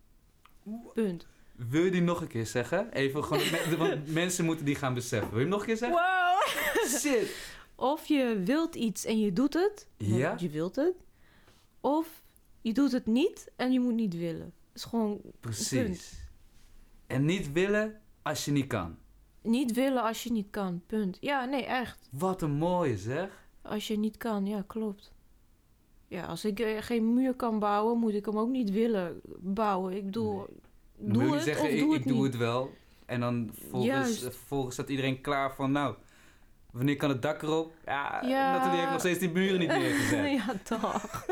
Punt. 0.92 1.26
Wil 1.56 1.84
je 1.84 1.90
die 1.90 2.02
nog 2.02 2.20
een 2.20 2.26
keer 2.26 2.46
zeggen? 2.46 2.92
Even 2.92 3.24
gewoon, 3.24 3.42
want 3.78 4.12
mensen 4.12 4.44
moeten 4.44 4.64
die 4.64 4.74
gaan 4.74 4.94
beseffen. 4.94 5.30
Wil 5.30 5.38
je 5.38 5.44
hem 5.44 5.52
nog 5.52 5.60
een 5.60 5.66
keer 5.66 5.76
zeggen? 5.76 5.98
Wow! 5.98 6.11
Shit! 7.00 7.50
Of 7.74 8.06
je 8.06 8.40
wilt 8.44 8.74
iets 8.74 9.04
en 9.04 9.18
je 9.20 9.32
doet 9.32 9.54
het. 9.54 9.86
Ja? 9.96 10.34
Je 10.38 10.48
wilt 10.50 10.76
het. 10.76 10.94
Of 11.80 12.22
je 12.60 12.72
doet 12.72 12.92
het 12.92 13.06
niet 13.06 13.50
en 13.56 13.72
je 13.72 13.80
moet 13.80 13.94
niet 13.94 14.16
willen. 14.16 14.52
Is 14.74 14.84
gewoon 14.84 15.20
Precies. 15.40 16.20
En 17.06 17.24
niet 17.24 17.52
willen 17.52 18.00
als 18.22 18.44
je 18.44 18.50
niet 18.50 18.66
kan. 18.66 18.96
niet 19.42 19.72
willen 19.72 20.02
als 20.02 20.22
je 20.22 20.32
niet 20.32 20.50
kan. 20.50 20.82
Punt. 20.86 21.16
Ja, 21.20 21.44
nee, 21.44 21.64
echt. 21.64 22.08
Wat 22.10 22.42
een 22.42 22.50
mooie 22.52 22.96
zeg. 22.98 23.46
Als 23.62 23.88
je 23.88 23.98
niet 23.98 24.16
kan, 24.16 24.46
ja, 24.46 24.64
klopt. 24.66 25.12
Ja, 26.08 26.24
als 26.24 26.44
ik 26.44 26.60
eh, 26.60 26.82
geen 26.82 27.14
muur 27.14 27.34
kan 27.34 27.58
bouwen, 27.58 27.98
moet 27.98 28.14
ik 28.14 28.24
hem 28.26 28.38
ook 28.38 28.48
niet 28.48 28.70
willen 28.70 29.20
bouwen. 29.40 29.96
Ik 29.96 30.04
bedoel, 30.04 30.46
Dan 30.96 31.12
doe 31.12 31.22
wil 31.22 31.26
je 31.28 31.34
het 31.34 31.42
zeggen, 31.44 31.64
of 31.64 31.70
ik, 31.70 31.78
doe 31.78 31.94
ik 31.94 31.98
het 31.98 32.08
doe 32.08 32.16
niet. 32.22 32.26
het 32.32 32.36
wel. 32.36 32.70
En 33.06 33.20
dan 33.20 33.50
vervolgens, 33.52 34.20
Juist. 34.20 34.72
staat 34.72 34.88
iedereen 34.88 35.20
klaar 35.20 35.54
van, 35.54 35.72
nou, 35.72 35.96
wanneer 36.72 36.96
kan 36.96 37.08
het 37.08 37.22
dak 37.22 37.42
erop? 37.42 37.72
Ja, 37.84 38.22
Ja. 38.26 38.52
Nathalie 38.52 38.78
heeft 38.78 38.90
nog 38.90 39.00
steeds 39.00 39.18
die 39.18 39.30
muren 39.30 39.58
niet 39.58 39.68
neergezet. 39.68 40.30
ja, 40.46 40.54
toch. 40.64 41.24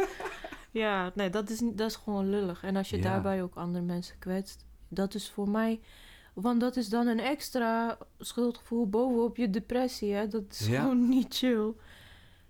ja, 0.71 1.13
nee, 1.15 1.31
dat 1.31 1.51
is, 1.51 1.59
dat 1.73 1.91
is 1.91 1.97
gewoon 1.97 2.31
lullig. 2.31 2.63
En 2.63 2.77
als 2.77 2.91
je 2.91 2.97
Ja. 2.97 3.03
daarbij 3.03 3.43
ook 3.43 3.55
andere 3.55 3.85
mensen 3.85 4.19
kwetst, 4.19 4.65
dat 4.89 5.15
is 5.15 5.31
voor 5.31 5.49
mij... 5.49 5.81
Want 6.35 6.61
dat 6.61 6.77
is 6.77 6.89
dan 6.89 7.07
een 7.07 7.21
extra 7.21 7.99
schuldgevoel 8.19 8.89
bovenop 8.89 9.37
je 9.37 9.51
depressie, 9.51 10.13
hè. 10.15 10.29
Dat 10.29 10.43
is 10.51 10.67
Ja. 10.67 10.81
gewoon 10.81 11.09
niet 11.09 11.35
chill. 11.37 11.73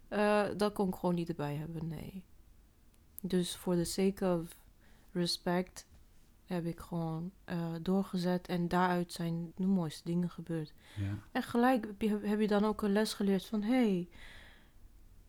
Eh, 0.09 0.43
dat 0.57 0.73
kon 0.73 0.89
ik 0.89 0.95
gewoon 0.95 1.15
niet 1.15 1.29
erbij 1.29 1.55
hebben, 1.55 1.89
nee. 1.89 2.25
Dus 3.23 3.57
voor 3.57 3.75
the 3.75 3.85
sake 3.85 4.27
of 4.41 4.57
respect 5.13 5.87
heb 6.51 6.65
ik 6.67 6.81
gewoon 6.81 7.31
eh, 7.45 7.59
doorgezet. 7.83 8.47
En 8.47 8.69
daaruit 8.69 9.13
zijn 9.13 9.53
de 9.57 9.67
mooiste 9.67 10.03
dingen 10.05 10.31
gebeurd. 10.31 10.73
Ja. 10.97 11.19
En 11.33 11.43
gelijk 11.43 11.87
heb 11.87 12.01
je, 12.03 12.19
heb 12.23 12.41
je 12.41 12.47
dan 12.49 12.65
ook 12.65 12.83
een 12.83 12.93
les 12.93 13.15
geleerd 13.15 13.45
van... 13.47 13.63
hé, 13.63 13.69
hey, 13.75 14.09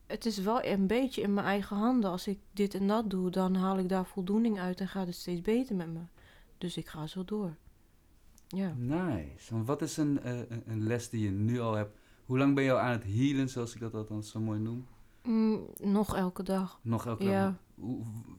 het 0.07 0.25
is 0.25 0.37
wel 0.37 0.63
een 0.63 0.87
beetje 0.87 1.21
in 1.21 1.33
mijn 1.33 1.45
eigen 1.45 1.77
handen. 1.77 2.09
Als 2.09 2.27
ik 2.27 2.39
dit 2.53 2.73
en 2.73 2.87
dat 2.87 3.09
doe, 3.09 3.29
dan 3.29 3.55
haal 3.55 3.77
ik 3.77 3.89
daar 3.89 4.05
voldoening 4.05 4.59
uit... 4.59 4.79
en 4.79 4.87
gaat 4.87 5.05
het 5.07 5.15
steeds 5.15 5.41
beter 5.41 5.75
met 5.75 5.93
me. 5.93 5.99
Dus 6.57 6.77
ik 6.77 6.87
ga 6.87 7.07
zo 7.07 7.25
door. 7.25 7.55
Ja. 8.47 8.73
Nice. 8.77 9.63
Wat 9.63 9.81
is 9.81 9.97
een, 9.97 10.21
eh, 10.23 10.37
een- 10.39 10.63
een 10.65 10.83
les 10.83 11.09
die 11.09 11.23
je 11.23 11.31
nu 11.31 11.59
al 11.59 11.73
hebt? 11.73 11.97
Hoe 12.25 12.37
lang 12.37 12.55
ben 12.55 12.63
je 12.63 12.71
al 12.71 12.79
aan 12.79 12.91
het 12.91 13.03
healen, 13.03 13.49
zoals 13.49 13.73
ik 13.75 13.79
dat 13.81 13.93
althans 13.93 14.31
zo 14.31 14.39
mooi 14.39 14.59
noem? 14.59 14.85
Mm, 15.23 15.65
nog 15.79 16.15
elke 16.15 16.43
dag. 16.43 16.79
Nog 16.81 17.05
elke 17.05 17.23
Ja. 17.23 17.43
dag. 17.75 17.85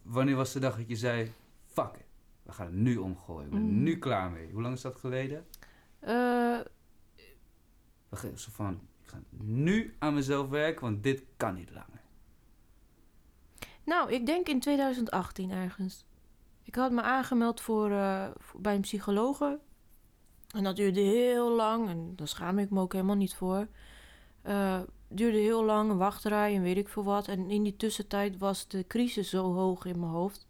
Wanneer 0.02 0.36
was 0.36 0.52
de 0.52 0.58
dag 0.60 0.76
dat 0.76 0.88
je 0.88 0.96
zei, 0.96 1.32
fuck 1.66 1.94
it, 1.94 2.04
we 2.42 2.52
gaan 2.52 2.66
het 2.66 2.74
nu 2.74 2.96
omgooien. 2.96 3.50
Ben 3.50 3.58
er 3.58 3.64
Mm. 3.64 3.82
nu 3.82 3.98
klaar 3.98 4.30
mee. 4.30 4.50
Hoe 4.52 4.62
lang 4.62 4.74
is 4.74 4.80
dat 4.80 4.96
geleden? 4.96 5.46
Eh, 5.98 6.58
We 8.08 8.16
gaan 8.18 8.38
Zo 8.38 8.50
van, 8.52 8.80
ik 9.02 9.08
ga 9.08 9.20
nu 9.38 9.94
aan 9.98 10.14
mezelf 10.14 10.48
werken, 10.48 10.82
want 10.82 11.02
dit 11.02 11.22
kan 11.36 11.54
niet 11.54 11.70
langer. 11.70 12.00
nou, 13.84 14.12
ik 14.12 14.26
denk 14.26 14.48
in 14.48 14.60
2018 14.60 15.50
ergens. 15.50 16.04
Ik 16.62 16.74
had 16.74 16.92
me 16.92 17.02
aangemeld 17.02 17.60
voor, 17.60 17.90
eh, 17.90 18.28
voor- 18.36 18.60
bij 18.60 18.74
een 18.74 18.80
psychologe. 18.80 19.58
En 20.54 20.64
dat 20.64 20.76
duurde 20.76 21.00
heel 21.00 21.50
lang. 21.56 21.88
En 21.88 22.12
daar 22.16 22.28
schaam 22.28 22.58
ik 22.58 22.70
me 22.70 22.80
ook 22.80 22.92
helemaal 22.92 23.16
niet 23.16 23.34
voor. 23.34 23.66
Eh 24.42 24.80
duurde 25.08 25.38
heel 25.38 25.64
lang, 25.64 25.90
een 25.90 25.96
wachtrij 25.96 26.54
en 26.56 26.62
weet 26.62 26.76
ik 26.76 26.88
veel 26.88 27.04
wat. 27.04 27.28
En 27.28 27.50
in 27.50 27.62
die 27.62 27.76
tussentijd 27.76 28.38
was 28.38 28.68
de 28.68 28.86
crisis 28.86 29.30
zo 29.30 29.52
hoog 29.54 29.84
in 29.84 29.98
mijn 30.00 30.12
hoofd. 30.12 30.46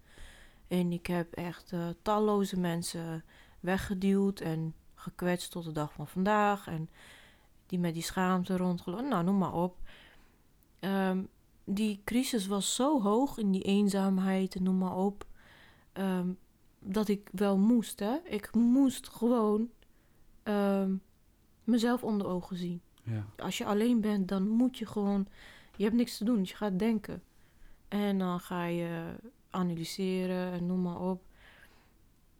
En 0.73 0.93
ik 0.93 1.07
heb 1.07 1.33
echt 1.33 1.73
eh, 1.73 1.89
talloze 2.03 2.61
mensen 2.61 3.25
weggeduwd 3.61 4.41
en 4.41 4.75
gekwetst 4.95 5.51
tot 5.51 5.64
de 5.64 5.73
dag 5.73 5.93
van 5.93 6.09
vandaag. 6.09 6.66
En 6.66 6.91
die 7.66 7.79
met 7.79 7.95
die 7.95 8.03
schaamte 8.03 8.57
rondgelopen. 8.57 9.09
Nou, 9.09 9.25
noem 9.25 9.39
maar 9.39 9.55
op. 9.55 9.77
Ehm, 10.79 11.23
die 11.64 12.01
crisis 12.05 12.47
was 12.47 12.75
zo 12.75 13.03
hoog 13.03 13.39
in 13.39 13.51
die 13.51 13.62
eenzaamheid 13.62 14.55
en 14.55 14.62
noem 14.62 14.79
maar 14.79 14.97
op. 14.97 15.27
ehm, 15.93 16.29
dat 16.79 17.09
ik 17.09 17.29
wel 17.33 17.59
moest, 17.59 17.99
hè. 18.01 18.16
Ik 18.25 18.55
moest 18.55 19.09
gewoon 19.09 19.70
ehm, 20.43 20.95
mezelf 21.64 22.05
onder 22.05 22.27
ogen 22.27 22.57
zien. 22.57 22.81
Ja. 23.03 23.27
Als 23.37 23.59
je 23.59 23.64
alleen 23.64 24.01
bent, 24.01 24.29
dan 24.29 24.49
moet 24.49 24.79
je 24.79 24.87
gewoon... 24.87 25.27
Je 25.77 25.85
hebt 25.85 25.97
niks 25.97 26.16
te 26.16 26.25
doen, 26.25 26.39
dus 26.39 26.51
je 26.51 26.57
gaat 26.57 26.79
denken. 26.79 27.23
En 27.89 28.18
dan 28.18 28.41
ga 28.41 28.64
je 28.64 29.14
analyseren 29.53 30.53
en 30.53 30.67
noem 30.67 30.83
maar 30.83 31.01
op. 31.01 31.23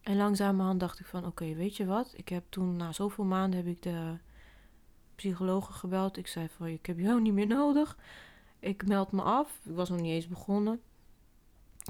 En 0.03 0.17
langzamerhand 0.17 0.81
dacht 0.81 1.01
ik 1.01 1.07
van... 1.07 1.27
Oké, 1.27 1.55
weet 1.55 1.77
je 1.77 1.87
wat? 1.87 2.13
Ik 2.17 2.29
heb 2.29 2.45
toen, 2.49 2.77
na 2.77 2.93
zoveel 2.93 3.25
maanden, 3.25 3.59
heb 3.59 3.69
ik 3.69 3.83
de 3.83 4.17
psychologe 5.15 5.73
gebeld. 5.73 6.17
Ik 6.17 6.27
zei 6.27 6.49
van, 6.49 6.67
ik 6.67 6.87
heb 6.87 6.99
jou 6.99 7.21
niet 7.21 7.33
meer 7.33 7.47
nodig. 7.47 7.99
Ik 8.59 8.87
meld 8.87 9.13
me 9.13 9.23
af. 9.23 9.61
Ik 9.65 9.75
was 9.75 9.89
nog 9.89 10.01
niet 10.01 10.11
eens 10.11 10.29
begonnen. 10.29 10.81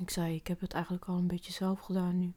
Ik 0.01 0.11
zei, 0.11 0.35
ik 0.35 0.47
heb 0.47 0.61
het 0.61 0.73
eigenlijk 0.73 1.05
al 1.05 1.17
een 1.17 1.27
beetje 1.27 1.53
zelf 1.53 1.81
gedaan 1.81 2.19
nu. 2.19 2.33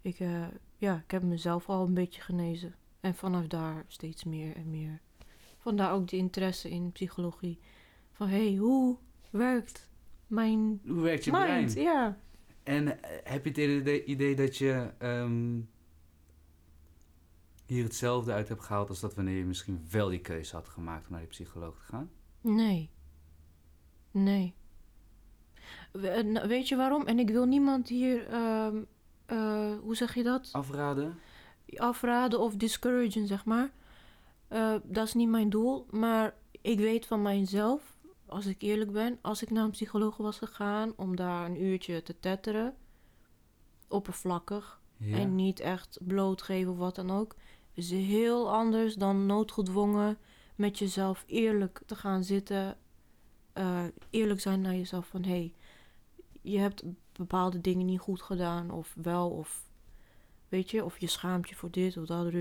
Ik, 0.00 0.20
eh, 0.20 0.46
ja, 0.76 1.02
ik 1.04 1.10
heb 1.10 1.22
mezelf 1.22 1.68
al 1.68 1.86
een 1.86 1.94
beetje 1.94 2.22
genezen. 2.22 2.74
En 3.00 3.14
vanaf 3.14 3.46
daar 3.46 3.84
steeds 3.88 4.24
meer 4.24 4.56
en 4.56 4.70
meer. 4.70 5.00
Vandaar 5.58 5.92
ook 5.92 6.08
de 6.08 6.16
interesse 6.16 6.70
in 6.70 6.92
psychologie. 6.92 7.58
Van, 8.12 8.28
hé, 8.28 8.48
hey, 8.48 8.56
hoe 8.56 8.96
werkt 9.30 9.90
mijn 10.32 10.80
Hoe 10.86 11.00
werkt 11.02 11.24
je 11.24 11.30
mind? 11.30 11.44
brein? 11.74 11.86
Ja. 11.86 12.18
En 12.62 13.02
eh, 13.02 13.10
heb 13.32 13.44
je 13.44 13.48
het 13.50 13.58
idee, 13.80 14.04
idee 14.04 14.34
dat 14.36 14.56
je 14.56 14.90
ehm, 14.98 15.60
hier 17.66 17.84
hetzelfde 17.84 18.32
uit 18.32 18.48
hebt 18.48 18.62
gehaald 18.62 18.88
als 18.88 19.00
dat 19.00 19.14
wanneer 19.14 19.36
je 19.36 19.44
misschien 19.44 19.86
wel 19.90 20.08
die 20.08 20.20
keuze 20.20 20.56
had 20.56 20.68
gemaakt 20.68 21.04
om 21.06 21.10
naar 21.10 21.20
die 21.20 21.28
psycholoog 21.28 21.78
te 21.78 21.84
gaan? 21.84 22.10
Nee. 22.40 22.90
Nee. 24.10 24.54
We- 25.92 26.08
eh, 26.08 26.24
nou, 26.24 26.48
Weet 26.48 26.68
je 26.68 26.76
waarom? 26.76 27.06
En 27.06 27.18
ik 27.18 27.30
wil 27.30 27.46
niemand 27.46 27.88
hier, 27.88 28.26
ehm, 28.26 28.76
eh, 29.26 29.72
hoe 29.80 29.96
zeg 29.96 30.14
je 30.14 30.22
dat? 30.22 30.48
Afraden? 30.52 31.14
Afraden 31.76 32.40
of 32.40 32.56
discouragen, 32.56 33.26
zeg 33.26 33.44
maar. 33.44 33.70
Dat 34.84 35.06
is 35.06 35.14
niet 35.14 35.28
mijn 35.28 35.50
doel. 35.50 35.86
Maar 35.90 36.34
ik 36.60 36.78
weet 36.78 37.06
van 37.06 37.22
mijzelf, 37.22 37.91
als 38.32 38.46
ik 38.46 38.62
eerlijk 38.62 38.92
ben, 38.92 39.18
als 39.22 39.42
ik 39.42 39.50
naar 39.50 39.64
een 39.64 39.70
psycholoog 39.70 40.16
was 40.16 40.38
gegaan 40.38 40.92
om 40.96 41.16
daar 41.16 41.46
een 41.46 41.62
uurtje 41.62 42.02
te 42.02 42.20
tetteren, 42.20 42.74
oppervlakkig, 43.88 44.80
Ja. 44.96 45.16
en 45.16 45.34
niet 45.34 45.60
echt 45.60 45.98
blootgeven 46.00 46.72
of 46.72 46.78
wat 46.78 46.94
dan 46.94 47.10
ook, 47.10 47.34
is 47.72 47.90
heel 47.90 48.52
anders 48.52 48.94
dan 48.94 49.26
noodgedwongen 49.26 50.18
met 50.56 50.78
jezelf 50.78 51.24
eerlijk 51.26 51.82
te 51.86 51.94
gaan 51.96 52.24
zitten. 52.24 52.76
eh, 53.52 53.84
eerlijk 54.10 54.40
zijn 54.40 54.60
naar 54.60 54.74
jezelf 54.74 55.06
van 55.06 55.22
hé, 55.22 55.30
hey, 55.30 55.54
je 56.42 56.58
hebt 56.58 56.82
bepaalde 57.12 57.60
dingen 57.60 57.86
niet 57.86 57.98
goed 58.00 58.22
gedaan, 58.22 58.70
of 58.70 58.94
wel, 59.02 59.30
of 59.30 59.68
weet 60.48 60.70
je, 60.70 60.84
of 60.84 60.98
je 60.98 61.06
schaamt 61.06 61.48
je 61.48 61.54
voor 61.54 61.70
dit 61.70 61.96
of 61.96 62.06
dat. 62.06 62.32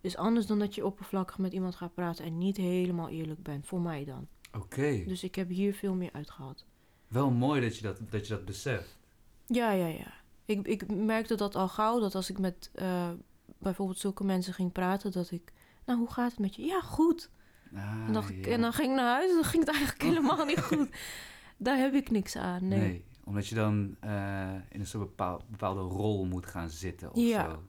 Is 0.00 0.16
anders 0.16 0.46
dan 0.46 0.58
dat 0.58 0.74
je 0.74 0.86
oppervlakkig 0.86 1.38
met 1.38 1.52
iemand 1.52 1.74
gaat 1.74 1.94
praten 1.94 2.24
en 2.24 2.38
niet 2.38 2.56
helemaal 2.56 3.08
eerlijk 3.08 3.42
bent, 3.42 3.66
voor 3.66 3.80
mij 3.80 4.04
dan. 4.04 4.28
Oké. 4.56 5.04
Dus 5.06 5.24
ik 5.24 5.34
heb 5.34 5.48
hier 5.48 5.74
veel 5.74 5.94
meer 5.94 6.12
uitgehaald. 6.12 6.64
Wel 7.08 7.30
mooi 7.30 7.60
dat 7.60 7.76
je 7.76 7.82
dat, 7.82 7.98
dat, 8.10 8.26
je 8.26 8.34
dat 8.34 8.44
beseft. 8.44 8.98
Ja, 9.46 9.70
ja, 9.70 9.86
ja. 9.86 10.12
Ik, 10.44 10.66
ik 10.66 10.94
merkte 10.94 11.34
dat 11.34 11.54
al 11.54 11.68
gauw, 11.68 12.00
dat 12.00 12.14
als 12.14 12.30
ik 12.30 12.38
met 12.38 12.70
eh, 12.74 13.10
bijvoorbeeld 13.58 13.98
zulke 13.98 14.24
mensen 14.24 14.54
ging 14.54 14.72
praten, 14.72 15.12
dat 15.12 15.30
ik, 15.30 15.52
nou, 15.86 15.98
hoe 15.98 16.10
gaat 16.12 16.30
het 16.30 16.40
met 16.40 16.54
je? 16.54 16.62
Ja, 16.62 16.80
goed. 16.80 17.30
Ah, 17.74 17.80
en, 17.80 18.06
ja. 18.06 18.12
dan 18.58 18.72
ging 18.72 18.90
ik 18.90 18.96
naar 18.96 19.14
huis 19.14 19.28
en 19.28 19.34
dan 19.34 19.44
ging 19.44 19.64
het 19.64 19.74
eigenlijk 19.74 20.02
helemaal 20.02 20.44
niet 20.44 20.60
goed. 20.60 20.88
Daar 21.56 21.78
heb 21.78 21.94
ik 21.94 22.10
niks 22.10 22.36
aan, 22.36 22.68
nee. 22.68 22.78
Nee. 22.78 23.04
omdat 23.24 23.46
je 23.46 23.54
dan 23.54 23.96
eh, 24.00 24.54
in 24.68 24.80
een 24.80 24.86
soort 24.86 25.08
bepaal- 25.08 25.42
bepaalde 25.48 25.80
rol 25.80 26.24
moet 26.24 26.46
gaan 26.46 26.70
zitten 26.70 27.12
of 27.12 27.16
Ja. 27.18 27.50
zo. 27.50 27.62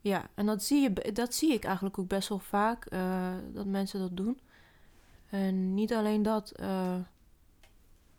Ja, 0.00 0.30
en 0.34 0.46
dat 0.46 0.62
zie, 0.62 0.80
je, 0.80 1.12
dat 1.12 1.34
zie 1.34 1.52
ik 1.52 1.64
eigenlijk 1.64 1.98
ook 1.98 2.08
best 2.08 2.28
wel 2.28 2.38
vaak, 2.38 2.84
eh, 2.84 3.34
dat 3.52 3.66
mensen 3.66 4.00
dat 4.00 4.16
doen. 4.16 4.40
En 5.32 5.74
niet 5.74 5.92
alleen 5.92 6.22
dat, 6.22 6.50
eh, 6.50 6.96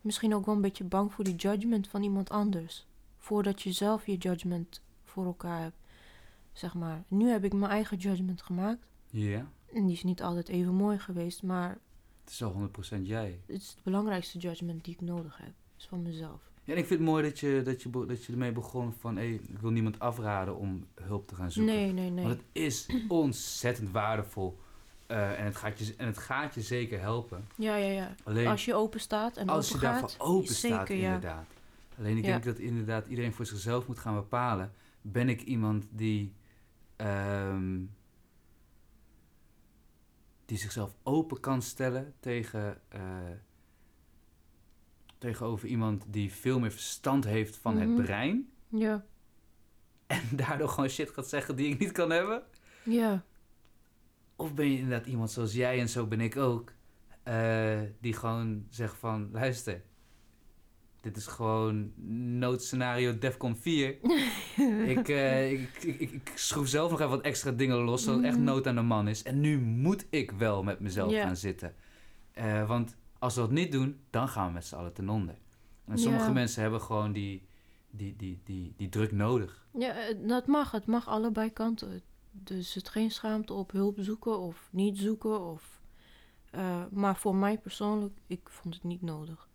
misschien 0.00 0.34
ook 0.34 0.46
wel 0.46 0.54
een 0.54 0.60
beetje 0.60 0.84
bang 0.84 1.12
voor 1.12 1.24
die 1.24 1.34
judgment 1.34 1.88
van 1.88 2.02
iemand 2.02 2.30
anders. 2.30 2.86
Voordat 3.18 3.62
je 3.62 3.72
zelf 3.72 4.06
je 4.06 4.16
judgment 4.16 4.82
voor 5.04 5.24
elkaar 5.24 5.60
hebt, 5.60 5.76
zeg 6.52 6.74
maar. 6.74 7.04
Nu 7.08 7.28
heb 7.28 7.44
ik 7.44 7.52
mijn 7.52 7.70
eigen 7.70 7.96
judgment 7.96 8.42
gemaakt. 8.42 8.86
Ja, 9.06 9.50
En 9.72 9.86
die 9.86 9.94
is 9.96 10.02
niet 10.02 10.22
altijd 10.22 10.48
even 10.48 10.74
mooi 10.74 10.98
geweest, 10.98 11.42
maar 11.42 11.78
het 12.24 12.30
is 12.30 12.42
al 12.42 12.52
100% 12.52 13.06
jij. 13.06 13.40
het 13.46 13.60
is 13.60 13.68
het 13.68 13.82
belangrijkste 13.82 14.38
judgment 14.38 14.84
die 14.84 14.94
ik 14.94 15.00
nodig 15.00 15.36
heb. 15.36 15.52
is 15.76 15.86
van 15.86 16.02
mezelf. 16.02 16.52
Ja, 16.64 16.72
en 16.72 16.78
ik 16.78 16.86
vind 16.86 17.00
het 17.00 17.08
mooi 17.08 17.22
dat 17.22 17.38
je, 17.38 17.60
dat 17.64 17.82
je, 17.82 17.90
dat 18.06 18.24
je 18.24 18.32
ermee 18.32 18.52
begon 18.52 18.92
van... 18.92 19.16
Hey, 19.16 19.32
ik 19.32 19.58
wil 19.58 19.70
niemand 19.70 19.98
afraden 19.98 20.56
om 20.56 20.86
hulp 20.94 21.28
te 21.28 21.34
gaan 21.34 21.50
zoeken. 21.52 21.74
Nee, 21.74 21.92
nee, 21.92 22.10
nee. 22.10 22.24
Want 22.24 22.36
het 22.36 22.46
is 22.52 22.86
ontzettend 23.08 23.90
waardevol 23.90 24.58
Eh, 25.06 25.38
en, 25.38 25.44
het 25.44 25.56
gaat 25.56 25.78
je, 25.78 25.94
en 25.96 26.06
het 26.06 26.18
gaat 26.18 26.54
je 26.54 26.60
zeker 26.62 27.00
helpen. 27.00 27.48
Ja, 27.56 27.76
ja, 27.76 27.90
ja. 27.90 28.14
Alleen 28.24 28.46
Als 28.46 28.64
je 28.64 28.74
open 28.74 29.00
staat 29.00 29.36
en 29.36 29.48
als 29.48 29.68
je 29.68 29.74
open 29.74 29.86
daarvoor 29.88 30.08
gaat, 30.08 30.20
open 30.20 30.54
zeker, 30.54 30.76
staat, 30.76 30.88
ja. 30.88 30.94
inderdaad. 30.94 31.46
Alleen 31.98 32.16
ik 32.16 32.24
Ja. 32.24 32.30
denk 32.30 32.44
dat 32.44 32.58
inderdaad 32.58 33.06
iedereen 33.06 33.32
voor 33.32 33.46
zichzelf 33.46 33.86
moet 33.86 33.98
gaan 33.98 34.14
bepalen. 34.14 34.72
Ben 35.00 35.28
ik 35.28 35.42
iemand 35.42 35.86
die, 35.90 36.32
ehm, 36.96 37.80
die 40.46 40.58
zichzelf 40.58 40.94
open 41.02 41.40
kan 41.40 41.62
stellen 41.62 42.14
tegen, 42.20 42.80
eh, 42.88 43.00
tegenover 45.18 45.68
iemand 45.68 46.04
die 46.08 46.32
veel 46.32 46.60
meer 46.60 46.70
verstand 46.72 47.24
heeft 47.24 47.56
van 47.56 47.74
Mhm. 47.74 47.82
het 47.82 47.94
brein. 48.04 48.50
Ja, 48.68 49.04
En 50.06 50.22
daardoor 50.36 50.68
gewoon 50.68 50.88
shit 50.88 51.10
gaat 51.10 51.28
zeggen 51.28 51.56
die 51.56 51.68
ik 51.68 51.78
niet 51.78 51.92
kan 51.92 52.10
hebben. 52.10 52.42
ja. 52.82 53.24
Of 54.36 54.54
ben 54.54 54.70
je 54.70 54.78
inderdaad 54.78 55.06
iemand 55.06 55.30
zoals 55.30 55.52
jij 55.52 55.80
en 55.80 55.88
zo 55.88 56.06
ben 56.06 56.20
ik 56.20 56.36
ook, 56.36 56.72
eh, 57.22 57.80
die 58.00 58.12
gewoon 58.12 58.66
zegt 58.70 58.96
van, 58.96 59.28
luister, 59.32 59.82
dit 61.00 61.16
is 61.16 61.26
gewoon 61.26 61.92
noodscenario 62.38 63.18
Defcon 63.18 63.56
4. 63.56 63.96
ik, 64.96 65.08
eh, 65.08 65.52
ik, 65.52 65.68
ik, 65.82 66.00
ik, 66.00 66.10
ik 66.10 66.32
schroef 66.34 66.68
zelf 66.68 66.90
nog 66.90 66.98
even 67.00 67.10
wat 67.10 67.20
extra 67.24 67.50
dingen 67.50 67.76
los, 67.76 68.02
zodat 68.02 68.16
het 68.18 68.26
echt 68.26 68.36
Mhm. 68.36 68.44
nood 68.44 68.66
aan 68.66 68.74
de 68.74 68.82
man 68.82 69.08
is. 69.08 69.22
En 69.22 69.40
nu 69.40 69.58
moet 69.60 70.06
ik 70.10 70.30
wel 70.30 70.62
met 70.62 70.80
mezelf 70.80 71.12
gaan 71.12 71.36
zitten. 71.36 71.74
Eh, 72.32 72.68
want 72.68 72.96
als 73.18 73.34
we 73.34 73.40
dat 73.40 73.50
niet 73.50 73.72
doen, 73.72 74.00
dan 74.10 74.28
gaan 74.28 74.46
we 74.46 74.52
met 74.52 74.64
z'n 74.64 74.74
allen 74.74 74.92
ten 74.92 75.08
onder. 75.08 75.34
En 75.86 75.98
sommige 75.98 76.32
mensen 76.32 76.62
hebben 76.62 76.80
gewoon 76.80 77.12
die, 77.12 77.46
die, 77.90 78.16
die, 78.16 78.40
die, 78.44 78.74
die 78.76 78.88
druk 78.88 79.12
nodig. 79.12 79.66
Ja, 79.78 79.94
dat 80.26 80.46
mag. 80.46 80.70
Het 80.70 80.86
mag 80.86 81.08
allebei 81.08 81.52
kanten. 81.52 82.02
Dus 82.42 82.74
het 82.74 82.88
geen 82.88 83.10
schaamte 83.10 83.52
op 83.52 83.72
hulp 83.72 83.96
zoeken 84.00 84.38
of 84.38 84.68
niet 84.70 84.98
zoeken. 84.98 85.40
Of, 85.46 85.80
eh, 86.50 86.82
maar 86.90 87.16
voor 87.16 87.34
mij 87.34 87.58
persoonlijk, 87.58 88.12
ik 88.26 88.40
vond 88.44 88.74
het 88.74 88.84
niet 88.84 89.02
nodig. 89.02 89.48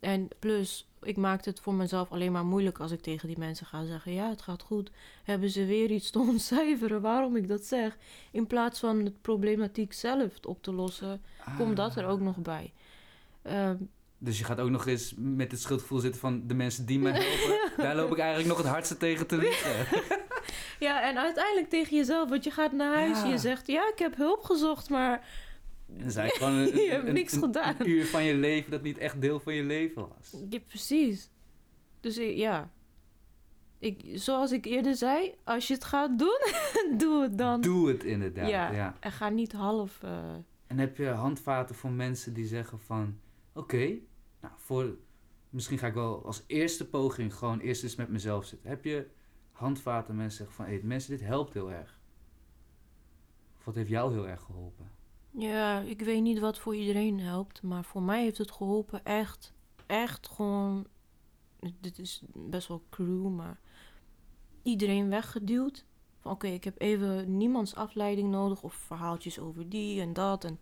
En 0.00 0.28
plus, 0.38 0.90
ik 1.02 1.16
maakte 1.16 1.48
het 1.48 1.60
voor 1.60 1.74
mezelf 1.74 2.10
alleen 2.12 2.32
maar 2.32 2.44
moeilijk 2.44 2.78
als 2.80 2.90
ik 2.90 3.00
tegen 3.00 3.28
die 3.28 3.38
mensen 3.38 3.66
ga 3.66 3.84
zeggen: 3.84 4.12
Ja, 4.12 4.28
het 4.28 4.42
gaat 4.42 4.62
goed. 4.62 4.90
Hebben 5.24 5.50
ze 5.50 5.64
weer 5.64 5.90
iets 5.90 6.10
te 6.10 6.18
ontcijferen 6.28 7.00
waarom 7.00 7.36
ik 7.36 7.48
dat 7.48 7.64
zeg? 7.64 7.96
In 8.30 8.46
plaats 8.46 8.78
van 8.80 9.04
het 9.04 9.20
problematiek 9.22 9.92
zelf 9.92 10.38
op 10.46 10.62
te 10.62 10.72
lossen, 10.72 11.22
komt 11.56 11.76
dat 11.76 11.96
er 11.96 12.06
ook 12.06 12.20
nog 12.20 12.36
bij. 12.36 12.72
Ehm, 13.42 13.76
Dus 14.18 14.38
je 14.38 14.44
gaat 14.44 14.60
ook 14.60 14.70
nog 14.70 14.86
eens 14.86 15.14
met 15.16 15.50
het 15.50 15.60
schuldgevoel 15.60 15.98
zitten 15.98 16.20
van 16.20 16.46
de 16.46 16.54
mensen 16.54 16.86
die 16.86 16.98
me 16.98 17.10
helpen. 17.18 17.72
Daar 17.84 17.96
loop 17.96 18.10
ik 18.12 18.18
eigenlijk 18.18 18.48
nog 18.48 18.58
het 18.58 18.66
hardste 18.66 18.96
tegen 18.96 19.26
te 19.26 19.36
liggen. 19.44 19.86
Ja, 20.78 21.02
en 21.10 21.18
uiteindelijk 21.18 21.68
tegen 21.68 21.96
jezelf, 21.96 22.28
want 22.28 22.44
je 22.44 22.50
gaat 22.50 22.72
naar 22.72 22.94
huis 22.94 23.18
en 23.18 23.24
Ja. 23.26 23.32
je 23.32 23.38
zegt: 23.38 23.66
Ja, 23.66 23.88
ik 23.92 23.98
heb 23.98 24.16
hulp 24.16 24.42
gezocht, 24.42 24.90
maar 24.90 25.28
En 25.96 26.00
eigenlijk 26.02 26.34
gewoon 26.34 26.54
een, 26.58 26.76
Je 26.76 26.90
hebt 26.90 27.12
niks 27.12 27.32
een- 27.32 27.40
gedaan. 27.40 27.74
een 27.78 27.88
uur 27.88 28.06
van 28.06 28.24
je 28.24 28.34
leven 28.34 28.70
dat 28.70 28.82
niet 28.82 28.98
echt 28.98 29.20
deel 29.20 29.40
van 29.40 29.54
je 29.54 29.62
leven 29.62 30.08
was. 30.08 30.34
Ja, 30.50 30.58
precies. 30.68 31.30
Dus 32.00 32.18
ik- 32.18 32.36
ja. 32.36 32.70
Ik, 33.78 34.00
zoals 34.14 34.52
ik 34.52 34.64
eerder 34.64 34.94
zei, 34.96 35.34
als 35.44 35.66
je 35.68 35.74
het 35.74 35.84
gaat 35.84 36.18
doen, 36.18 36.40
doe 36.98 37.22
het 37.22 37.38
dan. 37.38 37.60
Doe 37.60 37.88
het 37.88 38.04
inderdaad. 38.04 38.48
Ja. 38.48 38.70
Ja. 38.72 38.96
En 39.00 39.12
ga 39.12 39.28
niet 39.28 39.52
half. 39.52 40.02
eh, 40.02 40.34
En 40.66 40.78
heb 40.78 40.96
je 40.96 41.06
handvaten 41.06 41.74
voor 41.74 41.90
mensen 41.90 42.32
die 42.34 42.46
zeggen 42.46 42.78
van... 42.80 43.18
Oké, 43.54 43.86
nou 44.40 44.54
voor... 44.56 44.96
Misschien 45.50 45.78
ga 45.78 45.86
ik 45.86 45.94
wel 45.94 46.24
als 46.24 46.42
eerste 46.46 46.88
poging 46.88 47.34
gewoon 47.34 47.58
eerst 47.60 47.82
eens 47.82 47.96
met 47.96 48.08
mezelf 48.08 48.44
zitten. 48.44 48.68
Heb 48.68 48.84
je 48.84 49.06
handvaten 49.52 50.16
mensen 50.16 50.36
zeggen 50.46 50.64
van... 50.64 50.86
Mensen, 50.88 51.10
dit 51.10 51.26
helpt 51.26 51.52
heel 51.52 51.72
erg. 51.72 52.00
Of 53.58 53.64
wat 53.64 53.74
heeft 53.74 53.88
jou 53.88 54.12
heel 54.12 54.28
erg 54.28 54.40
geholpen? 54.40 54.90
ja, 55.30 55.80
ik 55.80 56.00
weet 56.00 56.22
niet 56.22 56.38
wat 56.38 56.58
voor 56.58 56.76
iedereen 56.76 57.20
helpt, 57.20 57.62
maar 57.62 57.84
voor 57.84 58.02
mij 58.02 58.22
heeft 58.22 58.38
het 58.38 58.52
geholpen 58.52 59.04
echt, 59.04 59.52
echt 59.86 60.28
gewoon. 60.28 60.86
Dit 61.80 61.98
is 61.98 62.22
best 62.34 62.68
wel 62.68 62.82
cruel, 62.90 63.30
maar 63.30 63.60
iedereen 64.62 65.08
weggeduwd. 65.08 65.84
Van 66.20 66.32
oké, 66.32 66.46
ik 66.46 66.64
heb 66.64 66.80
even 66.80 67.36
niemands 67.36 67.74
afleiding 67.74 68.30
nodig 68.30 68.62
of 68.62 68.74
verhaaltjes 68.74 69.38
over 69.38 69.68
die 69.68 70.00
en 70.00 70.12
dat. 70.12 70.44
En 70.44 70.58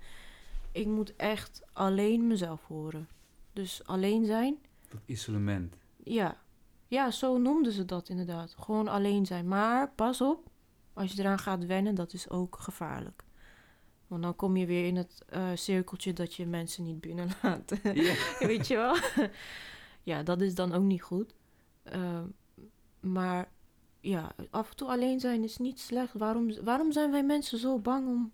ik 0.73 0.87
moet 0.87 1.17
echt 1.17 1.63
alleen 1.73 2.27
mezelf 2.27 2.65
horen. 2.67 3.09
Dus 3.53 3.87
alleen 3.87 4.25
zijn 4.25 4.59
Dat 4.89 5.01
isolement. 5.07 5.77
Ja. 6.05 6.41
Ja, 6.91 7.11
zo 7.11 7.39
noemden 7.39 7.73
ze 7.73 7.85
dat 7.85 8.09
inderdaad. 8.09 8.55
Gewoon 8.59 8.89
alleen 8.89 9.27
zijn. 9.27 9.49
Maar 9.49 9.91
pas 9.91 10.21
op, 10.21 10.51
als 10.93 11.13
je 11.13 11.21
eraan 11.21 11.39
gaat 11.39 11.67
wennen, 11.67 11.95
dat 11.95 12.13
is 12.13 12.31
ook 12.31 12.57
gevaarlijk. 12.59 13.25
Want 14.07 14.23
dan 14.23 14.37
kom 14.37 14.57
je 14.57 14.67
weer 14.67 14.87
in 14.87 14.97
het 14.97 15.23
eh, 15.29 15.49
cirkeltje 15.55 16.13
dat 16.13 16.35
je 16.35 16.47
mensen 16.47 16.85
niet 16.85 17.01
binnenlaat. 17.01 17.73
Ja. 17.83 18.15
Weet 18.47 18.67
je 18.67 18.77
wel? 18.77 18.97
ja, 20.03 20.23
dat 20.23 20.41
is 20.41 20.55
dan 20.55 20.73
ook 20.73 20.83
niet 20.83 21.03
goed. 21.03 21.35
Ehm, 21.83 22.27
maar 23.01 23.49
ja, 24.01 24.33
af 24.51 24.71
en 24.71 24.77
toe 24.77 24.89
alleen 24.89 25.21
zijn 25.21 25.43
is 25.43 25.57
niet 25.57 25.81
slecht. 25.81 26.13
Waarom, 26.13 26.65
waarom 26.65 26.93
zijn 26.93 27.11
wij 27.11 27.25
mensen 27.25 27.59
zo 27.59 27.79
bang 27.79 28.07
om... 28.07 28.33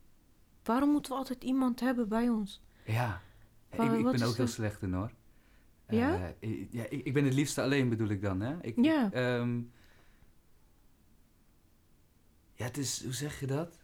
Waarom 0.62 0.90
moeten 0.90 1.12
we 1.12 1.18
altijd 1.18 1.44
iemand 1.44 1.80
hebben 1.80 2.08
bij 2.08 2.28
ons? 2.28 2.60
Ja, 2.84 3.22
ik, 3.70 3.76
ben 3.76 4.22
ook 4.22 4.36
heel 4.36 4.46
slecht 4.46 4.82
in 4.82 4.92
hoor. 4.92 5.10
Ja? 5.88 6.34
Eh, 6.40 6.50
ik, 6.50 6.68
ja 6.70 6.84
ik, 6.88 7.04
ik 7.04 7.12
ben 7.12 7.24
het 7.24 7.34
liefste 7.34 7.62
alleen 7.62 7.88
bedoel 7.88 8.08
ik 8.08 8.22
dan, 8.22 8.40
hè? 8.40 8.54
Ik, 8.60 8.84
Ja. 8.84 9.06
ik, 9.06 9.12
ehm, 9.12 9.58
ja, 12.54 12.64
het 12.64 12.76
is, 12.76 13.02
hoe 13.04 13.12
zeg 13.12 13.40
je 13.40 13.46
dat? 13.46 13.78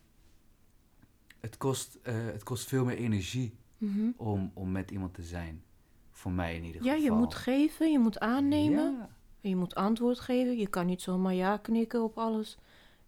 Het 1.41 1.57
kost, 1.57 1.99
eh, 2.03 2.15
het 2.25 2.43
kost 2.43 2.69
veel 2.69 2.85
meer 2.85 2.97
energie 2.97 3.55
Mhm. 3.79 4.11
om, 4.17 4.51
om 4.55 4.73
met 4.73 4.91
iemand 4.91 5.15
te 5.15 5.23
zijn. 5.23 5.63
Voor 6.11 6.33
mij 6.33 6.57
in 6.57 6.65
ieder 6.65 6.85
Ja, 6.85 6.93
geval. 6.93 7.05
je 7.05 7.11
moet 7.21 7.35
geven, 7.35 7.93
je 7.93 7.99
moet 7.99 8.19
aannemen. 8.19 8.93
Ja. 8.99 9.09
En 9.41 9.49
je 9.51 9.57
moet 9.57 9.75
antwoord 9.75 10.21
geven. 10.21 10.57
Je 10.59 10.67
kan 10.67 10.87
niet 10.87 11.03
zomaar 11.03 11.35
ja 11.35 11.57
knikken 11.57 12.03
op 12.03 12.19
alles. 12.19 12.59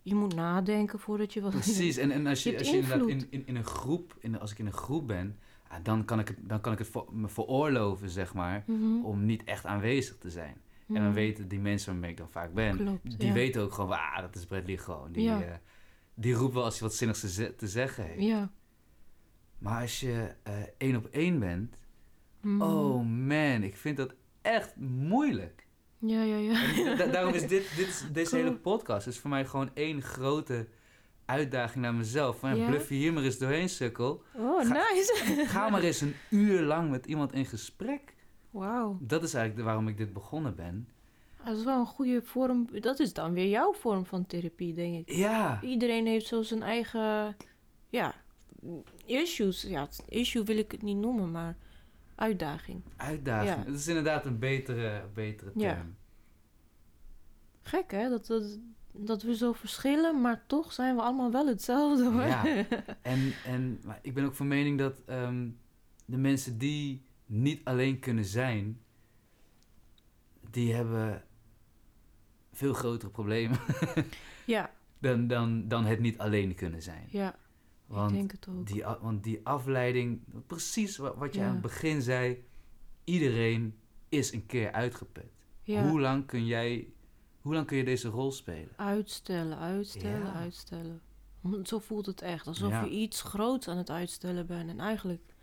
Je 0.03 0.14
moet 0.14 0.34
nadenken 0.34 0.99
voordat 0.99 1.32
je 1.32 1.40
wat... 1.40 1.51
Precies, 1.51 1.97
en, 2.03 2.11
en 2.11 2.26
als 2.26 2.42
je, 2.42 2.59
als 2.59 2.70
je 2.70 2.76
inderdaad 2.76 3.09
in, 3.09 3.26
in, 3.30 3.47
in 3.47 3.57
een 3.57 3.64
groep, 3.64 4.16
in, 4.20 4.38
als 4.40 4.51
ik 4.53 4.59
in 4.59 4.66
een 4.66 4.72
groep 4.72 5.07
ben, 5.07 5.38
dan 5.83 6.05
kan 6.05 6.18
ik 6.18 6.29
het, 6.29 6.37
dan 6.41 6.61
kan 6.61 6.72
ik 6.72 6.79
het 6.79 6.89
voor, 6.89 7.07
me 7.12 7.29
veroorloven, 7.29 8.11
zeg 8.11 8.35
maar, 8.35 8.62
Mhm, 8.66 9.05
om 9.05 9.25
niet 9.27 9.45
echt 9.45 9.66
aanwezig 9.66 10.18
te 10.18 10.31
zijn. 10.31 10.57
En 10.89 10.95
dan 10.95 11.05
mhm. 11.05 11.12
weten 11.14 11.49
die 11.49 11.59
mensen 11.61 11.93
waarmee 11.93 12.11
ik 12.11 12.16
dan 12.16 12.31
vaak 12.31 12.53
ben, 12.55 12.77
Klopt, 12.77 13.18
die 13.18 13.27
ja. 13.29 13.33
weten 13.35 13.62
ook 13.62 13.72
gewoon, 13.72 13.91
ah, 13.91 14.20
dat 14.20 14.35
is 14.37 14.45
Bradley 14.47 14.77
gewoon. 14.77 15.12
Die, 15.12 15.22
Ja. 15.25 15.43
eh, 15.43 15.55
die 16.14 16.35
roept 16.35 16.55
wel 16.55 16.64
als 16.64 16.79
hij 16.79 16.89
wat 16.89 16.97
zinnigs 16.97 17.20
te, 17.35 17.55
te 17.57 17.68
zeggen 17.68 18.05
heeft. 18.05 18.22
Ja. 18.22 18.51
Maar 19.59 19.81
als 19.81 20.01
je 20.01 20.35
eh, 20.43 20.53
één 20.79 20.97
op 20.97 21.07
één 21.07 21.39
bent, 21.39 21.77
Mhm. 22.41 22.62
oh 22.62 23.05
man, 23.07 23.62
ik 23.62 23.77
vind 23.77 23.97
dat 23.97 24.14
echt 24.43 24.77
moeilijk. 24.77 25.66
Ja, 25.99 26.22
ja, 26.22 26.37
ja. 26.37 26.95
Da- 26.97 27.07
daarom 27.07 27.35
is 27.35 27.47
dit, 27.55 27.77
dit 27.77 27.87
is, 27.89 28.05
deze 28.12 28.31
Cool. 28.31 28.43
hele 28.43 28.57
podcast 28.57 29.07
is 29.07 29.18
voor 29.18 29.31
mij 29.31 29.47
gewoon 29.47 29.70
één 29.75 30.03
grote 30.03 30.68
uitdaging 31.25 31.85
naar 31.85 31.95
mezelf. 31.95 32.39
Van, 32.39 32.57
ja, 32.57 32.66
bluff 32.66 32.89
je 32.89 32.95
hier 32.95 33.12
maar 33.12 33.22
eens 33.22 33.39
doorheen, 33.39 33.68
sukkel. 33.68 34.22
Oh, 34.35 34.66
Ga- 34.66 34.72
nice. 34.72 35.25
Ga 35.47 35.68
maar 35.68 35.83
eens 35.83 36.01
een 36.01 36.14
uur 36.31 36.62
lang 36.62 36.91
met 36.91 37.07
iemand 37.07 37.33
in 37.33 37.47
gesprek. 37.47 38.14
Wauw. 38.51 38.99
Dat 39.01 39.22
is 39.22 39.35
eigenlijk 39.35 39.66
waarom 39.66 39.89
ik 39.89 39.97
dit 39.97 40.12
begonnen 40.12 40.55
ben. 40.55 40.89
Dat 41.45 41.57
is 41.57 41.64
wel 41.64 41.79
een 41.79 41.87
goede 41.87 42.22
vorm. 42.22 42.68
Dat 42.81 43.01
is 43.01 43.12
dan 43.12 43.33
weer 43.33 43.49
jouw 43.49 43.72
vorm 43.72 44.07
van 44.07 44.27
therapie, 44.27 44.75
denk 44.75 45.09
ik. 45.09 45.14
Ja, 45.16 45.61
Iedereen 45.62 46.07
heeft 46.07 46.27
zo 46.27 46.43
zijn 46.43 46.62
eigen... 46.62 47.37
Ja, 47.89 48.14
issues. 49.07 49.62
Ja, 49.62 49.89
issue 50.09 50.45
wil 50.45 50.57
ik 50.57 50.72
het 50.72 50.83
niet 50.83 50.97
noemen, 50.97 51.31
maar 51.31 51.57
uitdaging. 52.14 52.83
uitdaging. 52.97 53.51
Ja. 53.51 53.64
Het 53.64 53.75
is 53.75 53.89
inderdaad 53.89 54.27
een 54.27 54.39
betere, 54.39 55.09
betere 55.14 55.51
term. 55.53 55.62
Ja. 55.62 55.87
Gek, 57.62 57.91
hè? 57.91 58.09
Dat, 58.09 58.27
dat, 58.27 58.59
dat 58.97 59.22
we 59.22 59.36
zo 59.36 59.53
verschillen, 59.53 60.20
maar 60.20 60.45
toch 60.47 60.72
zijn 60.72 60.95
we 60.97 61.03
allemaal 61.03 61.30
wel 61.32 61.47
hetzelfde, 61.47 62.05
hoor. 62.11 62.22
Ja. 62.22 62.45
En, 63.03 63.32
en 63.47 63.80
maar 63.84 63.99
ik 64.03 64.14
ben 64.14 64.24
ook 64.24 64.34
van 64.34 64.49
mening 64.49 64.78
dat 64.78 65.03
ehm, 65.07 65.49
de 66.05 66.16
mensen 66.16 66.59
die 66.59 67.03
niet 67.26 67.64
alleen 67.64 67.99
kunnen 67.99 68.24
zijn, 68.24 68.80
die 70.51 70.74
hebben 70.74 71.24
veel 72.53 72.72
grotere 72.74 73.11
problemen 73.11 73.59
ja, 74.47 74.70
dan, 74.99 75.26
dan, 75.26 75.68
dan 75.68 75.84
het 75.84 76.01
niet 76.01 76.18
alleen 76.18 76.55
kunnen 76.55 76.82
zijn. 76.82 77.07
ja, 77.11 77.36
Want 77.86 78.11
ik 78.11 78.16
denk 78.16 78.30
het 78.32 78.49
ook. 78.49 78.66
die, 78.66 78.84
want 79.01 79.24
die 79.24 79.40
afleiding, 79.45 80.20
precies 80.47 80.97
wat, 80.97 81.16
wat 81.16 81.34
je 81.34 81.40
Ja. 81.40 81.47
aan 81.47 81.53
het 81.53 81.62
begin 81.62 82.03
zei, 82.03 82.45
iedereen 83.05 83.78
is 84.09 84.32
een 84.32 84.47
keer 84.47 84.72
uitgeput. 84.72 85.32
ja. 85.62 85.88
Hoe 85.88 86.01
lang 86.01 86.26
kun 86.26 86.47
jij, 86.47 86.88
hoe 87.45 87.55
lang 87.55 87.66
kun 87.66 87.76
je 87.76 87.84
deze 87.84 88.09
rol 88.09 88.32
spelen? 88.32 88.68
Uitstellen, 88.76 89.59
uitstellen, 89.59 90.26
Ja. 90.26 90.32
uitstellen. 90.32 91.01
Zo 91.62 91.78
voelt 91.78 92.07
het 92.07 92.22
echt. 92.22 92.47
Alsof 92.47 92.70
Ja. 92.70 92.82
je 92.84 92.90
iets 92.90 93.22
groots 93.22 93.68
aan 93.68 93.76
het 93.76 93.90
uitstellen 93.90 94.47
bent. 94.47 94.70
En 94.70 94.80
eigenlijk 94.80 95.34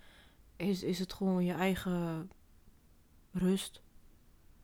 is, 0.55 0.83
is 0.83 0.99
het 0.99 1.13
gewoon 1.13 1.45
je 1.45 1.53
eigen 1.53 2.29
rust. 3.31 3.81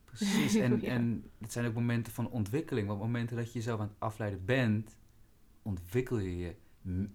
Precies, 0.06 0.56
en, 0.66 0.82
Ja. 0.82 0.88
en 0.88 1.32
het 1.38 1.52
zijn 1.52 1.66
ook 1.66 1.74
momenten 1.74 2.14
van 2.14 2.30
ontwikkeling. 2.30 2.88
Want 2.88 3.00
momenten 3.00 3.36
dat 3.38 3.46
je 3.48 3.54
jezelf 3.54 3.80
aan 3.80 3.88
het 3.88 4.00
afleiden 4.00 4.46
bent, 4.46 4.98
ontwikkel 5.62 6.18
je 6.18 6.38
je 6.38 6.56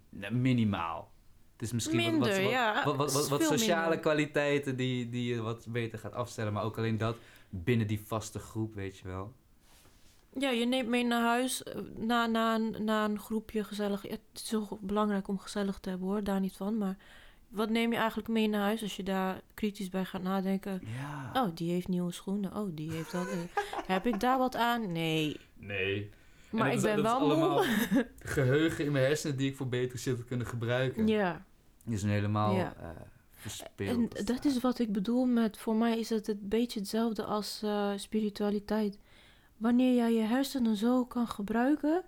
nou, 0.09 0.35
minimaal. 0.35 1.13
Het 1.53 1.63
is 1.63 1.73
misschien 1.73 1.97
Minder, 1.97 2.19
wat, 2.19 2.43
wat, 2.43 2.51
ja. 2.51 3.29
wat, 3.29 3.43
sociale 3.43 3.81
minder. 3.81 3.99
kwaliteiten 4.01 4.77
die, 4.77 5.09
die 5.09 5.35
je 5.35 5.41
wat 5.41 5.67
beter 5.69 5.99
gaat 5.99 6.13
afstellen. 6.13 6.53
Maar 6.53 6.65
ook 6.65 6.79
alleen 6.79 6.99
dat 6.99 7.17
binnen 7.51 7.87
die 7.87 8.01
vaste 8.01 8.39
groep, 8.39 8.75
weet 8.75 8.99
je 8.99 9.07
wel. 9.09 9.33
Ja, 10.39 10.51
je 10.51 10.65
neemt 10.67 10.89
mee 10.89 11.05
naar 11.05 11.23
huis, 11.23 11.63
eh, 11.63 11.79
na, 11.97 12.27
na, 12.27 12.55
een- 12.55 12.77
na 12.85 13.05
een 13.05 13.19
groepje 13.19 13.65
gezellig. 13.65 14.03
Het 14.03 14.21
is 14.35 14.51
heel 14.51 14.79
belangrijk 14.81 15.29
om 15.29 15.39
gezellig 15.39 15.79
te 15.79 15.89
hebben 15.89 16.09
hoor, 16.09 16.25
daar 16.25 16.41
niet 16.41 16.57
van. 16.57 16.79
Maar 16.79 16.97
wat 17.49 17.71
neem 17.71 17.91
je 17.93 17.97
eigenlijk 17.99 18.29
mee 18.29 18.49
naar 18.49 18.61
huis 18.63 18.83
als 18.83 18.97
je 18.97 19.03
daar 19.03 19.41
kritisch 19.55 19.89
bij 19.89 20.05
gaat 20.05 20.23
nadenken? 20.23 20.81
Ja. 21.01 21.43
Oh, 21.43 21.51
die 21.55 21.71
heeft 21.73 21.89
nieuwe 21.89 22.13
schoenen. 22.13 22.57
Oh, 22.57 22.69
die 22.75 22.93
heeft 22.93 23.13
dat. 23.13 23.27
eh, 23.29 23.39
Heb 23.95 24.07
ik 24.07 24.21
daar 24.21 24.39
wat 24.39 24.57
aan? 24.57 24.93
Nee. 24.93 25.37
Nee. 25.57 26.11
Maar 26.51 26.67
En 26.71 26.77
ik 26.77 26.81
dat 26.83 26.89
is- 26.89 26.95
ben 26.95 27.05
dat 27.05 27.19
wel 27.19 27.27
is 27.27 27.33
allemaal 27.33 27.65
moe. 27.65 28.07
geheugen 28.19 28.85
in 28.85 28.93
mijn 28.93 29.05
hersenen 29.05 29.37
die 29.37 29.51
ik 29.51 29.57
voor 29.57 29.69
beter 29.69 29.99
zit 29.99 30.17
te 30.17 30.25
kunnen 30.25 30.47
gebruiken. 30.47 31.07
Ja. 31.07 31.45
Die 31.85 31.95
is 31.95 32.03
helemaal 32.03 32.55
Ja. 32.55 32.75
eh, 32.81 32.89
verspeeld. 33.31 34.15
En 34.15 34.25
dat 34.25 34.45
is 34.45 34.61
wat 34.61 34.79
ik 34.79 34.93
bedoel 34.93 35.25
met, 35.27 35.59
voor 35.59 35.75
mij 35.77 35.99
is 35.99 36.09
het 36.11 36.29
een 36.29 36.39
beetje 36.43 36.79
hetzelfde 36.81 37.25
als 37.25 37.61
eh, 37.63 37.91
spiritualiteit. 37.97 38.99
Wanneer 39.63 39.95
jij 39.95 40.13
je 40.13 40.21
hersenen 40.21 40.77
zo 40.77 41.05
kan 41.05 41.27
gebruiken, 41.29 42.05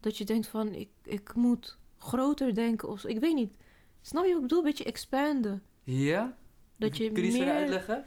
dat 0.00 0.18
je 0.18 0.24
denkt 0.24 0.46
van, 0.46 0.74
ik, 0.74 0.88
ik 1.02 1.34
moet 1.34 1.78
groter 1.98 2.54
denken 2.54 2.88
of 2.88 3.00
zo. 3.00 3.08
Ik 3.08 3.20
weet 3.20 3.34
niet. 3.34 3.56
Snap 4.00 4.24
je 4.24 4.28
wat 4.28 4.36
ik 4.36 4.42
bedoel? 4.42 4.58
Een 4.58 4.64
beetje 4.64 4.84
expanden. 4.84 5.62
Ja? 5.84 6.36
Dat 6.76 6.96
je 6.96 7.12
Kun 7.12 7.32
meer, 7.32 7.50
uitleggen? 7.50 8.04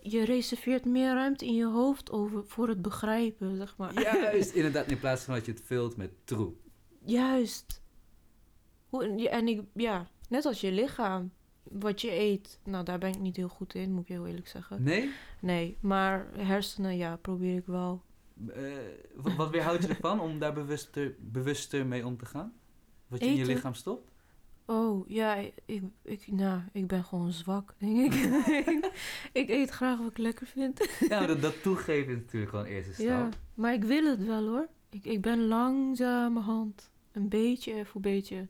je 0.00 0.24
reserveert 0.24 0.84
meer 0.84 1.14
ruimte 1.14 1.46
in 1.46 1.54
je 1.54 1.66
hoofd 1.66 2.10
over, 2.10 2.44
voor 2.46 2.68
het 2.68 2.82
begrijpen, 2.82 3.56
zeg 3.56 3.76
maar. 3.76 4.02
Juist, 4.02 4.54
inderdaad. 4.54 4.86
In 4.86 4.98
plaats 4.98 5.22
van 5.24 5.34
dat 5.34 5.46
je 5.46 5.52
het 5.52 5.62
vult 5.64 5.96
met 5.96 6.10
troep. 6.24 6.60
Juist. 7.04 7.82
Hoe, 8.88 9.28
en 9.28 9.48
ik, 9.48 9.62
ja, 9.74 10.08
net 10.28 10.44
als 10.44 10.60
je 10.60 10.72
lichaam, 10.72 11.32
wat 11.70 12.00
je 12.00 12.12
eet. 12.12 12.58
Nou, 12.64 12.84
daar 12.84 12.98
ben 12.98 13.10
ik 13.10 13.20
niet 13.20 13.36
heel 13.36 13.48
goed 13.48 13.74
in, 13.74 13.92
moet 13.92 14.02
ik 14.02 14.08
heel 14.08 14.26
eerlijk 14.26 14.48
zeggen. 14.48 14.82
Nee? 14.82 15.10
Nee, 15.40 15.76
maar 15.80 16.26
hersenen, 16.36 16.96
ja, 16.96 17.16
probeer 17.16 17.56
ik 17.56 17.66
wel. 17.66 18.02
Eh, 18.46 18.72
wat, 19.14 19.34
wat 19.34 19.50
weerhoudt 19.50 19.82
je 19.82 19.88
ervan 19.88 20.20
om 20.20 20.38
daar 20.38 20.52
bewuster, 20.52 21.14
bewuster 21.18 21.86
mee 21.86 22.06
om 22.06 22.16
te 22.16 22.26
gaan? 22.26 22.52
Wat 23.06 23.20
je 23.20 23.26
in 23.26 23.36
je 23.36 23.44
lichaam 23.44 23.74
stopt? 23.74 24.10
Oh, 24.70 25.08
ja, 25.08 25.34
ik, 25.64 25.82
ik, 26.02 26.26
nou, 26.26 26.60
ik 26.72 26.86
ben 26.86 27.04
gewoon 27.04 27.32
zwak, 27.32 27.74
denk 27.78 28.14
ik. 28.14 28.90
ik 29.42 29.48
eet 29.48 29.70
graag 29.70 29.98
wat 29.98 30.10
ik 30.10 30.18
lekker 30.18 30.46
vind. 30.46 30.88
Ja, 31.08 31.26
dat, 31.26 31.42
dat 31.42 31.62
toegeven 31.62 32.12
is 32.12 32.18
natuurlijk 32.18 32.52
een 32.52 32.64
eerste 32.64 32.92
stap. 32.92 33.06
Ja, 33.06 33.28
maar 33.54 33.72
ik 33.72 33.84
wil 33.84 34.04
het 34.04 34.24
wel 34.24 34.46
hoor. 34.46 34.68
Ik, 34.90 35.04
ik 35.04 35.20
ben 35.22 35.46
langzamerhand, 35.46 36.90
een 37.12 37.28
beetje 37.28 37.84
voor 37.84 38.00
beetje. 38.00 38.48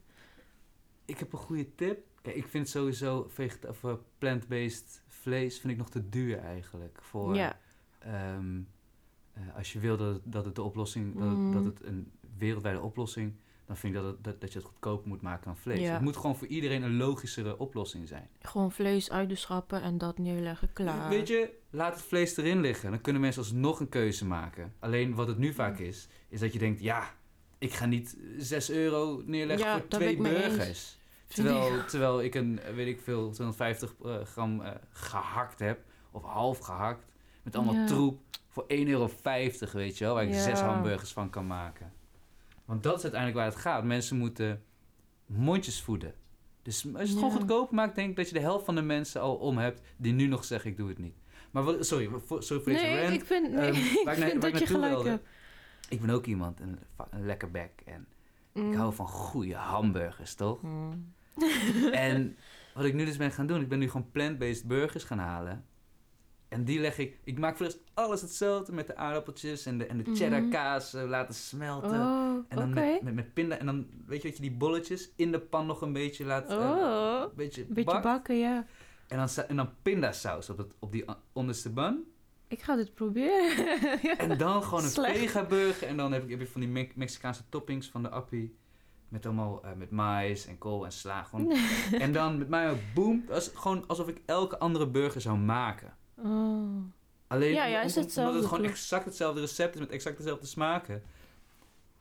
Ik 1.04 1.18
heb 1.18 1.32
een 1.32 1.38
goede 1.38 1.74
tip. 1.74 2.07
Kijk, 2.22 2.36
ik 2.36 2.48
vind 2.48 2.68
sowieso 2.68 3.26
vegeta- 3.28 3.68
of 3.68 3.84
eh, 3.84 3.92
plant-based 4.18 5.02
vlees 5.08 5.58
vind 5.60 5.72
ik 5.72 5.78
nog 5.78 5.90
te 5.90 6.08
duur 6.08 6.38
eigenlijk. 6.38 6.98
Voor, 7.02 7.34
Ja, 7.34 7.58
ehm, 7.98 8.60
eh, 9.32 9.42
als 9.56 9.72
je 9.72 9.78
wil 9.78 9.96
dat 9.96 10.14
het, 10.14 10.22
dat 10.24 10.44
het 10.44 10.54
de 10.54 10.62
oplossing, 10.62 11.14
dat, 11.18 11.28
het, 11.28 11.38
Mm. 11.38 11.52
dat 11.52 11.64
het 11.64 11.82
een 11.84 12.10
wereldwijde 12.38 12.80
oplossing, 12.80 13.34
dan 13.66 13.76
vind 13.76 13.94
ik 13.94 14.00
dat, 14.02 14.10
het, 14.12 14.24
dat, 14.24 14.40
dat 14.40 14.52
je 14.52 14.58
het 14.58 14.68
goedkoper 14.68 15.08
moet 15.08 15.20
maken 15.22 15.44
dan 15.44 15.56
vlees. 15.56 15.80
Ja. 15.80 15.92
Het 15.92 16.02
moet 16.02 16.16
gewoon 16.16 16.36
voor 16.36 16.46
iedereen 16.46 16.82
een 16.82 16.96
logischere 16.96 17.58
oplossing 17.58 18.08
zijn. 18.08 18.28
gewoon 18.40 18.72
vlees 18.72 19.10
uit 19.10 19.28
de 19.28 19.34
schappen 19.34 19.82
en 19.82 19.98
dat 19.98 20.18
neerleggen, 20.18 20.72
klaar. 20.72 21.08
Weet 21.08 21.28
je, 21.28 21.50
laat 21.70 21.92
het 21.94 22.02
vlees 22.02 22.36
erin 22.36 22.60
liggen. 22.60 22.90
Dan 22.90 23.00
kunnen 23.00 23.22
mensen 23.22 23.42
alsnog 23.42 23.80
een 23.80 23.88
keuze 23.88 24.26
maken. 24.26 24.74
Alleen 24.78 25.14
wat 25.14 25.28
het 25.28 25.38
nu 25.38 25.52
vaak 25.52 25.78
is, 25.78 26.08
is 26.28 26.40
dat 26.40 26.52
je 26.52 26.58
denkt, 26.58 26.80
ja, 26.80 27.14
ik 27.58 27.72
ga 27.72 27.86
niet 27.86 28.16
6 28.38 28.70
euro 28.70 29.22
neerleggen 29.26 29.66
Ja, 29.66 29.78
voor 29.78 29.88
twee 29.88 30.16
burgers. 30.16 30.97
Terwijl, 31.28 31.84
terwijl 31.84 32.22
ik 32.22 32.34
een, 32.34 32.60
eh, 32.60 32.74
weet 32.74 32.86
ik 32.86 33.00
veel, 33.00 33.30
250 33.30 33.94
eh, 34.04 34.20
gram 34.24 34.60
eh, 34.60 34.70
gehakt 34.90 35.58
heb. 35.58 35.80
Of 36.10 36.22
half 36.22 36.58
gehakt. 36.58 37.04
Met 37.42 37.56
allemaal 37.56 37.74
Ja. 37.74 37.86
troep. 37.86 38.20
Voor 38.48 38.64
1,50 38.68 38.88
euro, 38.88 39.08
weet 39.72 39.98
je 39.98 40.04
wel. 40.04 40.14
Waar 40.14 40.24
ik 40.24 40.32
Ja. 40.34 40.42
zes 40.42 40.60
hamburgers 40.60 41.12
van 41.12 41.30
kan 41.30 41.46
maken. 41.46 41.92
Want 42.64 42.82
dat 42.82 42.96
is 42.96 43.02
uiteindelijk 43.02 43.40
waar 43.42 43.50
het 43.52 43.60
gaat. 43.62 43.84
Mensen 43.84 44.16
moeten 44.16 44.62
mondjes 45.26 45.82
voeden. 45.82 46.14
Dus 46.62 46.84
als 46.84 46.92
je 46.92 46.98
het 46.98 47.08
gewoon 47.10 47.30
Ja. 47.30 47.36
goedkoop 47.36 47.70
maakt, 47.70 47.94
denk 47.94 48.10
ik 48.10 48.16
dat 48.16 48.28
je 48.28 48.34
de 48.34 48.40
helft 48.40 48.64
van 48.64 48.74
de 48.74 48.82
mensen 48.82 49.20
al 49.20 49.34
om 49.36 49.58
hebt 49.58 49.80
die 49.96 50.12
nu 50.12 50.26
nog 50.26 50.44
zeggen 50.44 50.70
ik 50.70 50.76
doe 50.76 50.88
het 50.88 50.98
niet. 50.98 51.14
Maar 51.50 51.62
wat, 51.62 51.86
sorry, 51.86 52.08
voor- 52.26 52.42
sorry 52.42 52.62
voor 52.62 52.72
deze 52.72 52.84
Nee, 52.84 53.00
rant. 53.02 53.14
ik 53.14 53.24
vind, 53.24 53.50
nee, 53.52 53.60
Ehm, 53.70 53.74
ik 53.98 54.00
waar 54.04 54.18
ik 54.18 54.24
vind 54.28 54.42
dat 54.42 54.58
je 54.58 54.66
gelijk 54.66 54.92
wilde. 54.92 55.08
hebt. 55.08 55.26
Ik 55.88 56.00
ben 56.00 56.10
ook 56.10 56.26
iemand, 56.26 56.60
een, 56.60 56.78
een 57.10 57.26
lekker 57.26 57.50
bek. 57.50 57.70
En 57.84 58.06
Mm. 58.52 58.70
ik 58.70 58.76
hou 58.76 58.92
van 58.94 59.08
goede 59.08 59.54
hamburgers, 59.54 60.34
toch? 60.34 60.62
Mm. 60.62 61.12
En 61.92 62.36
wat 62.74 62.84
ik 62.84 62.94
nu 62.94 63.04
dus 63.04 63.16
ben 63.16 63.30
gaan 63.32 63.46
doen, 63.46 63.60
ik 63.60 63.68
ben 63.68 63.78
nu 63.78 63.90
gewoon 63.90 64.10
plant-based 64.10 64.66
burgers 64.66 65.04
gaan 65.04 65.18
halen. 65.18 65.64
En 66.48 66.64
die 66.64 66.80
leg 66.80 66.98
ik, 66.98 67.18
ik 67.24 67.38
maak 67.38 67.56
voor 67.56 67.66
de 67.66 67.72
rest 67.72 67.84
alles 67.94 68.20
hetzelfde 68.20 68.72
met 68.72 68.86
de 68.86 68.96
aardappeltjes 68.96 69.66
en 69.66 69.78
de, 69.78 69.86
en 69.86 69.96
de 69.96 70.02
Mhm. 70.02 70.14
cheddar 70.14 70.42
kaas 70.48 70.94
eh, 70.94 71.04
laten 71.08 71.34
smelten. 71.34 72.00
Oh, 72.00 72.44
en 72.48 72.56
dan 72.56 72.72
met, 72.74 73.02
met, 73.02 73.14
met 73.14 73.34
pinda, 73.34 73.58
en 73.58 73.66
dan 73.66 73.86
weet 74.06 74.22
je 74.22 74.28
dat 74.28 74.36
je 74.36 74.42
die 74.42 74.52
bolletjes 74.56 75.10
in 75.16 75.32
de 75.32 75.40
pan 75.40 75.66
nog 75.66 75.80
een 75.82 75.92
beetje 75.92 76.24
laat, 76.24 76.50
eh, 76.50 76.56
Oh, 76.58 77.20
een 77.22 77.30
beetje, 77.36 77.60
een 77.62 77.68
beetje 77.68 77.84
bakt. 77.84 78.02
bakken, 78.02 78.36
ja. 78.36 78.66
En 79.08 79.16
dan, 79.18 79.28
en 79.48 79.56
dan 79.56 79.70
pindasaus 79.82 80.50
op, 80.50 80.58
het, 80.58 80.74
op 80.78 80.92
die 80.92 81.10
a- 81.10 81.20
onderste 81.32 81.70
bun. 81.72 82.04
Ik 82.48 82.62
ga 82.62 82.76
dit 82.76 82.94
proberen. 82.94 84.18
En 84.18 84.38
dan 84.38 84.62
gewoon 84.62 84.82
een 84.84 84.90
Slecht. 85.00 85.18
vega 85.18 85.44
burger. 85.44 85.88
En 85.88 85.96
dan 85.96 86.12
heb 86.12 86.22
ik, 86.24 86.30
heb 86.30 86.40
je 86.40 86.46
van 86.46 86.60
die 86.60 86.70
Me- 86.70 86.88
Mexicaanse 86.94 87.42
toppings 87.48 87.88
van 87.88 88.02
de 88.02 88.08
appie. 88.08 88.56
Met 89.08 89.26
allemaal 89.26 89.64
eh, 89.64 89.70
met 89.76 89.90
mais 89.90 90.46
en 90.46 90.58
kool 90.58 90.84
en 90.84 90.92
sla. 90.92 91.22
Gewoon. 91.22 91.52
en 92.04 92.12
dan 92.12 92.38
met 92.38 92.48
mij 92.48 92.70
ook 92.70 92.78
boom. 92.94 93.24
Dat 93.26 93.36
is 93.42 93.50
gewoon 93.54 93.84
alsof 93.86 94.08
ik 94.08 94.20
elke 94.26 94.58
andere 94.58 94.86
burger 94.86 95.20
zou 95.20 95.38
maken. 95.38 95.94
Oh. 96.16 96.82
Alleen 97.26 97.52
Ja, 97.52 97.66
ja, 97.66 97.82
is 97.82 97.96
om- 97.96 98.02
hetzelfde, 98.02 98.30
omdat 98.32 98.50
het 98.50 98.54
gewoon 98.58 98.70
exact 98.74 99.04
hetzelfde 99.04 99.40
recept 99.40 99.74
is 99.74 99.80
met 99.80 99.90
exact 99.90 100.16
dezelfde 100.16 100.46
smaken. 100.46 101.02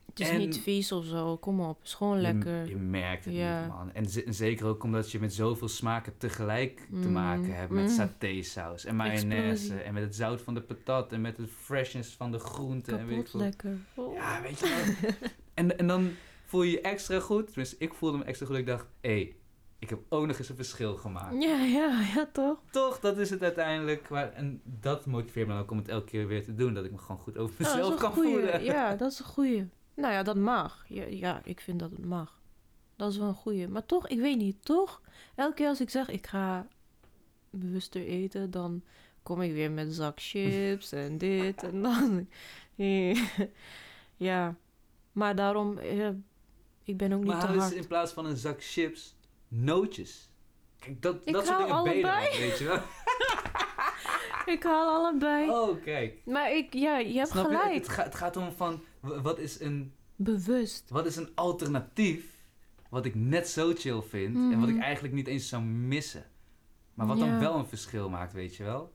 Het 0.05 0.19
is 0.19 0.29
En- 0.29 0.37
niet 0.37 0.59
vies 0.59 0.91
of 0.91 1.05
zo, 1.05 1.37
kom 1.37 1.59
op. 1.61 1.77
Het 1.77 1.87
is 1.87 1.93
gewoon 1.93 2.21
lekker. 2.21 2.63
Je, 2.63 2.69
je 2.69 2.75
merkt 2.75 3.25
het 3.25 3.33
Ja. 3.33 3.59
niet, 3.61 3.69
man. 3.69 3.91
En, 3.93 4.05
ze- 4.05 4.23
en 4.23 4.33
zeker 4.33 4.65
ook 4.65 4.83
omdat 4.83 5.11
je 5.11 5.19
met 5.19 5.33
zoveel 5.33 5.67
smaken 5.67 6.17
tegelijk 6.17 6.77
te 7.01 7.07
Mm, 7.07 7.11
maken 7.11 7.55
hebt. 7.55 7.71
Met 7.71 7.83
mm. 7.83 7.89
satésaus 7.95 8.85
en 8.85 8.95
mayonaise. 8.95 9.35
Explosie. 9.51 9.81
En 9.83 9.93
met 9.93 10.03
het 10.03 10.15
zout 10.15 10.41
van 10.41 10.53
de 10.53 10.61
patat. 10.61 11.11
En 11.11 11.21
met 11.21 11.35
de 11.35 11.47
freshness 11.47 12.13
van 12.15 12.31
de 12.31 12.39
groenten. 12.39 12.99
en 12.99 13.07
weet 13.07 13.17
ik 13.17 13.23
Kapot 13.23 13.31
veel. 13.31 13.39
lekker. 13.39 13.77
Oh. 13.95 14.13
Ja, 14.13 14.41
weet 14.41 14.59
je 14.59 14.95
wel. 15.01 15.09
en, 15.53 15.77
en 15.77 15.87
dan 15.87 16.09
voel 16.47 16.61
je 16.63 16.71
je 16.71 16.81
extra 16.81 17.19
goed. 17.19 17.45
Tenminste, 17.47 17.75
ik 17.79 17.93
voelde 17.93 18.17
me 18.17 18.23
extra 18.23 18.45
goed. 18.45 18.55
Ik 18.55 18.65
dacht, 18.65 18.85
hé, 19.01 19.09
hey, 19.09 19.35
ik 19.79 19.89
heb 19.89 19.99
ook 20.09 20.25
nog 20.25 20.37
eens 20.37 20.49
een 20.49 20.55
verschil 20.55 20.95
gemaakt. 20.95 21.43
Ja, 21.43 21.63
ja, 21.63 22.01
ja, 22.15 22.29
toch? 22.33 22.57
Toch, 22.71 22.99
dat 22.99 23.17
is 23.17 23.29
het 23.29 23.41
uiteindelijk. 23.41 24.09
En 24.09 24.61
dat 24.63 25.05
motiveert 25.05 25.47
me 25.47 25.53
dan 25.53 25.61
ook 25.61 25.71
om 25.71 25.77
het 25.77 25.87
elke 25.87 26.05
keer 26.05 26.27
weer 26.27 26.43
te 26.43 26.55
doen. 26.55 26.73
Dat 26.73 26.85
ik 26.85 26.91
me 26.91 26.97
gewoon 26.97 27.21
goed 27.21 27.37
over 27.37 27.61
Nou, 27.61 27.75
mezelf 27.75 27.91
dat 27.91 27.99
kan 27.99 28.11
goeie. 28.13 28.31
voelen. 28.33 28.63
Ja, 28.63 28.95
dat 28.95 29.11
is 29.11 29.19
een 29.19 29.25
goeie. 29.25 29.69
Nou 29.93 30.13
ja, 30.13 30.23
dat 30.23 30.35
mag. 30.35 30.85
Ja, 30.87 31.03
ja, 31.03 31.41
ik 31.43 31.59
vind 31.59 31.79
dat 31.79 31.91
het 31.91 32.05
mag. 32.05 32.39
Dat 32.95 33.11
is 33.11 33.17
wel 33.17 33.27
een 33.27 33.33
goeie. 33.33 33.67
Maar 33.67 33.85
toch, 33.85 34.07
ik 34.07 34.19
weet 34.19 34.37
niet, 34.37 34.65
toch? 34.65 35.01
Elke 35.35 35.53
keer 35.53 35.67
als 35.67 35.81
ik 35.81 35.89
zeg, 35.89 36.09
ik 36.09 36.27
ga 36.27 36.67
bewuster 37.49 38.01
eten, 38.01 38.51
dan 38.51 38.83
kom 39.23 39.41
ik 39.41 39.53
weer 39.53 39.71
met 39.71 39.85
een 39.85 39.91
zak 39.93 40.19
chips 40.21 40.91
en 40.91 41.17
dit 41.17 41.63
en 41.63 41.81
dan. 41.81 42.27
ja, 44.29 44.55
maar 45.11 45.35
daarom, 45.35 45.77
eh, 45.77 46.09
ik 46.87 46.97
ben 46.97 47.11
ook 47.13 47.19
niet 47.23 47.27
maar 47.31 47.45
te 47.45 47.53
eens 47.53 47.61
hard. 47.63 47.73
in 47.75 47.87
plaats 47.87 48.11
van 48.11 48.25
een 48.25 48.37
zak 48.37 48.63
chips, 48.63 49.15
nootjes. 49.47 50.31
Kijk, 50.79 51.01
dat, 51.01 51.15
Ik 51.25 51.33
dat 51.33 51.45
soort 51.45 51.57
dingen 51.57 51.73
je 51.73 51.79
allebei. 51.79 52.39
weet 52.39 52.57
je 52.57 52.63
wel. 52.65 52.79
Ik 54.55 54.63
haal 54.63 54.87
allebei. 54.95 55.49
Oh, 55.49 55.83
kijk. 55.83 56.21
Maar 56.25 56.51
ik, 56.55 56.73
ja, 56.73 56.97
je 56.97 57.17
hebt 57.17 57.29
Snap 57.29 57.49
je? 57.49 57.57
gelijk. 57.57 57.73
Het, 57.73 57.89
gaat, 57.89 58.05
het 58.05 58.15
gaat 58.15 58.37
om 58.37 58.51
van, 58.51 58.83
wat 58.99 59.39
is, 59.39 59.59
een, 59.59 59.93
Bewust. 60.15 60.89
wat 60.89 61.05
is 61.05 61.15
een 61.15 61.29
alternatief 61.35 62.35
wat 62.89 63.05
ik 63.05 63.15
net 63.15 63.47
zo 63.49 63.73
chill 63.75 64.01
vind 64.01 64.35
en 64.35 64.59
wat 64.59 64.69
ik 64.69 64.75
Mhm. 64.75 64.83
eigenlijk 64.83 65.13
niet 65.13 65.27
eens 65.27 65.47
zou 65.49 65.63
missen. 65.63 66.25
Maar 66.93 67.07
wat 67.07 67.19
dan 67.19 67.39
wel 67.39 67.55
een 67.55 67.67
verschil 67.67 68.09
maakt, 68.09 68.33
weet 68.33 68.55
je 68.55 68.63
wel. 68.63 68.93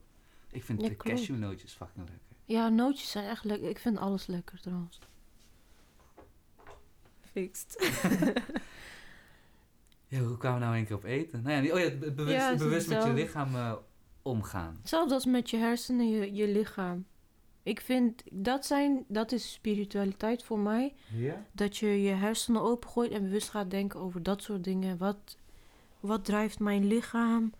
Ik 0.50 0.64
vind 0.64 0.80
Ja, 0.82 0.88
de 0.88 0.96
cashewnootjes 0.96 1.72
fucking 1.72 2.08
lekker. 2.08 2.26
Ja, 2.44 2.68
nootjes 2.68 3.10
zijn 3.10 3.24
echt 3.28 3.44
lekker. 3.44 3.68
Ik 3.68 3.78
vind 3.78 3.98
alles 3.98 4.26
lekker 4.26 4.60
trouwens. 4.60 4.98
Ja, 10.12 10.20
hoe 10.20 10.36
kwamen 10.36 10.58
we 10.60 10.64
nou 10.64 10.78
een 10.78 10.86
keer 10.86 10.96
op 10.96 11.04
eten? 11.04 11.42
Nou 11.42 11.64
ja, 11.64 11.72
oh 11.74 11.78
ja, 11.80 11.90
be- 11.90 12.12
bewust, 12.12 12.36
Ja, 12.36 12.50
met 12.98 13.04
je 13.04 13.12
lichaam 13.12 13.54
eh, 13.54 13.72
omgaan. 14.22 14.76
Hetzelfde 14.80 15.14
als 15.14 15.24
met 15.26 15.50
je 15.50 15.56
hersenen, 15.56 16.08
je, 16.10 16.34
je 16.34 16.48
lichaam. 16.48 17.04
Ik 17.62 17.80
vind, 17.80 18.22
dat, 18.30 18.66
zijn, 18.66 19.04
dat 19.08 19.32
is 19.32 19.52
spiritualiteit 19.52 20.42
voor 20.42 20.58
mij. 20.58 20.94
Ja? 21.14 21.44
Dat 21.52 21.76
je 21.76 22.02
je 22.02 22.10
hersenen 22.10 22.62
opengooit 22.62 23.10
en 23.10 23.22
bewust 23.22 23.50
gaat 23.50 23.70
denken 23.70 24.00
over 24.00 24.22
dat 24.22 24.42
soort 24.42 24.64
dingen. 24.64 24.98
Wat, 24.98 25.36
wat 26.00 26.24
drijft 26.24 26.58
mijn 26.58 26.86
lichaam? 26.86 27.52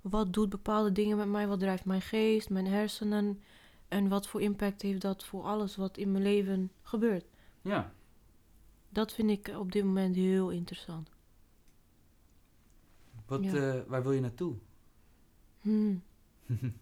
Wat 0.00 0.32
doet 0.32 0.48
bepaalde 0.48 0.92
dingen 0.92 1.16
met 1.16 1.28
mij? 1.28 1.46
Wat 1.46 1.60
drijft 1.60 1.84
mijn 1.84 2.02
geest, 2.02 2.50
mijn 2.50 2.66
hersenen? 2.66 3.42
En 3.88 4.08
wat 4.08 4.26
voor 4.28 4.40
impact 4.40 4.82
heeft 4.82 5.00
dat 5.00 5.24
voor 5.24 5.42
alles 5.42 5.76
wat 5.76 5.96
in 5.96 6.12
mijn 6.12 6.24
leven 6.24 6.70
gebeurt? 6.82 7.24
Ja. 7.62 7.92
Dat 8.92 9.12
vind 9.12 9.30
ik 9.30 9.48
op 9.58 9.72
dit 9.72 9.84
moment 9.84 10.14
heel 10.16 10.50
interessant. 10.50 11.10
Wat, 13.26 13.44
Ja. 13.44 13.74
eh, 13.74 13.80
waar 13.86 14.02
wil 14.02 14.12
je 14.12 14.20
naartoe? 14.20 14.54
Hmm. 15.60 16.02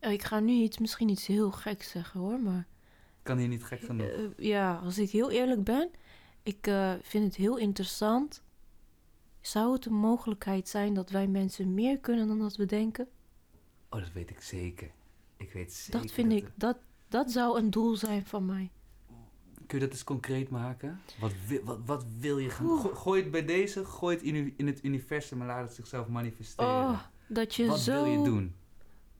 Ik 0.00 0.22
ga 0.22 0.40
nu 0.40 0.52
iets, 0.52 0.78
misschien 0.78 1.08
iets 1.08 1.26
heel 1.26 1.50
geks 1.50 1.90
zeggen 1.90 2.20
hoor, 2.20 2.40
maar 2.40 2.66
kan 3.22 3.38
hier 3.38 3.48
niet 3.48 3.64
gek 3.64 3.80
genoeg. 3.80 4.06
eh, 4.06 4.24
ja, 4.36 4.76
als 4.76 4.98
ik 4.98 5.10
heel 5.10 5.30
eerlijk 5.30 5.64
ben, 5.64 5.90
ik 6.42 6.70
vind 7.02 7.24
het 7.24 7.36
heel 7.36 7.56
interessant. 7.56 8.42
Zou 9.40 9.72
het 9.72 9.86
een 9.86 9.94
mogelijkheid 9.94 10.68
zijn 10.68 10.94
dat 10.94 11.10
wij 11.10 11.26
mensen 11.26 11.74
meer 11.74 11.98
kunnen 11.98 12.26
dan 12.28 12.38
dat 12.38 12.56
we 12.56 12.66
denken? 12.66 13.08
Oh, 13.90 14.00
dat 14.00 14.12
weet 14.12 14.30
ik 14.30 14.40
zeker. 14.40 14.90
Ik 15.36 15.52
weet 15.52 15.72
zeker. 15.72 16.00
Dat 16.00 16.10
vind 16.12 16.32
ik, 16.32 16.50
dat, 16.54 16.78
dat 17.08 17.30
zou 17.30 17.58
een 17.58 17.70
doel 17.70 17.96
zijn 17.96 18.26
van 18.26 18.46
mij. 18.46 18.70
Kun 19.66 19.78
je 19.78 19.84
dat 19.84 19.92
eens 19.94 20.04
concreet 20.04 20.48
maken? 20.50 21.00
Wat 21.20 21.32
wil, 21.46 21.60
wat, 21.64 21.78
wat 21.86 22.04
wil 22.18 22.38
je 22.38 22.50
gaan... 22.50 22.66
Go- 22.66 22.94
gooi 22.94 23.22
het 23.22 23.30
bij 23.30 23.44
deze, 23.44 23.84
gooi 23.84 24.16
het 24.16 24.24
in, 24.24 24.54
in 24.56 24.66
het 24.66 24.84
universum 24.84 25.40
en 25.40 25.46
laat 25.46 25.66
het 25.66 25.74
zichzelf 25.74 26.08
manifesteren. 26.08 26.70
Oh, 26.70 27.00
dat 27.28 27.54
je 27.54 27.66
wat 27.66 27.78
zo... 27.80 28.04
wil 28.04 28.12
je 28.12 28.22
doen? 28.24 28.54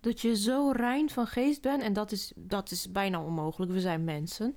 dat 0.01 0.21
je 0.21 0.37
zo 0.37 0.71
rein 0.71 1.11
van 1.11 1.27
geest 1.27 1.63
bent. 1.63 1.83
En 1.83 1.93
dat 1.93 2.13
is, 2.13 2.33
dat 2.37 2.71
is 2.71 2.93
bijna 2.93 3.23
onmogelijk. 3.23 3.73
We 3.73 3.81
zijn 3.81 4.05
mensen. 4.05 4.57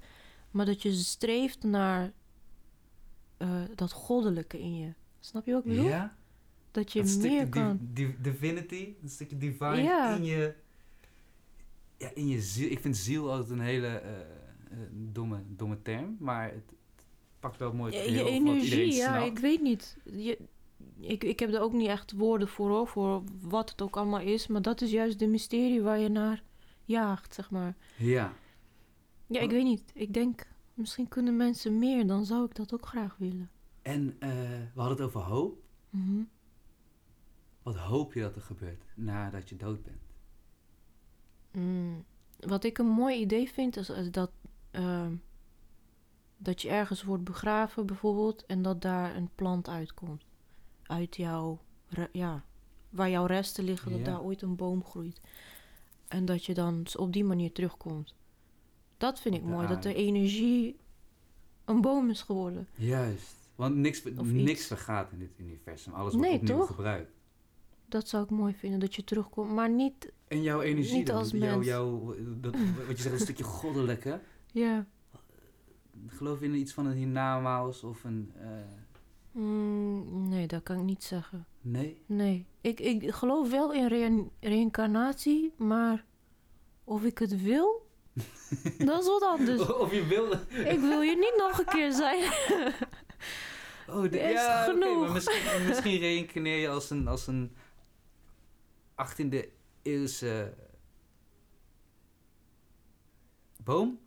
Maar 0.52 0.66
dat 0.66 0.82
je 0.82 0.92
streeft 0.94 1.64
naar 1.64 2.12
eh, 3.38 3.62
dat 3.76 3.92
goddelijke 3.92 4.60
in 4.60 4.78
je. 4.78 4.94
Snap 5.20 5.46
je 5.46 5.52
wat 5.54 5.64
ik 5.66 5.70
bedoel? 5.70 5.88
Ja? 5.88 6.16
Dat 6.72 6.92
je 6.92 7.04
dat 7.04 7.18
meer 7.18 7.50
kan. 7.50 7.80
div- 7.82 8.16
divinity, 8.20 8.94
een 9.04 9.10
stukje 9.10 9.38
divine 9.38 9.82
Ja. 9.82 10.16
in 10.16 10.24
je... 10.24 10.54
Ja, 11.98 12.12
in 12.14 12.28
je 12.28 12.42
ziel. 12.42 12.72
Ik 12.72 12.80
vind 12.80 12.98
ziel 12.98 13.32
altijd 13.32 13.50
een 13.50 13.60
hele 13.60 13.88
eh, 13.88 14.12
domme, 14.92 15.44
domme 15.48 15.82
term, 15.82 16.16
maar 16.20 16.52
het, 16.52 16.74
pakt 17.40 17.58
wel 17.58 17.74
mooi 17.74 17.94
Je, 17.94 18.00
het 18.00 18.10
je 18.10 18.24
energie, 18.26 18.94
ja, 18.94 19.16
snapt. 19.16 19.26
ik 19.26 19.40
weet 19.40 19.62
niet. 19.62 19.98
Je, 20.04 20.40
ik, 21.00 21.24
ik 21.24 21.40
heb 21.40 21.54
er 21.54 21.62
ook 21.62 21.74
niet 21.74 21.88
echt 21.88 22.12
woorden 22.12 22.48
voor, 22.48 22.70
hoor, 22.70 22.88
voor 22.88 23.24
wat 23.42 23.70
het 23.70 23.82
ook 23.82 23.98
allemaal 23.98 24.20
is. 24.20 24.48
Maar 24.48 24.62
dat 24.62 24.82
is 24.82 24.92
juist 24.92 25.20
de 25.20 25.28
mysterie 25.28 25.82
waar 25.82 26.00
je 26.00 26.10
naar 26.10 26.44
jaagt, 26.86 27.34
zeg 27.34 27.50
maar. 27.52 27.76
Ja. 27.98 28.34
Ja, 29.28 29.40
ik 29.40 29.50
weet 29.50 29.64
niet. 29.64 29.92
Ik 29.94 30.14
denk, 30.14 30.48
misschien 30.74 31.08
kunnen 31.08 31.38
mensen 31.38 31.80
meer. 31.80 32.08
Dan 32.08 32.26
zou 32.26 32.46
ik 32.46 32.56
dat 32.56 32.74
ook 32.74 32.86
graag 32.86 33.16
willen. 33.18 33.50
En 33.82 34.16
eh, 34.20 34.30
we 34.74 34.82
hadden 34.82 34.98
het 34.98 35.06
over 35.06 35.22
hoop. 35.22 35.58
Mhm. 35.90 36.22
Wat 37.64 37.76
hoop 37.76 38.14
je 38.14 38.22
dat 38.22 38.36
er 38.36 38.42
gebeurt 38.42 38.84
nadat 38.94 39.50
je 39.50 39.56
dood 39.56 39.84
bent? 39.84 39.98
Mm, 41.52 42.06
wat 42.40 42.64
ik 42.64 42.78
een 42.78 42.88
mooi 42.88 43.20
idee 43.20 43.50
vind, 43.50 43.78
is, 43.78 43.90
is 43.90 44.12
dat, 44.12 44.32
ehm, 44.84 45.14
dat 46.38 46.62
je 46.62 46.70
ergens 46.70 47.04
wordt 47.04 47.24
begraven 47.24 47.86
bijvoorbeeld 47.86 48.46
en 48.46 48.62
dat 48.62 48.82
daar 48.82 49.16
een 49.16 49.30
plant 49.36 49.70
uitkomt. 49.70 50.24
Uit 50.84 51.16
jouw, 51.16 51.60
ja, 52.12 52.44
waar 52.90 53.10
jouw 53.10 53.26
resten 53.26 53.64
liggen, 53.64 53.92
dat 53.92 54.00
Ja. 54.00 54.06
daar 54.06 54.22
ooit 54.22 54.42
een 54.42 54.56
boom 54.56 54.84
groeit. 54.84 55.22
En 56.08 56.26
dat 56.26 56.46
je 56.46 56.54
dan 56.54 56.86
op 56.98 57.14
die 57.14 57.24
manier 57.24 57.52
terugkomt. 57.52 58.16
Dat 58.98 59.20
vind 59.20 59.36
ik 59.36 59.42
de 59.42 59.48
mooi, 59.48 59.68
dat 59.68 59.84
de 59.84 59.94
energie 59.94 60.78
een 61.66 61.82
boom 61.82 62.10
is 62.10 62.22
geworden. 62.22 62.68
Juist. 62.76 63.36
Want 63.56 63.76
niks, 63.76 64.04
Of 64.18 64.32
niks 64.32 64.52
iets. 64.60 64.68
vergaat 64.68 65.12
in 65.12 65.20
dit 65.20 65.32
universum. 65.38 65.94
Alles 65.94 66.14
wordt 66.14 66.28
Nee, 66.28 66.38
opnieuw 66.40 66.58
toch? 66.58 66.68
gebruikt. 66.68 67.12
Dat 67.86 68.08
zou 68.08 68.24
ik 68.24 68.30
mooi 68.30 68.54
vinden, 68.54 68.80
dat 68.80 68.96
je 68.96 69.04
terugkomt. 69.04 69.52
Maar 69.52 69.70
niet, 69.70 70.12
En 70.28 70.42
jouw 70.44 70.62
energie 70.62 70.98
Niet 70.98 71.08
dan? 71.08 71.18
als 71.18 71.32
jouw, 71.32 71.40
mens. 71.56 71.66
jouw, 71.66 72.16
dat, 72.40 72.56
wat 72.88 72.98
je 72.98 73.02
zegt, 73.04 73.14
een 73.16 73.20
stukje 73.22 73.44
goddelijke. 73.44 74.20
Ja, 74.52 74.86
Geloof 76.08 76.40
je 76.40 76.46
in 76.46 76.56
iets 76.56 76.74
van 76.74 76.86
een 76.86 76.96
hiernamaals 76.98 77.84
of 77.84 78.04
een... 78.04 78.32
eh, 78.36 78.48
mm, 79.32 80.30
nee, 80.30 80.48
dat 80.48 80.64
kan 80.64 80.78
ik 80.78 80.84
niet 80.84 81.04
zeggen. 81.04 81.46
nee? 81.62 82.02
Nee, 82.06 82.46
ik, 82.62 82.80
ik 82.80 83.12
geloof 83.12 83.50
wel 83.50 83.74
in 83.74 83.88
reïn- 83.88 84.32
reïncarnatie, 84.40 85.54
maar 85.58 86.06
of 86.84 87.04
ik 87.04 87.18
het 87.18 87.42
wil, 87.42 87.88
dat 88.86 89.02
is 89.02 89.08
wat 89.08 89.22
anders. 89.24 89.74
Of 89.74 89.92
je 89.94 90.06
wil... 90.06 90.32
Ik 90.66 90.80
wil 90.80 91.02
hier 91.02 91.18
niet 91.18 91.34
nog 91.38 91.60
een 91.60 91.66
keer 91.66 91.92
zijn. 91.92 92.32
Oh, 93.88 94.02
de, 94.12 94.20
Is 94.20 94.32
ja, 94.32 94.64
genoeg. 94.64 95.00
maar 95.00 95.12
misschien, 95.12 95.68
misschien 95.68 96.00
reïncarneer 96.00 96.58
je 96.58 96.70
als 96.70 96.90
een, 96.90 97.08
als 97.08 97.28
een 97.28 97.56
18e 99.06 99.38
eeuwse 99.82 100.54
boom. 103.64 104.00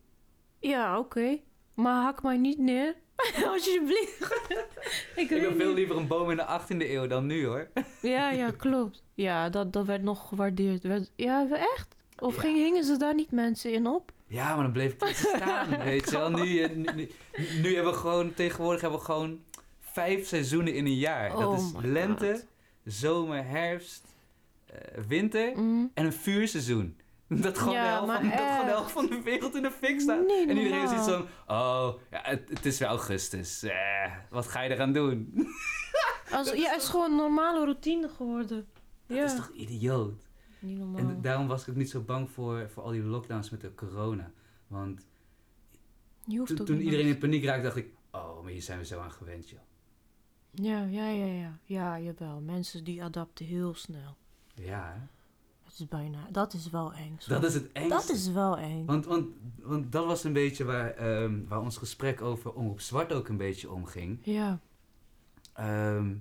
Ja, 0.63 0.99
oké. 0.99 1.39
Maar 1.75 2.03
hak 2.03 2.23
mij 2.23 2.37
niet 2.37 2.59
neer. 2.59 2.95
Alsjeblieft. 3.47 4.21
ik 5.17 5.31
Ik 5.31 5.53
veel 5.57 5.75
liever 5.75 5.97
een 5.97 6.07
boom 6.07 6.31
in 6.31 6.37
de 6.37 6.61
18e 6.61 6.77
eeuw 6.91 7.07
dan 7.07 7.27
nu 7.27 7.47
hoor. 7.47 7.69
Ja, 8.03 8.31
ja, 8.31 8.51
klopt. 8.51 9.03
Ja, 9.15 9.49
dat, 9.51 9.73
dat 9.73 9.87
werd 9.87 10.03
nog 10.03 10.29
gewaardeerd. 10.29 10.83
Werd, 10.83 11.11
ja, 11.17 11.47
echt? 11.51 11.95
Of 12.19 12.35
Ja. 12.35 12.41
ging, 12.41 12.57
hingen 12.57 12.85
ze 12.85 12.97
daar 12.97 13.15
niet 13.15 13.31
mensen 13.31 13.73
in 13.73 13.87
op? 13.87 14.13
Ja, 14.27 14.55
maar 14.55 14.63
dan 14.63 14.73
bleef 14.73 14.93
ik 14.93 15.15
staan, 15.15 15.79
weet 15.85 16.11
je 16.11 16.17
wel. 16.19 16.31
Nu, 16.31 16.59
eh, 16.61 16.71
nu, 16.77 16.85
nu, 16.95 17.11
nu 17.63 17.75
hebben 17.75 17.93
we 17.93 17.99
gewoon, 17.99 18.35
tegenwoordig 18.35 18.81
hebben 18.81 18.99
we 18.99 19.05
gewoon 19.05 19.41
vijf 19.81 20.27
seizoenen 20.27 20.75
in 20.75 20.87
een 20.87 20.97
jaar. 20.99 21.31
dat 21.31 21.45
Oh 21.47 21.55
is 21.59 21.73
my 21.73 21.89
lente, 21.89 22.31
God. 22.33 22.47
zomer, 22.95 23.47
herfst, 23.47 24.05
eh, 24.67 24.77
winter 25.09 25.53
Mm. 25.57 25.91
en 25.95 26.05
een 26.05 26.13
vuurseizoen. 26.13 26.97
Dat 27.41 27.59
gewoon, 27.59 27.75
Ja, 27.75 28.01
de 28.07 28.07
helft 28.07 28.23
van, 28.23 28.31
dat 28.31 28.41
gewoon 28.41 28.65
de 28.65 28.71
helft 28.71 28.93
van 28.93 29.07
de 29.07 29.23
wereld 29.23 29.55
in 29.55 29.63
de 29.63 29.71
fik 29.71 30.01
staat. 30.01 30.19
En 30.49 30.57
iedereen 30.57 30.83
is 30.83 30.93
iets 30.93 31.09
van, 31.09 31.27
oh, 31.47 31.95
ja, 32.11 32.21
het, 32.23 32.49
het 32.49 32.67
is 32.67 32.79
weer 32.79 32.89
augustus. 32.89 33.63
Eh, 33.63 34.13
wat 34.31 34.47
ga 34.49 34.61
je 34.61 34.71
eraan 34.71 34.93
doen? 34.93 35.33
Als, 36.33 36.53
ja, 36.53 36.71
het 36.73 36.83
is 36.83 36.89
gewoon 36.89 37.11
een 37.11 37.17
normale 37.17 37.65
routine 37.65 38.09
geworden. 38.09 38.67
Dat 39.07 39.17
Ja, 39.17 39.25
is 39.25 39.35
toch 39.37 39.51
idioot? 39.55 40.23
niet 40.59 40.79
normaal. 40.79 41.01
En 41.01 41.21
daarom 41.23 41.47
was 41.47 41.63
ik 41.63 41.69
ook 41.69 41.75
niet 41.77 41.91
zo 41.91 42.01
bang 42.01 42.31
voor, 42.31 42.71
voor 42.71 42.83
al 42.83 42.91
die 42.91 43.03
lockdowns 43.03 43.51
met 43.51 43.61
de 43.61 43.75
corona. 43.75 44.31
Want 44.67 45.07
toen, 46.55 46.81
iedereen 46.81 47.07
in 47.07 47.19
paniek 47.19 47.45
raakte, 47.45 47.63
dacht 47.63 47.77
ik... 47.77 47.95
Oh, 48.11 48.43
maar 48.43 48.53
hier 48.53 48.63
zijn 48.63 48.79
we 48.79 48.85
zo 48.85 49.01
aan 49.01 49.11
gewend, 49.13 49.49
joh. 49.49 49.61
Ja, 50.51 50.83
ja, 50.85 51.09
ja, 51.09 51.25
ja. 51.27 51.59
Ja, 51.65 51.99
jawel. 51.99 52.41
Mensen 52.41 52.85
die 52.85 53.03
adapten 53.03 53.47
heel 53.47 53.75
snel. 53.75 54.17
Ja, 54.55 54.93
hè? 54.97 55.01
Dat 55.73 55.81
is 55.81 55.89
bijna... 55.89 56.29
Dat 56.31 56.53
is 56.53 56.71
wel 56.71 56.93
eng. 56.93 57.19
dat 57.27 57.45
is 57.45 57.55
het 57.55 57.73
engste. 57.73 57.95
Dat 57.95 58.09
is 58.17 58.31
wel 58.31 58.59
eng. 58.59 58.85
Want, 58.87 59.07
want, 59.07 59.27
want 59.63 59.93
dat 59.93 60.07
was 60.07 60.25
een 60.25 60.33
beetje 60.33 60.65
waar, 60.65 60.91
ehm, 60.91 61.41
waar 61.49 61.61
ons 61.61 61.77
gesprek 61.77 62.21
over 62.23 62.53
Omroep 62.53 62.81
Zwart 62.81 63.13
ook 63.13 63.29
een 63.29 63.37
beetje 63.37 63.71
om 63.71 63.85
ging. 63.85 64.19
Ja. 64.23 64.61
Ehm, 65.53 66.15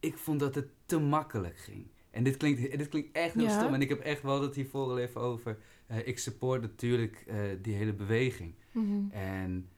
ik 0.00 0.18
vond 0.18 0.40
dat 0.40 0.54
het 0.54 0.68
te 0.86 0.98
makkelijk 0.98 1.58
ging. 1.58 1.86
En 2.10 2.24
dit 2.24 2.36
klinkt, 2.36 2.78
dit 2.78 2.88
klinkt 2.88 3.16
echt 3.16 3.34
heel 3.34 3.42
Ja. 3.44 3.58
stom. 3.60 3.74
En 3.74 3.80
ik 3.80 3.88
heb 3.88 4.00
echt 4.00 4.22
wel 4.22 4.42
het 4.42 4.54
hiervoor 4.54 4.90
al 4.90 4.98
even 4.98 5.20
over. 5.20 5.58
Eh, 5.86 6.06
ik 6.06 6.18
support 6.18 6.60
natuurlijk 6.60 7.24
eh, 7.26 7.40
die 7.62 7.74
hele 7.74 7.92
beweging. 7.94 8.54
Mhm. 8.72 9.10
En 9.10 9.68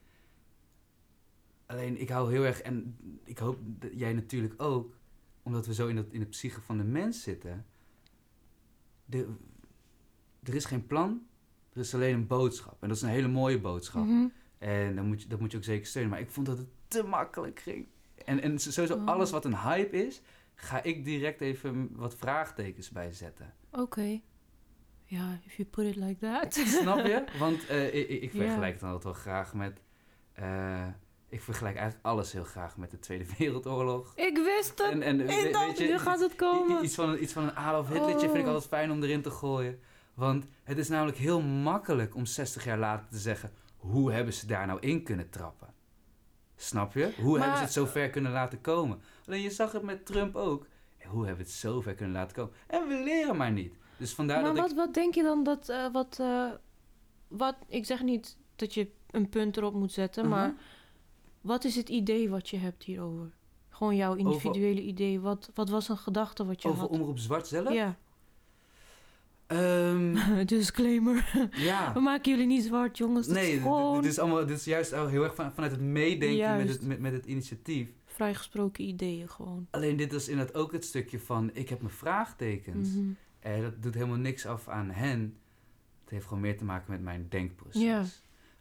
alleen 1.67 2.01
ik 2.01 2.09
hou 2.09 2.33
heel 2.33 2.45
erg, 2.45 2.61
en 2.61 2.97
ik 3.25 3.39
hoop 3.39 3.59
dat 3.63 3.91
jij 3.95 4.13
natuurlijk 4.13 4.63
ook, 4.63 4.99
omdat 5.43 5.67
we 5.67 5.75
zo 5.75 5.87
in, 5.87 5.97
dat, 5.97 6.07
in 6.11 6.21
de 6.21 6.27
psyche 6.27 6.61
van 6.61 6.79
de 6.79 6.85
mens 6.85 7.23
zitten. 7.23 7.65
De, 9.11 9.29
er 10.43 10.55
is 10.55 10.65
geen 10.65 10.87
plan, 10.87 11.27
er 11.73 11.81
is 11.81 11.95
alleen 11.95 12.15
een 12.15 12.27
boodschap. 12.27 12.83
En 12.83 12.89
dat 12.89 12.97
is 12.97 13.03
een 13.03 13.09
hele 13.09 13.29
mooie 13.29 13.61
boodschap. 13.61 14.05
Mhm. 14.07 14.27
En 14.59 14.95
dan 14.97 15.07
moet 15.07 15.23
je, 15.23 15.29
dat 15.29 15.41
moet 15.41 15.51
je 15.51 15.57
ook 15.57 15.65
zeker 15.65 15.87
steunen. 15.87 16.11
Maar 16.11 16.21
ik 16.21 16.31
vond 16.31 16.47
dat 16.47 16.59
het 16.59 16.67
te 16.89 17.03
makkelijk 17.03 17.61
ging. 17.61 17.87
En, 18.25 18.41
en 18.43 18.59
sowieso 18.59 18.95
Oh. 18.97 19.07
alles 19.07 19.31
wat 19.31 19.45
een 19.45 19.57
hype 19.59 19.97
is, 20.07 20.21
ga 20.55 20.83
ik 20.83 21.05
direct 21.05 21.41
even 21.41 21.91
wat 21.97 22.15
vraagtekens 22.17 22.91
bij 22.91 23.13
zetten. 23.13 23.55
Oké. 23.71 24.21
Ja, 25.05 25.39
if 25.45 25.55
you 25.57 25.69
put 25.69 25.85
it 25.87 25.97
like 25.97 26.21
that. 26.21 26.55
Snap 26.55 27.07
je? 27.07 27.25
Want 27.39 27.67
eh, 27.67 27.95
ik, 27.95 28.09
ik- 28.09 28.31
vergelijk 28.31 28.73
het 28.73 28.81
dan 28.81 28.91
altijd 28.91 29.15
wel 29.15 29.23
graag 29.23 29.55
met... 29.55 29.81
eh, 30.33 30.87
ik 31.31 31.41
vergelijk 31.43 31.77
eigenlijk 31.77 32.07
alles 32.07 32.33
heel 32.33 32.45
graag 32.45 32.77
met 32.77 32.91
de 32.91 32.99
Tweede 32.99 33.25
Wereldoorlog. 33.39 34.13
ik 34.17 34.37
wist 34.37 34.69
het. 34.79 34.91
En, 34.93 35.03
en 35.03 35.21
ik 35.21 35.53
dacht, 35.53 35.79
je, 35.79 35.87
nu 35.89 35.99
gaat 35.99 36.21
het 36.21 36.35
komen. 36.37 36.85
iets 36.85 36.95
van, 36.95 37.09
een- 37.09 37.23
iets 37.23 37.33
van 37.33 37.43
een 37.43 37.57
Adolf 37.57 37.89
Hitlertje 37.89 38.27
vind 38.27 38.35
ik 38.39 38.41
Oh. 38.47 38.47
altijd 38.53 38.67
fijn 38.69 38.91
om 38.91 39.03
erin 39.03 39.23
te 39.23 39.31
gooien. 39.31 39.81
Want 40.15 40.47
het 40.65 40.79
is 40.79 40.89
namelijk 40.89 41.17
heel 41.19 41.41
makkelijk 41.41 42.15
om 42.15 42.27
60 42.27 42.65
jaar 42.65 42.79
later 42.79 43.09
te 43.11 43.19
zeggen... 43.19 43.53
hoe 43.77 44.13
hebben 44.13 44.35
ze 44.35 44.47
daar 44.47 44.67
nou 44.67 44.81
in 44.81 45.03
kunnen 45.03 45.31
trappen? 45.31 45.69
Snap 46.57 46.95
je? 46.95 47.13
Hoe 47.21 47.39
hebben 47.39 47.57
ze 47.57 47.63
het 47.63 47.73
zo 47.73 47.85
ver 47.87 48.11
kunnen 48.11 48.33
laten 48.33 48.61
komen? 48.61 49.01
Alleen 49.27 49.43
je 49.43 49.51
zag 49.51 49.73
het 49.73 49.83
met 49.83 50.07
Trump 50.07 50.37
ook. 50.37 50.67
Hoe 51.07 51.27
hebben 51.27 51.45
we 51.45 51.51
het 51.51 51.61
zo 51.61 51.81
ver 51.81 51.95
kunnen 51.95 52.15
laten 52.15 52.37
komen? 52.37 52.53
En 52.67 52.89
we 52.89 52.95
leren 53.05 53.37
maar 53.37 53.53
niet. 53.53 53.75
Dus 53.97 54.13
vandaar 54.15 54.43
maar 54.43 54.51
dat 54.55 54.61
wat, 54.61 54.71
ik... 54.71 54.77
wat 54.77 54.95
denk 54.95 55.15
je 55.15 55.23
dan 55.23 55.43
dat... 55.43 55.69
eh, 55.69 55.87
wat, 55.93 56.17
eh, 56.21 56.51
wat... 57.29 57.55
Ik 57.69 57.87
zeg 57.87 58.03
niet 58.03 58.37
dat 58.57 58.75
je 58.75 58.89
een 59.11 59.29
punt 59.29 59.57
erop 59.57 59.75
moet 59.75 59.93
zetten, 59.93 60.23
Mhm. 60.27 60.33
maar... 60.35 60.55
Wat 61.41 61.65
is 61.65 61.77
het 61.77 61.89
idee 61.89 62.29
wat 62.31 62.49
je 62.49 62.57
hebt 62.57 62.83
hierover? 62.85 63.31
Gewoon 63.69 63.97
jouw 63.97 64.15
individuele 64.15 64.83
idee. 64.83 65.21
Wat, 65.21 65.51
wat 65.55 65.69
was 65.69 65.89
een 65.89 65.97
gedachte 65.97 66.45
wat 66.47 66.63
je 66.63 66.69
Over 66.69 66.81
had? 66.81 66.91
Omroep 66.91 67.19
Zwart 67.19 67.47
zelf? 67.47 67.73
Ja. 67.73 67.97
Ehm, 69.47 70.17
Disclaimer. 70.47 71.49
ja. 71.53 71.93
We 71.95 72.01
maken 72.01 72.31
jullie 72.31 72.47
niet 72.47 72.65
zwart, 72.65 72.99
jongens. 72.99 73.27
Dat 73.27 73.37
Nee, 73.37 73.53
is 73.53 73.63
gewoon 73.63 74.03
dit 74.03 74.11
is 74.11 74.19
allemaal, 74.19 74.47
dit 74.47 74.57
is 74.59 74.65
juist 74.65 74.91
heel 74.91 75.23
erg 75.25 75.35
van, 75.35 75.53
vanuit 75.53 75.73
het 75.73 75.81
meedenken 75.81 76.57
met 76.57 76.69
het, 76.69 76.83
met, 76.83 77.01
met 77.01 77.13
het 77.13 77.27
initiatief. 77.27 77.89
vrijgesproken 78.05 78.85
ideeën 78.85 79.29
gewoon. 79.29 79.67
Alleen 79.71 79.97
dit 79.97 80.13
is 80.13 80.29
inderdaad 80.29 80.55
ook 80.55 80.73
het 80.73 80.85
stukje 80.85 81.21
van, 81.21 81.51
ik 81.53 81.69
heb 81.69 81.81
mijn 81.81 81.95
vraagtekens. 81.95 82.89
Mhm. 82.95 83.11
En 83.41 83.63
dat 83.63 83.83
doet 83.83 83.95
helemaal 83.95 84.17
niks 84.17 84.47
af 84.47 84.69
aan 84.69 84.91
hen. 84.91 85.37
Het 86.01 86.11
heeft 86.11 86.27
gewoon 86.27 86.41
meer 86.43 86.59
te 86.59 86.65
maken 86.65 86.91
met 86.91 87.03
mijn 87.03 87.27
denkproces. 87.29 87.83
Ja. 87.83 87.99
Nee, 88.01 88.09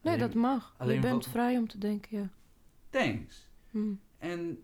Alleen- 0.03 0.19
dat 0.19 0.33
mag. 0.33 0.75
je 0.85 0.99
bent 0.99 1.27
vrij 1.27 1.57
om 1.57 1.67
te 1.67 1.77
denken, 1.77 2.17
ja. 2.17 2.29
Thanks. 2.89 3.49
Hm. 3.69 3.93
En 4.17 4.63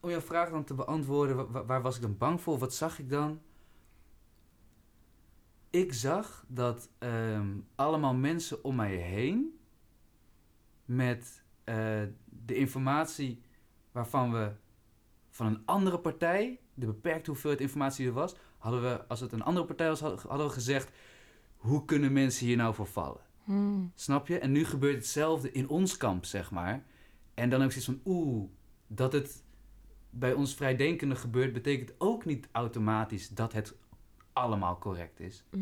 om 0.00 0.10
jouw 0.10 0.20
vraag 0.20 0.50
dan 0.50 0.64
te 0.64 0.74
beantwoorden, 0.74 1.36
wa- 1.36 1.46
wa- 1.50 1.64
waar, 1.64 1.82
was 1.82 1.96
ik 1.96 2.02
dan 2.02 2.16
bang 2.18 2.40
voor? 2.40 2.58
Wat 2.58 2.74
zag 2.74 2.98
ik 2.98 3.10
dan? 3.10 3.40
Ik 5.70 5.92
zag 5.92 6.44
dat 6.48 6.90
ehm, 6.98 7.56
allemaal 7.74 8.14
mensen 8.14 8.64
om 8.64 8.74
mij 8.74 8.94
heen 8.94 9.58
met 10.84 11.42
eh, 11.64 12.02
de 12.46 12.54
informatie 12.54 13.42
waarvan 13.92 14.32
we 14.32 14.52
van 15.30 15.46
een 15.46 15.62
andere 15.64 15.98
partij, 15.98 16.60
de 16.74 16.86
beperkte 16.86 17.30
hoeveelheid 17.30 17.60
informatie 17.60 17.98
die 18.04 18.06
er 18.14 18.20
was, 18.20 18.36
hadden 18.58 18.82
we, 18.82 19.06
als 19.08 19.20
het 19.20 19.32
een 19.32 19.42
andere 19.42 19.66
partij 19.66 19.88
was, 19.88 20.00
hadden 20.00 20.46
we 20.46 20.52
gezegd, 20.52 20.90
hoe 21.56 21.84
kunnen 21.84 22.12
mensen 22.12 22.46
hier 22.46 22.56
nou 22.56 22.74
voor 22.74 22.86
vallen? 22.86 23.20
Hm. 23.44 23.84
Snap 23.94 24.26
je? 24.26 24.38
En 24.38 24.52
nu 24.52 24.64
gebeurt 24.64 24.96
hetzelfde 24.96 25.52
in 25.52 25.68
ons 25.68 25.96
kamp, 25.96 26.24
zeg 26.24 26.50
maar. 26.50 26.84
En 27.38 27.50
dan 27.50 27.62
ik 27.62 27.70
zoiets 27.82 28.02
van, 28.04 28.12
oeh, 28.12 28.48
dat 28.86 29.12
het 29.12 29.44
bij 30.10 30.32
ons 30.32 30.54
vrijdenkende 30.54 31.16
gebeurt, 31.16 31.52
betekent 31.52 31.92
ook 31.98 32.24
niet 32.24 32.48
automatisch 32.52 33.28
dat 33.28 33.52
het 33.52 33.74
allemaal 34.32 34.78
correct 34.78 35.20
is. 35.20 35.44
Hm. 35.50 35.58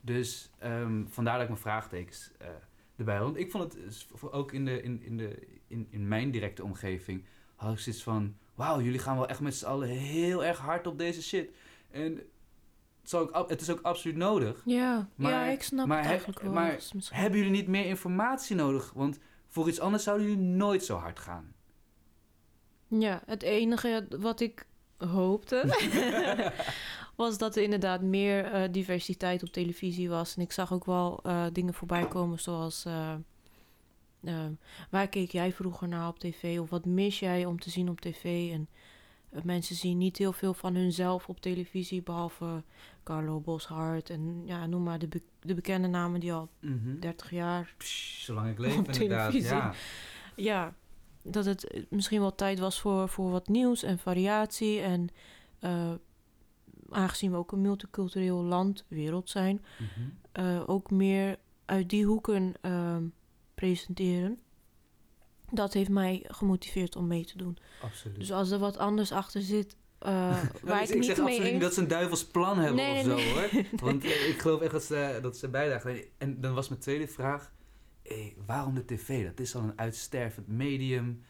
Dus 0.00 0.50
ehm, 0.58 1.04
vandaar 1.06 1.32
dat 1.34 1.42
ik 1.42 1.48
mijn 1.48 1.60
vraagtekens 1.60 2.30
eh, 2.38 2.48
erbij 2.96 3.16
had. 3.16 3.36
Ik 3.36 3.50
vond 3.50 3.72
het 3.72 3.94
s- 3.94 4.08
voor- 4.12 4.32
ook 4.32 4.52
in, 4.52 4.64
de, 4.64 4.82
in, 4.82 5.02
in, 5.02 5.16
de, 5.16 5.46
in, 5.66 5.86
in 5.90 6.08
mijn 6.08 6.30
directe 6.30 6.64
omgeving, 6.64 7.24
had 7.56 7.72
ik 7.72 7.78
zoiets 7.78 8.02
van, 8.02 8.36
wauw, 8.54 8.80
jullie 8.80 8.98
gaan 8.98 9.16
wel 9.16 9.28
echt 9.28 9.40
met 9.40 9.54
z'n 9.54 9.66
allen 9.66 9.88
heel 9.88 10.44
erg 10.44 10.58
hard 10.58 10.86
op 10.86 10.98
deze 10.98 11.22
shit. 11.22 11.50
En 11.90 12.20
het, 13.02 13.14
ook, 13.14 13.50
is 13.60 13.70
ook 13.70 13.80
absoluut 13.82 14.16
nodig. 14.16 14.62
Ja, 14.64 15.08
Maar- 15.14 15.30
ja, 15.30 15.44
ik 15.44 15.62
snap 15.62 15.86
maar 15.86 15.98
het 15.98 16.06
eigenlijk 16.06 16.40
wel. 16.40 16.52
maar 16.52 16.78
Hebben 17.10 17.38
jullie 17.38 17.54
niet 17.54 17.68
meer 17.68 17.84
informatie 17.84 18.56
nodig? 18.56 18.92
Want 18.94 19.18
voor 19.48 19.68
iets 19.68 19.80
anders 19.80 20.02
zouden 20.02 20.28
jullie 20.28 20.42
nooit 20.42 20.84
zo 20.84 20.96
hard 20.96 21.18
gaan. 21.18 21.52
Ja, 22.88 23.22
het 23.26 23.42
enige 23.42 24.06
wat 24.18 24.40
ik 24.40 24.66
hoopte 24.96 25.62
was 27.16 27.38
dat 27.38 27.56
er 27.56 27.62
inderdaad 27.62 28.02
meer 28.02 28.44
eh, 28.44 28.72
diversiteit 28.72 29.42
op 29.42 29.48
televisie 29.48 30.08
was. 30.08 30.36
En 30.36 30.42
ik 30.42 30.52
zag 30.52 30.72
ook 30.72 30.84
wel 30.84 31.20
eh, 31.22 31.46
dingen 31.52 31.74
voorbij 31.74 32.08
komen 32.08 32.40
zoals... 32.40 32.84
eh, 32.84 33.14
waar 34.90 35.08
keek 35.08 35.30
jij 35.30 35.52
vroeger 35.52 35.88
naar 35.88 36.08
op 36.08 36.18
tv? 36.18 36.58
Of 36.60 36.70
wat 36.70 36.84
mis 36.84 37.18
jij 37.18 37.44
om 37.44 37.60
te 37.60 37.70
zien 37.70 37.88
op 37.88 38.00
tv? 38.00 38.52
En 38.52 38.68
mensen 39.44 39.76
zien 39.76 39.98
niet 39.98 40.16
heel 40.18 40.32
veel 40.32 40.54
van 40.54 40.74
hunzelf 40.74 41.28
op 41.28 41.40
televisie... 41.40 42.02
behalve 42.02 42.62
Carlo 43.02 43.40
Boshart 43.40 44.10
en 44.10 44.42
ja, 44.46 44.66
noem 44.66 44.82
maar 44.82 44.98
de, 44.98 45.08
be- 45.08 45.22
de 45.40 45.54
bekende 45.54 45.88
namen 45.88 46.20
die 46.20 46.32
al 46.32 46.48
30 47.00 47.30
jaar 47.30 47.74
Psh, 47.78 48.24
zolang 48.24 48.48
ik 48.50 48.58
leef 48.58 48.78
Op 48.78 48.88
inderdaad. 48.88 49.30
televisie. 49.30 49.56
Ja. 49.56 49.72
ja, 50.36 50.74
dat 51.22 51.44
het 51.44 51.86
misschien 51.90 52.20
wel 52.20 52.34
tijd 52.34 52.58
was 52.58 52.80
voor, 52.80 53.08
voor 53.08 53.30
wat 53.30 53.48
nieuws 53.48 53.82
en 53.82 53.98
variatie. 53.98 54.80
En 54.80 55.08
eh, 55.58 55.92
aangezien 56.90 57.30
we 57.30 57.36
ook 57.36 57.52
een 57.52 57.60
multicultureel 57.60 58.42
land, 58.42 58.84
wereld 58.88 59.30
zijn, 59.30 59.64
Mhm. 59.78 60.08
eh, 60.32 60.62
ook 60.66 60.90
meer 60.90 61.38
uit 61.64 61.88
die 61.90 62.04
hoeken 62.06 62.54
presenteren. 63.54 64.38
Dat 65.50 65.72
heeft 65.72 65.90
mij 65.90 66.24
gemotiveerd 66.26 66.96
om 66.96 67.06
mee 67.06 67.24
te 67.24 67.38
doen. 67.38 67.58
Absoluut. 67.82 68.18
Dus 68.18 68.32
als 68.32 68.50
er 68.50 68.58
wat 68.58 68.76
anders 68.76 69.12
achter 69.12 69.42
zit, 69.42 69.76
eh, 69.98 70.10
Nou, 70.12 70.46
waar 70.62 70.82
ik, 70.82 70.88
ik, 70.88 70.94
ik 70.94 71.02
zeg 71.02 71.16
mee 71.16 71.26
absoluut 71.26 71.52
niet 71.52 71.60
dat 71.60 71.74
ze 71.74 71.80
een 71.80 71.88
duivels 71.88 72.24
plan 72.26 72.58
hebben 72.58 72.76
Nee, 72.76 72.98
of 72.98 73.04
zo 73.04 73.14
nee. 73.14 73.32
hoor. 73.32 73.50
Want 73.90 74.04
eh, 74.04 74.28
ik 74.28 74.38
geloof 74.38 74.60
echt 74.60 74.72
dat 74.72 74.84
ze, 74.84 75.18
dat 75.22 75.36
ze 75.36 75.48
bijdragen. 75.48 76.00
En 76.18 76.40
dan 76.40 76.54
was 76.54 76.68
mijn 76.68 76.80
tweede 76.80 77.08
vraag. 77.08 77.52
Hé, 78.02 78.34
waarom 78.46 78.74
de 78.74 78.84
tv? 78.84 79.24
Dat 79.24 79.40
is 79.40 79.54
al 79.54 79.62
een 79.62 79.78
uitstervend 79.78 80.48
medium. 80.48 81.22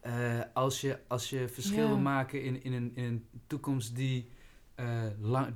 Eh, 0.00 0.40
als, 0.52 0.80
je, 0.80 0.98
als 1.08 1.30
je 1.30 1.48
verschil 1.48 1.82
Ja. 1.82 1.88
wil 1.88 1.98
maken 1.98 2.42
in, 2.42 2.62
in, 2.62 2.72
een, 2.72 2.92
in 2.94 3.04
een 3.04 3.26
toekomst 3.46 3.96
die 3.96 4.28
eh, 4.74 5.02
lang, 5.20 5.54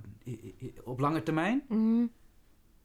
op 0.84 1.00
lange 1.00 1.22
termijn... 1.22 1.62
Mhm. 1.68 2.06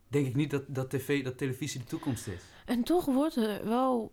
denk 0.08 0.28
ik 0.28 0.36
niet 0.36 0.52
dat, 0.52 0.64
dat, 0.68 0.90
tv, 0.90 1.24
dat 1.24 1.38
televisie 1.38 1.80
de 1.80 1.86
toekomst 1.86 2.28
is. 2.28 2.44
En 2.66 2.84
toch 2.84 3.06
wordt 3.06 3.36
er 3.36 3.66
wel 3.68 4.12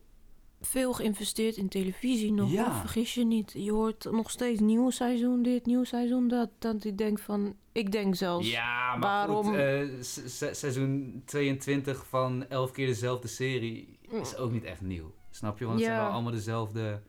veel 0.61 0.93
geïnvesteerd 0.93 1.57
in 1.57 1.69
televisie 1.69 2.33
nog. 2.33 2.51
Ja. 2.53 2.65
hoor. 2.65 2.81
Vergis 2.81 3.15
je 3.15 3.25
niet. 3.25 3.53
Je 3.57 3.73
hoort 3.73 4.05
nog 4.11 4.31
steeds 4.31 4.61
nieuw 4.61 4.91
seizoen 4.91 5.43
dit, 5.43 5.67
nieuw 5.67 5.85
seizoen 5.85 6.29
dat. 6.29 6.49
Dat 6.59 6.85
ik 6.85 6.99
denk 6.99 7.19
van... 7.19 7.55
Ik 7.73 7.93
denk 7.93 8.15
zelfs... 8.15 8.51
Ja, 8.51 8.97
maar 8.97 9.01
waarom- 9.27 9.45
goed, 9.47 9.55
eh, 9.55 9.83
se- 10.01 10.29
se- 10.29 10.55
seizoen 10.55 11.23
22 11.27 12.07
van 12.09 12.47
11 12.49 12.71
keer 12.73 12.87
dezelfde 12.87 13.29
serie 13.29 13.99
is 14.11 14.37
ook 14.37 14.53
niet 14.53 14.65
echt 14.65 14.81
nieuw. 14.81 15.13
Snap 15.31 15.59
je? 15.59 15.65
Want 15.65 15.79
het 15.79 15.87
Ja. 15.89 15.95
zijn 15.95 16.05
wel 16.07 16.15
allemaal 16.15 16.33
dezelfde 16.33 17.01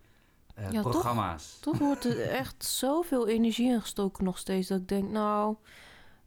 eh, 0.56 0.72
Ja, 0.72 0.82
toch? 0.82 0.92
programma's. 0.92 1.58
Toch 1.62 1.78
wordt 1.78 2.06
er 2.06 2.20
echt 2.42 2.66
zoveel 2.66 3.28
energie 3.28 3.70
in 3.72 3.82
gestoken 3.82 4.24
nog 4.24 4.38
steeds. 4.38 4.68
Dat 4.68 4.80
ik 4.80 4.88
denk, 4.88 5.10
nou... 5.10 5.56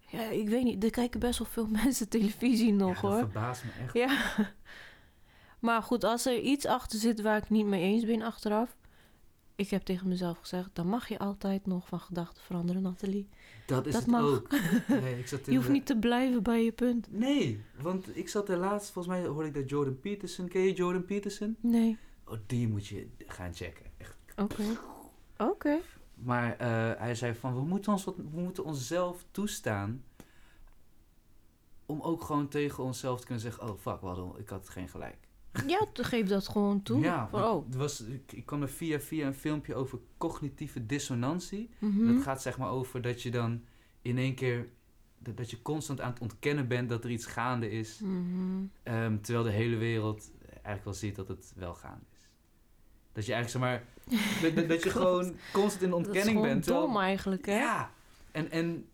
Ja, 0.09 0.23
ik 0.23 0.49
weet 0.49 0.65
niet. 0.65 0.85
Er 0.85 0.91
kijken 0.91 1.21
best 1.21 1.39
wel 1.39 1.49
veel 1.51 1.67
mensen 1.85 2.09
televisie 2.09 2.73
nog, 2.73 2.95
ja, 2.95 3.01
dat 3.03 3.11
hoor. 3.11 3.19
verbaast 3.19 3.65
me 3.65 3.71
echt. 3.85 3.93
Ja. 3.95 4.19
Maar 5.65 5.83
goed, 5.83 6.05
als 6.05 6.27
er 6.27 6.39
iets 6.41 6.67
achter 6.67 6.99
zit 6.99 7.21
waar 7.21 7.37
ik 7.37 7.51
niet 7.51 7.67
mee 7.67 7.83
eens 7.83 8.05
ben 8.05 8.23
achteraf... 8.23 8.77
Ik 9.57 9.71
heb 9.71 9.83
tegen 9.83 10.09
mezelf 10.09 10.39
gezegd, 10.39 10.71
dan 10.73 10.87
mag 10.87 11.09
je 11.09 11.19
altijd 11.19 11.67
nog 11.67 11.89
van 11.89 12.01
gedachten 12.01 12.43
veranderen, 12.43 12.83
Nathalie. 12.83 13.29
Dat 13.67 13.87
is 13.87 13.93
Dat 13.93 14.03
het 14.03 14.11
mag. 14.11 14.23
ook. 14.23 14.49
Nee, 14.89 15.19
ik 15.19 15.29
zat 15.29 15.41
in 15.47 15.51
Je 15.53 15.55
hoeft 15.57 15.67
de- 15.67 15.73
niet 15.75 15.87
te 15.87 15.97
blijven 15.99 16.43
bij 16.43 16.65
je 16.65 16.73
punt. 16.73 17.07
Nee, 17.13 17.65
want 17.81 18.17
ik 18.17 18.29
zat 18.29 18.49
er 18.49 18.57
laatst, 18.57 18.91
volgens 18.91 19.15
mij 19.17 19.27
hoorde 19.27 19.49
ik 19.49 19.55
dat 19.55 19.69
Jordan 19.71 20.01
Peterson. 20.01 20.49
Ken 20.49 20.61
je 20.63 20.73
Jordan 20.73 21.05
Peterson? 21.05 21.57
Nee. 21.61 21.99
Oh, 22.25 22.39
die 22.47 22.69
moet 22.69 22.87
je 22.87 23.09
gaan 23.27 23.55
checken. 23.55 23.87
Echt. 23.97 24.17
Oké. 24.37 24.63
Oké. 25.39 25.79
Maar 26.15 26.57
eh, 26.57 27.01
hij 27.01 27.15
zei 27.15 27.35
van, 27.35 27.55
we 27.55 27.61
moeten, 27.65 27.93
ons 27.93 28.05
wat, 28.05 28.17
we 28.17 28.41
moeten 28.41 28.65
onszelf 28.65 29.25
toestaan... 29.31 30.05
om 31.87 32.01
ook 32.01 32.23
gewoon 32.23 32.49
tegen 32.49 32.85
onszelf 32.85 33.19
te 33.21 33.25
kunnen 33.27 33.43
zeggen... 33.45 33.63
oh, 33.69 33.79
fuck, 33.81 34.01
hadden, 34.01 34.33
ik 34.39 34.49
had 34.49 34.69
geen 34.69 34.89
gelijk. 34.89 35.17
Ja, 35.67 35.87
geef 35.93 36.29
dat 36.29 36.49
gewoon 36.49 36.83
toe. 36.83 37.01
Ja, 37.01 37.29
Van, 37.29 37.43
oh. 37.43 37.73
er 37.73 37.79
was, 37.79 38.01
ik, 38.01 38.33
ik 38.33 38.47
kwam 38.47 38.63
er 38.63 38.69
via, 38.69 39.01
via 39.01 39.27
een 39.27 39.35
filmpje 39.35 39.75
over 39.75 39.99
cognitieve 40.19 40.87
dissonantie. 40.87 41.71
mhm. 41.79 42.15
Dat 42.15 42.23
gaat 42.23 42.43
zeg 42.43 42.59
maar 42.59 42.71
over 42.71 43.03
dat 43.03 43.23
je 43.23 43.31
dan 43.31 43.63
in 44.03 44.19
één 44.19 44.35
keer... 44.35 44.69
Dat, 45.19 45.37
dat 45.37 45.51
je 45.51 45.63
constant 45.63 46.01
aan 46.01 46.11
het 46.11 46.21
ontkennen 46.21 46.69
bent 46.69 46.89
dat 46.89 47.05
er 47.05 47.11
iets 47.11 47.27
gaande 47.27 47.71
is... 47.71 48.01
Mhm. 48.03 48.65
ehm, 48.83 49.21
terwijl 49.21 49.45
de 49.45 49.51
hele 49.53 49.77
wereld 49.77 50.31
eigenlijk 50.49 50.85
wel 50.85 50.95
ziet 50.95 51.17
dat 51.17 51.29
het 51.29 51.53
wel 51.57 51.75
gaande 51.75 52.05
is. 52.13 52.29
Dat 53.13 53.27
je 53.27 53.33
eigenlijk, 53.33 53.65
zeg 53.65 53.73
maar... 53.73 53.85
dat, 54.43 54.55
dat, 54.57 54.69
dat 54.69 54.83
je 54.83 54.91
gewoon 54.91 55.35
constant 55.53 55.83
in 55.83 55.91
Dat 55.91 56.01
is 56.01 56.07
ontkenning 56.07 56.41
bent. 56.43 56.63
terwijl- 56.65 56.87
dom 56.87 56.97
eigenlijk, 56.99 57.47
hè? 57.47 57.59
Ja, 57.59 57.91
en, 58.33 58.51
en 58.51 58.89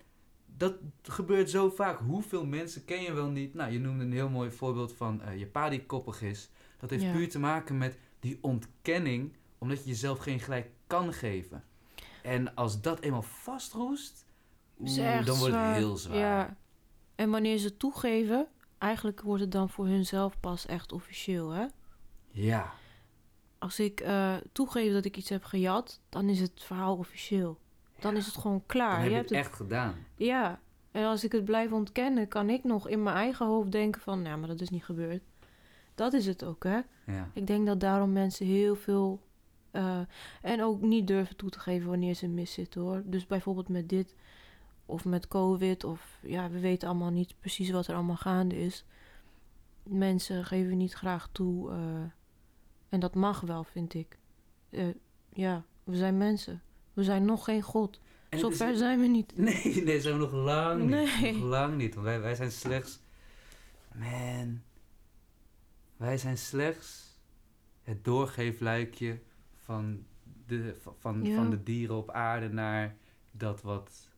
dat 0.61 0.75
gebeurt 1.03 1.51
zo 1.51 1.71
vaak. 1.71 1.99
Hoeveel 1.99 2.47
mensen 2.47 2.85
ken 2.85 3.03
je 3.03 3.13
wel 3.13 3.29
niet? 3.29 3.55
Nou, 3.55 3.73
je 3.73 3.79
noemde 3.79 4.05
een 4.05 4.13
heel 4.13 4.29
mooi 4.29 4.51
voorbeeld 4.51 4.93
van 4.93 5.23
eh, 5.23 5.39
je 5.39 5.47
pa 5.47 5.69
die 5.69 5.87
koppig 5.87 6.23
is. 6.23 6.51
Dat 6.79 6.91
heeft 6.91 7.03
Ja. 7.03 7.13
puur 7.13 7.29
te 7.29 7.39
maken 7.39 7.79
met 7.79 7.99
die 8.21 8.39
ontkenning, 8.41 9.37
omdat 9.59 9.79
je 9.83 9.89
jezelf 9.89 10.19
geen 10.19 10.41
gelijk 10.41 10.71
kan 10.87 11.13
geven. 11.13 11.65
En 12.23 12.55
als 12.55 12.81
dat 12.81 13.01
eenmaal 13.01 13.23
vastroest, 13.23 14.27
oeh, 14.81 15.25
dan 15.25 15.39
wordt 15.39 15.55
het 15.55 15.75
heel 15.77 15.97
zwaar. 15.97 16.17
Ja. 16.19 16.57
En 17.15 17.31
wanneer 17.31 17.59
ze 17.59 17.77
toegeven, 17.77 18.47
eigenlijk 18.79 19.21
wordt 19.21 19.43
het 19.43 19.53
dan 19.53 19.69
voor 19.71 19.87
hunzelf 19.87 20.41
pas 20.41 20.67
echt 20.67 20.93
officieel, 20.93 21.51
hè? 21.51 21.67
Ja. 22.31 22.73
Als 23.59 23.81
ik 23.81 24.01
eh, 24.01 24.35
toegeef 24.53 24.93
dat 24.93 25.05
ik 25.05 25.17
iets 25.17 25.29
heb 25.29 25.45
gejat, 25.45 26.01
dan 26.09 26.29
is 26.29 26.41
het 26.41 26.53
verhaal 26.65 26.97
officieel. 26.97 27.59
Dan 28.01 28.17
is 28.17 28.27
het 28.27 28.37
gewoon 28.37 28.63
klaar. 28.67 28.91
dan 28.91 29.01
heb 29.01 29.11
je 29.11 29.17
hebt 29.17 29.29
het 29.29 29.39
het 29.39 29.47
echt 29.47 29.57
gedaan. 29.57 29.95
Ja, 30.17 30.61
en 30.91 31.05
als 31.05 31.25
ik 31.25 31.33
het 31.33 31.45
blijf 31.45 31.73
ontkennen, 31.73 32.29
kan 32.29 32.51
ik 32.51 32.65
nog 32.65 32.89
in 32.89 33.03
mijn 33.03 33.17
eigen 33.17 33.47
hoofd 33.47 33.73
denken 33.73 34.01
van, 34.01 34.23
nou, 34.23 34.39
maar 34.39 34.49
dat 34.49 34.61
is 34.61 34.71
niet 34.71 34.85
gebeurd. 34.85 35.23
Dat 35.95 36.13
is 36.13 36.27
het 36.27 36.45
ook, 36.45 36.65
hè? 36.65 36.81
Ja. 37.07 37.31
Ik 37.33 37.47
denk 37.47 37.67
dat 37.67 37.81
daarom 37.81 38.13
mensen 38.13 38.47
heel 38.47 38.77
veel 38.77 39.21
eh, 39.71 40.01
en 40.43 40.63
ook 40.63 40.81
niet 40.81 41.07
durven 41.07 41.37
toe 41.37 41.51
te 41.51 41.61
geven 41.61 41.89
wanneer 41.89 42.15
ze 42.15 42.29
miszitten, 42.29 42.81
hoor. 42.81 43.03
Dus 43.05 43.27
bijvoorbeeld 43.27 43.69
met 43.69 43.89
dit 43.89 44.15
of 44.87 45.05
met 45.05 45.29
COVID 45.29 45.85
of 45.85 46.19
ja, 46.23 46.51
we 46.51 46.61
weten 46.61 46.89
allemaal 46.89 47.11
niet 47.11 47.35
precies 47.41 47.71
wat 47.71 47.87
er 47.87 47.95
allemaal 47.95 48.17
gaande 48.17 48.59
is. 48.59 48.85
Mensen 49.83 50.45
geven 50.45 50.77
niet 50.77 50.93
graag 50.93 51.29
toe 51.33 51.71
eh, 51.71 52.03
en 52.89 53.01
dat 53.01 53.15
mag 53.15 53.41
wel, 53.41 53.65
vind 53.65 53.95
ik. 53.95 54.19
Eh, 54.71 54.85
ja, 55.33 55.65
we 55.85 55.97
zijn 55.97 56.17
mensen. 56.17 56.63
We 57.01 57.07
zijn 57.07 57.25
nog 57.25 57.45
geen 57.45 57.63
God. 57.63 58.01
En 58.29 58.39
Zo 58.39 58.45
het 58.45 58.55
is- 58.55 58.61
ver 58.61 58.77
zijn 58.77 59.01
we 59.01 59.07
niet. 59.07 59.37
Nee, 59.37 59.83
nee, 59.85 60.01
zijn 60.01 60.15
we 60.15 60.21
nog 60.21 60.33
lang 60.33 60.81
niet. 60.81 60.91
Nee. 60.91 61.33
Nog 61.33 61.43
lang 61.43 61.77
niet. 61.77 61.95
Want 61.95 62.07
wij, 62.07 62.21
wij 62.21 62.35
zijn 62.35 62.51
slechts... 62.53 63.01
Man. 63.95 64.61
Wij 65.97 66.19
zijn 66.19 66.39
slechts 66.39 67.19
het 67.83 68.05
doorgeefluikje 68.05 69.21
van 69.65 70.05
de, 70.47 70.77
van, 70.81 70.95
van, 70.99 71.25
Ja. 71.25 71.35
van 71.35 71.51
de 71.51 71.63
dieren 71.63 71.97
op 71.97 72.11
aarde 72.11 72.49
naar 72.49 72.97
dat 73.31 73.63
wat 73.63 74.09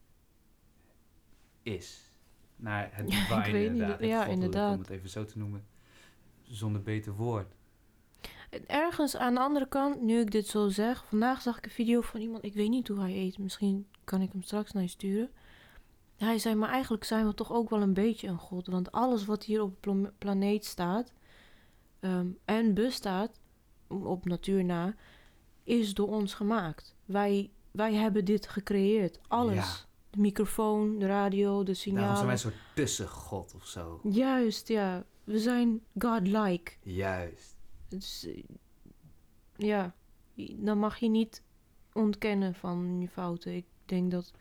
is. 1.62 2.01
Naar 2.57 2.89
het 2.93 3.12
Ja, 3.12 3.37
divine 3.37 3.59
niet. 3.59 3.66
inderdaad. 3.70 3.99
het 4.01 4.09
Ja, 4.09 4.24
inderdaad. 4.26 4.74
Om 4.74 4.80
het 4.80 4.91
even 4.91 5.09
zo 5.11 5.24
te 5.24 5.39
noemen. 5.39 5.64
Zonder 6.43 6.83
beter 6.83 7.12
woord. 7.12 7.55
En 8.53 8.68
Ergens 8.68 9.16
aan 9.16 9.34
de 9.34 9.40
andere 9.40 9.68
kant, 9.68 10.00
nu 10.03 10.20
ik 10.20 10.30
dit 10.30 10.46
zo 10.46 10.68
zeg, 10.68 11.05
vandaag 11.09 11.40
zag 11.42 11.57
ik 11.59 11.64
een 11.64 11.70
video 11.70 12.00
van 12.00 12.20
iemand, 12.20 12.44
ik 12.44 12.55
weet 12.55 12.68
niet 12.68 12.88
hoe 12.88 13.00
hij 13.00 13.16
eet, 13.16 13.38
misschien 13.38 13.86
kan 14.05 14.20
ik 14.20 14.32
hem 14.32 14.42
straks 14.42 14.72
naar 14.72 14.82
je 14.82 14.88
sturen. 14.88 15.30
Hij 16.16 16.38
zei, 16.38 16.55
maar 16.55 16.68
eigenlijk 16.68 17.05
zijn 17.05 17.26
we 17.26 17.34
toch 17.34 17.53
ook 17.53 17.70
wel 17.70 17.82
een 17.82 17.94
beetje 17.94 18.28
een 18.28 18.38
god, 18.38 18.66
want 18.66 18.92
alles 18.92 19.24
wat 19.24 19.44
hier 19.44 19.62
op 19.62 19.70
de 19.82 19.90
pla- 19.90 20.12
planeet 20.18 20.64
staat 20.64 21.12
ehm, 22.00 22.26
en 22.44 22.74
bestaat, 22.74 23.40
op 23.88 24.24
natuur 24.24 24.64
na, 24.64 24.94
is 25.64 25.94
door 25.94 26.09
ons 26.09 26.34
gemaakt. 26.34 26.94
Wij, 27.05 27.50
wij 27.70 27.94
hebben 27.94 28.24
dit 28.24 28.48
gecreëerd, 28.48 29.18
alles. 29.28 29.55
Ja. 29.55 29.90
De 30.11 30.20
microfoon, 30.20 30.98
de 30.98 31.07
radio, 31.07 31.48
de 31.48 31.57
Daarom 31.64 31.74
signalen. 31.74 32.14
zijn 32.14 32.24
wij 32.24 32.34
een 32.34 32.40
soort 32.40 32.55
tussengod 32.74 33.55
of 33.55 33.66
zo. 33.66 34.00
Juist, 34.03 34.68
ja. 34.68 35.05
We 35.24 35.38
zijn 35.38 35.80
godlike. 35.98 36.72
Juist. 36.82 37.51
Dus, 37.99 38.26
eh, 38.26 38.43
ja, 39.57 39.95
dan 40.57 40.78
mag 40.78 40.97
je 40.99 41.09
niet 41.09 41.43
ontkennen 41.93 42.55
van 42.55 43.01
je 43.01 43.09
fouten. 43.09 43.55
Ik 43.57 43.64
denk 43.84 44.11
dat, 44.11 44.32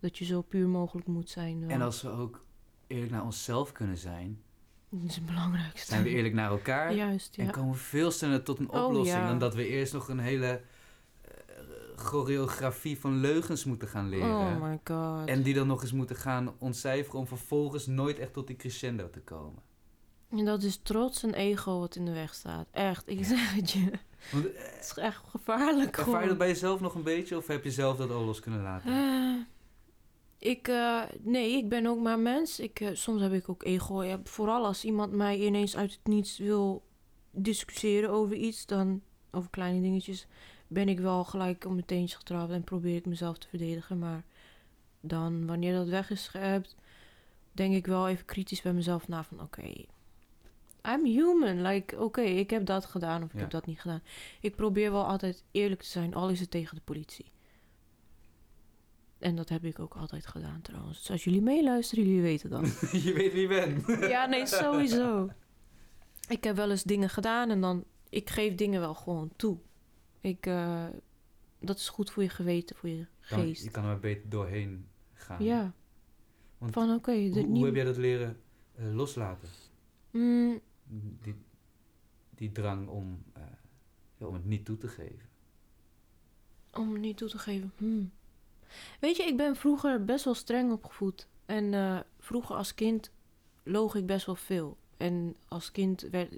dat 0.00 0.18
je 0.18 0.24
zo 0.24 0.42
puur 0.42 0.68
mogelijk 0.68 1.06
moet 1.06 1.30
zijn. 1.30 1.60
wel. 1.60 1.68
En 1.68 1.80
als 1.82 2.02
we 2.02 2.10
ook 2.10 2.44
eerlijk 2.86 3.10
naar 3.12 3.24
onszelf 3.24 3.72
kunnen 3.72 3.96
zijn, 3.98 4.42
Dat 4.88 5.02
is 5.02 5.14
het 5.16 5.26
belangrijkste. 5.26 5.90
zijn 5.92 6.02
we 6.02 6.08
eerlijk 6.08 6.34
naar 6.34 6.50
elkaar. 6.50 6.94
Juist, 6.94 7.36
ja. 7.36 7.44
En 7.44 7.50
komen 7.50 7.72
we 7.72 7.78
veel 7.78 8.10
sneller 8.10 8.42
tot 8.42 8.58
een 8.58 8.70
Oh, 8.70 8.84
oplossing 8.84 9.18
ja. 9.20 9.28
dan 9.28 9.38
dat 9.38 9.54
we 9.54 9.66
eerst 9.66 9.92
nog 9.92 10.08
een 10.08 10.18
hele 10.18 10.60
eh, 11.20 11.30
choreografie 11.96 12.98
van 12.98 13.16
leugens 13.16 13.64
moeten 13.64 13.88
gaan 13.88 14.08
leren. 14.08 14.30
Oh 14.30 14.62
my 14.62 14.80
god. 14.84 15.28
en 15.28 15.42
die 15.42 15.54
dan 15.54 15.66
nog 15.66 15.82
eens 15.82 15.92
moeten 15.92 16.16
gaan 16.16 16.54
ontcijferen 16.58 17.18
om 17.18 17.26
vervolgens 17.26 17.86
nooit 17.86 18.18
echt 18.18 18.32
tot 18.32 18.46
die 18.46 18.56
crescendo 18.56 19.10
te 19.10 19.20
komen. 19.20 19.62
En 20.32 20.44
dat 20.44 20.62
is 20.62 20.80
trots 20.82 21.22
en 21.22 21.34
ego 21.34 21.78
wat 21.78 21.96
in 21.96 22.04
de 22.04 22.12
weg 22.12 22.34
staat. 22.34 22.66
Echt, 22.70 23.08
ik 23.08 23.24
zeg 23.24 23.54
het 23.54 23.70
je. 23.70 23.90
Want, 24.32 24.52
eh, 24.52 24.62
Het 24.74 24.84
is 24.84 25.02
echt 25.02 25.22
gevaarlijk 25.28 25.88
ervaar 25.88 26.04
gewoon. 26.04 26.22
je 26.22 26.28
dat 26.28 26.38
bij 26.38 26.48
jezelf 26.48 26.80
nog 26.80 26.94
een 26.94 27.02
beetje 27.02 27.36
of 27.36 27.46
heb 27.46 27.64
je 27.64 27.70
zelf 27.70 27.96
dat 27.96 28.10
al 28.10 28.24
los 28.24 28.40
kunnen 28.40 28.62
laten? 28.62 28.90
Eh, 28.90 30.50
ik, 30.50 30.68
eh, 30.68 31.02
nee, 31.20 31.56
ik 31.56 31.68
ben 31.68 31.86
ook 31.86 32.00
maar 32.00 32.18
mens. 32.18 32.60
Ik, 32.60 32.80
eh, 32.80 32.88
soms 32.92 33.20
heb 33.20 33.32
ik 33.32 33.48
ook 33.48 33.64
ego. 33.64 34.02
Ja, 34.02 34.20
vooral 34.24 34.64
als 34.64 34.84
iemand 34.84 35.12
mij 35.12 35.38
ineens 35.38 35.76
uit 35.76 35.92
het 35.92 36.06
niets 36.06 36.38
wil 36.38 36.82
discussiëren 37.30 38.10
over 38.10 38.36
iets, 38.36 38.66
dan 38.66 39.02
over 39.30 39.50
kleine 39.50 39.80
dingetjes, 39.80 40.26
ben 40.66 40.88
ik 40.88 41.00
wel 41.00 41.24
gelijk 41.24 41.64
op 41.64 41.72
mijn 41.72 41.84
teentje 41.84 42.16
getrapt 42.16 42.52
en 42.52 42.64
probeer 42.64 42.96
ik 42.96 43.06
mezelf 43.06 43.38
te 43.38 43.48
verdedigen. 43.48 43.98
Maar 43.98 44.24
dan, 45.00 45.46
wanneer 45.46 45.74
dat 45.74 45.88
weg 45.88 46.10
is 46.10 46.30
denk 47.52 47.74
ik 47.74 47.86
wel 47.86 48.08
even 48.08 48.24
kritisch 48.24 48.62
bij 48.62 48.72
mezelf 48.72 49.08
na 49.08 49.24
van 49.24 49.40
oké. 49.40 49.84
I'm 50.88 51.04
human. 51.04 51.62
Like, 51.62 51.98
oké, 52.00 52.20
ik 52.20 52.50
heb 52.50 52.66
dat 52.66 52.84
gedaan 52.84 53.22
of 53.22 53.28
ik 53.28 53.34
Ja. 53.34 53.40
heb 53.40 53.50
dat 53.50 53.66
niet 53.66 53.80
gedaan. 53.80 54.02
Ik 54.40 54.56
probeer 54.56 54.92
wel 54.92 55.06
altijd 55.06 55.44
eerlijk 55.50 55.82
te 55.82 55.88
zijn, 55.88 56.14
al 56.14 56.28
is 56.30 56.40
het 56.40 56.50
tegen 56.50 56.74
de 56.76 56.82
politie. 56.84 57.32
En 59.18 59.36
dat 59.36 59.48
heb 59.48 59.64
ik 59.64 59.78
ook 59.78 59.94
altijd 59.94 60.26
gedaan 60.26 60.60
trouwens. 60.62 60.98
Dus 60.98 61.10
als 61.10 61.24
jullie 61.24 61.42
meeluisteren, 61.42 62.04
jullie 62.04 62.22
weten 62.22 62.50
dat. 62.50 62.80
je 63.04 63.12
weet 63.12 63.32
wie 63.32 63.40
je 63.42 63.48
bent. 63.48 63.86
ja, 64.10 64.26
nee, 64.26 64.46
sowieso. 64.46 65.28
Ik 66.28 66.44
heb 66.44 66.56
wel 66.56 66.70
eens 66.70 66.82
dingen 66.82 67.08
gedaan 67.10 67.50
en 67.50 67.60
dan... 67.60 67.84
Ik 68.08 68.30
geef 68.30 68.54
dingen 68.54 68.80
wel 68.80 68.94
gewoon 68.94 69.30
toe. 69.36 69.58
Ik... 70.20 70.46
eh, 70.46 70.84
dat 71.60 71.76
is 71.78 71.88
goed 71.88 72.10
voor 72.10 72.22
je 72.22 72.28
geweten, 72.28 72.76
voor 72.76 72.88
je 72.88 73.06
Dan- 73.28 73.40
geest. 73.40 73.64
je 73.64 73.70
kan 73.70 73.84
er 73.84 73.98
beter 73.98 74.28
doorheen 74.28 74.86
gaan. 75.12 75.44
Ja. 75.44 75.72
Want 76.58 76.72
Van 76.72 76.90
oké, 76.94 77.12
Hoe, 77.12 77.30
dit 77.30 77.44
hoe 77.44 77.52
niet... 77.52 77.64
heb 77.64 77.74
jij 77.74 77.84
dat 77.84 77.96
leren 77.96 78.40
eh, 78.74 78.94
loslaten? 78.94 79.48
Mm, 80.10 80.60
Die, 81.22 81.34
die 82.30 82.52
drang 82.52 82.88
om, 82.88 83.22
eh, 83.32 84.26
om 84.26 84.34
het 84.34 84.44
niet 84.44 84.64
toe 84.64 84.78
te 84.78 84.88
geven. 84.88 85.30
om 86.72 86.92
het 86.92 87.00
niet 87.00 87.16
toe 87.16 87.28
te 87.28 87.38
geven. 87.38 87.72
Hmm. 87.76 88.12
Weet 89.00 89.16
je, 89.16 89.22
ik 89.22 89.36
ben 89.36 89.56
vroeger 89.56 90.04
best 90.04 90.24
wel 90.24 90.34
streng 90.34 90.72
opgevoed. 90.72 91.28
En 91.46 91.74
eh, 91.74 91.98
vroeger 92.18 92.56
als 92.56 92.74
kind 92.74 93.10
loog 93.62 93.94
ik 93.94 94.06
best 94.06 94.26
wel 94.26 94.34
veel. 94.34 94.76
En 94.96 95.36
als 95.48 95.70
kind 95.70 96.00
werd, 96.00 96.36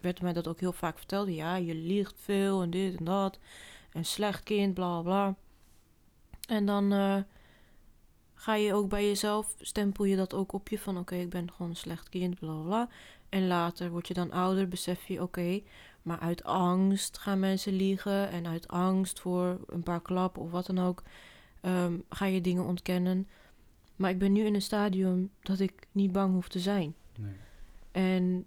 werd 0.00 0.22
mij 0.22 0.32
dat 0.32 0.48
ook 0.48 0.60
heel 0.60 0.72
vaak 0.72 0.98
verteld. 0.98 1.28
Ja, 1.28 1.56
je 1.56 1.74
liegt 1.74 2.14
veel 2.16 2.62
en 2.62 2.70
dit 2.70 2.96
en 2.96 3.04
dat. 3.04 3.38
En 3.92 4.04
slecht 4.04 4.42
kind, 4.42 4.74
bla 4.74 5.02
bla. 5.02 5.36
En 6.48 6.66
dan 6.66 6.92
eh, 6.92 7.18
ga 8.34 8.54
je 8.54 8.74
ook 8.74 8.88
bij 8.88 9.06
jezelf, 9.06 9.54
stempel 9.60 10.04
je 10.04 10.16
dat 10.16 10.34
ook 10.34 10.52
op 10.52 10.68
je 10.68 10.78
van... 10.78 10.98
oké, 10.98 11.14
ik 11.14 11.30
ben 11.30 11.52
gewoon 11.52 11.70
een 11.70 11.76
slecht 11.76 12.08
kind, 12.08 12.38
bla 12.38 12.60
bla. 12.62 12.88
En 13.34 13.46
later 13.46 13.90
word 13.90 14.08
je 14.08 14.14
dan 14.14 14.30
ouder, 14.30 14.68
besef 14.68 15.06
je, 15.06 15.22
oké... 15.22 15.60
maar 16.02 16.18
uit 16.18 16.44
angst 16.44 17.18
gaan 17.18 17.38
mensen 17.38 17.72
liegen... 17.72 18.28
en 18.28 18.46
uit 18.46 18.68
angst 18.68 19.20
voor 19.20 19.60
een 19.66 19.82
paar 19.82 20.02
klappen 20.02 20.42
of 20.42 20.50
wat 20.50 20.66
dan 20.66 20.78
ook... 20.78 21.02
ehm, 21.60 21.98
ga 22.08 22.24
je 22.26 22.40
dingen 22.40 22.64
ontkennen. 22.64 23.28
Maar 23.96 24.10
ik 24.10 24.18
ben 24.18 24.32
nu 24.32 24.44
in 24.44 24.54
een 24.54 24.62
stadium 24.62 25.30
dat 25.40 25.58
ik 25.60 25.86
niet 25.92 26.12
bang 26.12 26.32
hoef 26.34 26.48
te 26.48 26.58
zijn. 26.58 26.94
Nee. 27.18 27.32
En 27.90 28.46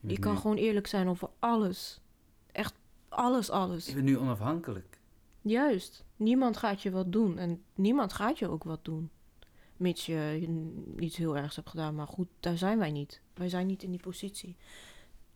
Je 0.00 0.18
kan 0.18 0.32
nu- 0.32 0.38
gewoon 0.40 0.56
eerlijk 0.56 0.86
zijn 0.86 1.08
over 1.08 1.28
alles. 1.38 2.00
Echt 2.52 2.74
alles, 3.08 3.50
alles. 3.50 3.86
Je 3.86 3.94
bent 3.94 4.04
nu 4.06 4.18
onafhankelijk. 4.18 4.98
Juist. 5.40 6.04
Niemand 6.16 6.56
gaat 6.56 6.82
je 6.82 6.90
wat 6.90 7.12
doen. 7.12 7.38
En 7.38 7.62
niemand 7.74 8.12
gaat 8.12 8.38
je 8.38 8.48
ook 8.48 8.64
wat 8.64 8.84
doen. 8.84 9.10
Mits 9.76 10.06
je 10.06 10.48
iets 10.98 11.16
heel 11.16 11.36
ergs 11.36 11.56
hebt 11.56 11.68
gedaan. 11.70 11.94
Maar 11.94 12.06
goed, 12.06 12.28
daar 12.40 12.58
zijn 12.58 12.78
wij 12.78 12.90
niet. 12.90 13.20
Wij 13.34 13.48
zijn 13.48 13.66
niet 13.66 13.82
in 13.82 13.90
die 13.90 14.00
positie. 14.00 14.56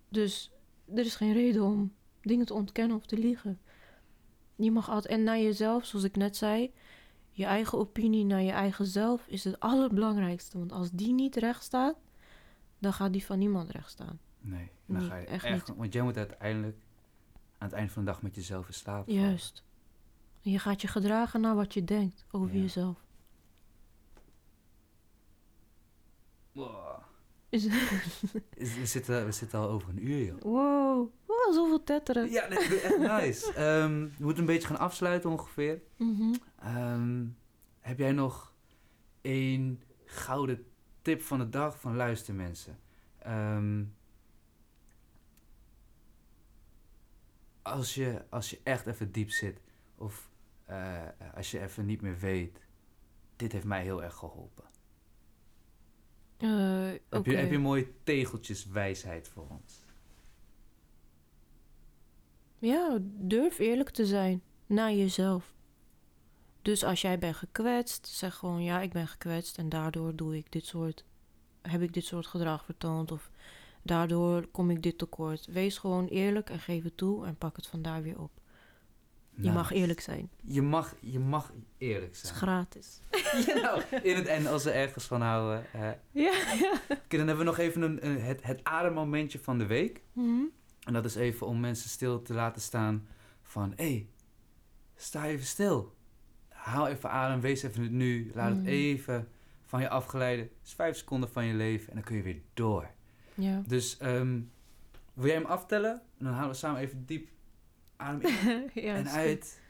Dus 0.08 0.50
er 0.94 1.04
is 1.04 1.14
geen 1.14 1.32
reden 1.32 1.62
om 1.62 1.92
dingen 2.20 2.46
te 2.46 2.54
ontkennen 2.54 2.96
of 2.96 3.06
te 3.06 3.18
liegen. 3.18 3.60
Je 4.56 4.70
mag 4.70 4.90
altijd... 4.90 5.14
En 5.14 5.22
naar 5.22 5.38
jezelf, 5.38 5.84
zoals 5.84 6.04
ik 6.04 6.16
net 6.16 6.36
zei... 6.36 6.72
Je 7.32 7.44
eigen 7.44 7.78
opinie 7.78 8.24
naar 8.24 8.42
je 8.42 8.50
eigen 8.50 8.86
zelf 8.86 9.26
is 9.26 9.44
het 9.44 9.60
allerbelangrijkste. 9.60 10.58
Want 10.58 10.72
als 10.72 10.90
die 10.90 11.12
niet 11.12 11.36
recht 11.36 11.62
staat... 11.62 11.96
dan 12.78 12.92
gaat 12.92 13.12
die 13.12 13.24
van 13.24 13.38
niemand 13.38 13.70
recht 13.70 13.90
staan. 13.90 14.20
Nee, 14.40 14.70
dan 14.86 14.96
Niet, 14.96 15.08
ga 15.08 15.16
je 15.16 15.26
echt 15.26 15.44
echt... 15.44 15.76
Want 15.76 15.92
jij 15.92 16.02
moet 16.02 16.16
uiteindelijk 16.16 16.76
aan 17.58 17.68
het 17.68 17.72
eind 17.76 17.90
van 17.92 18.04
de 18.04 18.10
dag 18.10 18.22
met 18.22 18.34
jezelf 18.34 18.66
in 18.66 18.74
slaap 18.74 19.04
vallen. 19.04 19.20
Juist. 19.20 19.64
Je 20.40 20.58
gaat 20.58 20.80
je 20.80 20.88
gedragen 20.88 21.40
naar 21.40 21.54
wat 21.54 21.74
je 21.74 21.84
denkt 21.84 22.26
over 22.30 22.54
Ja. 22.54 22.60
jezelf. 22.60 23.04
Wow. 26.52 26.98
Is- 27.48 27.64
Is- 28.54 28.76
We 28.78 28.86
zitten, 28.86 29.24
we 29.24 29.32
zitten 29.32 29.58
al 29.58 29.68
over 29.68 29.88
een 29.88 30.06
uur, 30.08 30.24
joh. 30.24 30.40
Wow, 30.42 31.12
wow 31.26 31.54
zoveel 31.54 31.84
tetteren. 31.84 32.30
Ja, 32.30 32.48
nee, 32.48 32.58
echt 32.80 32.98
nice. 32.98 33.52
Ehm, 33.54 34.00
we 34.00 34.24
moeten 34.24 34.40
een 34.40 34.46
beetje 34.48 34.68
gaan 34.68 34.78
afsluiten 34.78 35.30
ongeveer. 35.30 35.82
Mhm. 35.96 36.34
Ehm, 36.58 37.26
heb 37.80 37.98
jij 37.98 38.12
nog 38.12 38.54
één 39.20 39.82
gouden 40.04 40.66
tip 41.02 41.22
van 41.22 41.38
de 41.38 41.48
dag 41.48 41.80
van 41.80 41.96
luister 41.96 42.34
mensen? 42.34 42.78
Ehm, 43.18 43.84
als, 47.62 47.94
je, 47.94 48.24
als 48.30 48.50
je 48.50 48.60
echt 48.62 48.86
even 48.86 49.12
diep 49.12 49.30
zit 49.30 49.60
of 49.96 50.30
eh, 50.64 51.02
als 51.34 51.50
je 51.50 51.60
even 51.60 51.86
niet 51.86 52.00
meer 52.00 52.18
weet, 52.18 52.58
dit 53.36 53.52
heeft 53.52 53.64
mij 53.64 53.82
heel 53.82 54.02
erg 54.02 54.14
geholpen. 54.14 54.64
Eh, 56.40 56.88
Heb, 57.08 57.26
je, 57.26 57.36
heb 57.36 57.50
je 57.50 57.58
mooie 57.58 57.88
tegeltjes 58.04 58.66
wijsheid 58.66 59.28
voor 59.28 59.46
ons? 59.48 59.84
Ja, 62.58 62.98
durf 63.02 63.58
eerlijk 63.58 63.90
te 63.90 64.06
zijn 64.06 64.42
naar 64.66 64.92
jezelf. 64.92 65.54
Dus 66.62 66.84
als 66.84 67.00
jij 67.00 67.18
bent 67.18 67.36
gekwetst, 67.36 68.06
zeg 68.06 68.34
gewoon 68.34 68.62
ja, 68.62 68.80
ik 68.80 68.92
ben 68.92 69.08
gekwetst 69.08 69.58
en 69.58 69.68
daardoor 69.68 70.16
doe 70.16 70.36
ik 70.36 70.52
dit 70.52 70.66
soort, 70.66 71.04
heb 71.62 71.82
ik 71.82 71.92
dit 71.92 72.04
soort 72.04 72.26
gedrag 72.26 72.64
vertoond 72.64 73.12
of 73.12 73.30
daardoor 73.82 74.46
kom 74.46 74.70
ik 74.70 74.82
dit 74.82 74.98
tekort. 74.98 75.46
Wees 75.46 75.78
gewoon 75.78 76.06
eerlijk 76.06 76.50
en 76.50 76.58
geef 76.58 76.82
het 76.82 76.96
toe 76.96 77.26
en 77.26 77.36
pak 77.36 77.56
het 77.56 77.66
vandaar 77.66 78.02
weer 78.02 78.20
op. 78.20 78.30
Je 79.34 79.42
Nou, 79.42 79.54
mag 79.54 79.72
eerlijk 79.72 80.00
zijn. 80.00 80.30
Je 80.42 80.62
mag, 80.62 80.94
je 81.00 81.18
mag 81.18 81.52
eerlijk 81.78 82.06
Het 82.06 82.14
is 82.14 82.20
zijn. 82.20 82.34
gratis. 82.34 83.00
Ja, 83.46 83.54
nou, 83.60 83.82
in 84.02 84.16
het 84.16 84.26
en 84.26 84.46
als 84.46 84.64
we 84.64 84.70
ergens 84.70 85.04
van 85.04 85.20
houden. 85.22 85.64
Ja, 85.72 85.98
ja. 86.10 86.32
Oké, 86.88 87.16
dan 87.16 87.26
hebben 87.26 87.36
we 87.38 87.44
nog 87.44 87.58
even 87.58 87.82
een, 87.82 88.06
een- 88.06 88.20
het, 88.20 88.42
het 88.42 88.60
ademmomentje 88.64 89.38
van 89.38 89.58
de 89.58 89.66
week. 89.66 90.02
Mhm. 90.12 90.42
En 90.80 90.92
dat 90.92 91.04
is 91.04 91.14
even 91.14 91.46
om 91.46 91.60
mensen 91.60 91.90
stil 91.90 92.22
te 92.22 92.34
laten 92.34 92.62
staan 92.62 93.06
van... 93.42 93.72
Hé, 93.76 93.84
hey, 93.84 94.08
sta 94.96 95.26
even 95.26 95.46
stil. 95.46 95.94
haal 96.48 96.88
even 96.88 97.10
adem, 97.10 97.40
wees 97.40 97.62
even 97.62 97.82
het 97.82 97.92
nu. 97.92 98.30
Laat 98.34 98.48
het 98.50 98.58
Mhm. 98.58 98.66
even 98.66 99.28
van 99.64 99.80
je 99.80 99.88
afgeleiden. 99.88 100.44
Het 100.44 100.66
is 100.66 100.72
vijf 100.74 100.96
seconden 100.96 101.30
van 101.30 101.44
je 101.44 101.54
leven 101.54 101.88
en 101.88 101.94
dan 101.94 102.04
kun 102.04 102.16
je 102.16 102.22
weer 102.22 102.40
door. 102.54 102.90
Ja. 103.34 103.62
Dus 103.66 103.96
ehm, 103.96 104.40
wil 105.14 105.26
jij 105.26 105.34
hem 105.34 105.44
aftellen? 105.44 105.92
En 106.18 106.24
dan 106.24 106.32
halen 106.34 106.50
we 106.50 106.56
samen 106.56 106.80
even 106.80 107.06
diep 107.06 107.28
adem 108.00 108.20
in 108.30 108.70
ja, 108.74 108.94
en 108.94 109.08
uit. 109.08 109.60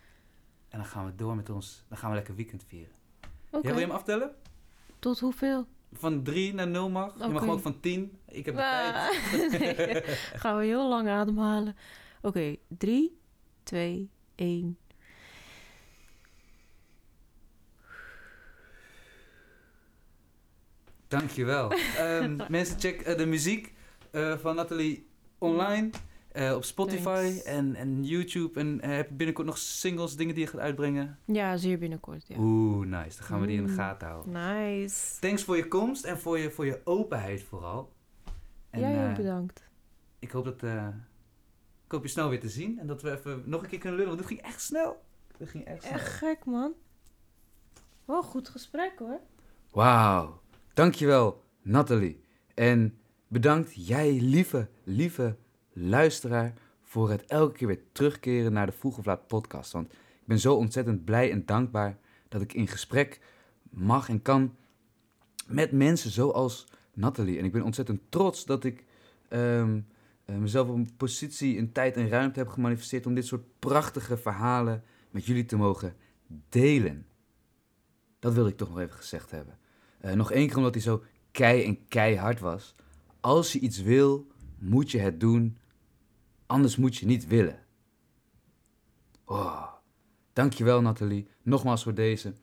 En 0.68 0.78
dan 0.78 0.86
gaan 0.86 1.06
we 1.06 1.14
door 1.14 1.36
met 1.36 1.50
ons. 1.50 1.84
Dan 1.88 1.98
gaan 1.98 2.08
we 2.10 2.16
lekker 2.16 2.34
weekend 2.34 2.64
vieren. 2.66 2.94
Oké. 3.50 3.66
Ja, 3.66 3.72
wil 3.72 3.80
je 3.80 3.86
hem 3.86 3.94
aftellen? 3.96 4.34
Tot 4.98 5.20
hoeveel? 5.20 5.66
Van 5.92 6.22
3 6.22 6.54
naar 6.54 6.68
0 6.68 6.90
mag. 6.90 7.18
Je 7.18 7.28
mag 7.28 7.46
ook 7.48 7.60
van 7.60 7.80
10. 7.80 8.18
Ik 8.28 8.44
heb 8.44 8.54
de 8.54 8.62
Ah, 8.62 9.08
tijd. 9.08 9.58
nee. 9.58 10.02
Gaan 10.42 10.56
we 10.58 10.64
heel 10.64 10.88
lang 10.88 11.08
ademhalen. 11.08 11.76
Oké, 12.22 12.56
drie, 12.68 13.18
twee, 13.62 14.10
één. 14.34 14.78
Dankjewel. 21.08 21.72
Ehm 21.96 22.36
mensen, 22.48 22.78
check 22.80 23.00
eh, 23.00 23.16
de 23.16 23.26
muziek 23.26 23.72
eh, 24.10 24.36
van 24.38 24.54
Nathalie 24.54 25.08
online. 25.38 25.90
Eh, 26.32 26.54
op 26.54 26.64
Spotify 26.64 27.02
Thanks. 27.28 27.42
en, 27.42 27.74
en 27.74 28.04
YouTube. 28.04 28.60
En 28.60 28.80
eh, 28.80 28.90
heb 28.96 29.08
je 29.08 29.14
binnenkort 29.14 29.46
nog 29.46 29.58
singles, 29.58 30.16
dingen 30.16 30.34
die 30.34 30.44
je 30.44 30.50
gaat 30.50 30.60
uitbrengen? 30.60 31.18
Ja, 31.24 31.56
zeer 31.56 31.78
binnenkort. 31.78 32.26
Ja. 32.28 32.36
Oeh, 32.38 32.86
nice. 32.86 33.16
Dan 33.18 33.26
gaan 33.26 33.40
we 33.40 33.46
die 33.46 33.56
in 33.56 33.64
de 33.64 33.70
Mm. 33.70 33.76
gaten 33.76 34.08
houden. 34.08 34.32
Nice. 34.32 35.20
Thanks 35.20 35.44
voor 35.44 35.56
je 35.56 35.68
komst 35.68 36.04
en 36.04 36.18
voor 36.18 36.38
je, 36.38 36.50
voor 36.50 36.66
je 36.66 36.80
openheid 36.84 37.42
vooral. 37.42 37.92
En 38.70 38.80
Jij 38.80 39.02
ook 39.04 39.10
eh, 39.10 39.16
bedankt. 39.16 39.68
ik 40.18 40.30
hoop 40.30 40.44
dat... 40.44 40.62
ik 41.84 41.92
hoop 41.92 42.02
je 42.02 42.08
snel 42.08 42.28
weer 42.28 42.40
te 42.40 42.48
zien. 42.48 42.78
En 42.78 42.86
dat 42.86 43.02
we 43.02 43.10
even 43.10 43.42
nog 43.46 43.62
een 43.62 43.68
keer 43.68 43.78
kunnen 43.78 43.98
lullen. 43.98 44.16
Want 44.16 44.28
dit 44.28 44.36
ging 44.38 44.48
echt 44.50 44.60
snel. 44.62 45.02
Dit 45.38 45.48
ging 45.48 45.64
echt 45.64 45.82
snel. 45.82 45.92
Echt 45.92 46.08
gek, 46.08 46.44
man. 46.44 46.72
Wel 48.04 48.22
goed 48.22 48.48
gesprek, 48.48 48.92
hoor. 48.98 49.20
Wauw. 49.70 50.40
Dankjewel, 50.74 51.42
Nathalie. 51.62 52.24
En 52.54 52.98
bedankt 53.28 53.86
jij, 53.86 54.18
lieve, 54.20 54.68
lieve 54.84 55.36
luisteraar, 55.88 56.54
voor 56.82 57.10
het 57.10 57.24
elke 57.24 57.56
keer 57.56 57.66
weer 57.66 57.82
terugkeren 57.92 58.52
naar 58.52 58.66
de 58.66 58.72
Vroeg 58.72 58.98
of 58.98 59.04
Laat 59.04 59.26
podcast. 59.26 59.72
Want 59.72 59.92
ik 59.92 60.26
ben 60.26 60.38
zo 60.38 60.54
ontzettend 60.54 61.04
blij 61.04 61.30
en 61.30 61.46
dankbaar 61.46 61.98
dat 62.28 62.40
ik 62.40 62.52
in 62.52 62.68
gesprek 62.68 63.20
mag 63.70 64.08
en 64.08 64.22
kan 64.22 64.54
met 65.46 65.72
mensen 65.72 66.10
zoals 66.10 66.66
Nathalie. 66.94 67.38
En 67.38 67.44
ik 67.44 67.52
ben 67.52 67.62
ontzettend 67.62 68.00
trots 68.08 68.44
dat 68.44 68.64
ik 68.64 68.84
ehm, 69.28 69.80
eh, 70.24 70.36
mezelf 70.36 70.68
op 70.68 70.74
een 70.74 70.96
positie 70.96 71.56
in 71.56 71.72
tijd 71.72 71.96
en 71.96 72.08
ruimte 72.08 72.38
heb 72.38 72.48
gemanifesteerd 72.48 73.06
om 73.06 73.14
dit 73.14 73.26
soort 73.26 73.44
prachtige 73.58 74.16
verhalen 74.16 74.82
met 75.10 75.26
jullie 75.26 75.44
te 75.44 75.56
mogen 75.56 75.94
delen. 76.48 77.06
Dat 78.18 78.34
wilde 78.34 78.50
ik 78.50 78.56
toch 78.56 78.68
nog 78.68 78.78
even 78.78 78.96
gezegd 78.96 79.30
hebben. 79.30 79.58
Eh, 80.00 80.12
nog 80.12 80.32
één 80.32 80.46
keer 80.46 80.56
omdat 80.56 80.74
hij 80.74 80.82
zo 80.82 81.02
kei 81.30 81.64
en 81.64 81.88
keihard 81.88 82.40
was. 82.40 82.74
Als 83.20 83.52
je 83.52 83.58
iets 83.58 83.82
wil, 83.82 84.26
moet 84.58 84.90
je 84.90 84.98
het 84.98 85.20
doen. 85.20 85.58
Anders 86.50 86.76
moet 86.76 86.96
je 86.96 87.06
niet 87.06 87.26
willen. 87.26 87.66
Oh, 89.24 89.72
dankjewel 90.32 90.80
Nathalie. 90.80 91.28
Nogmaals 91.42 91.82
voor 91.82 91.94
deze. 91.94 92.34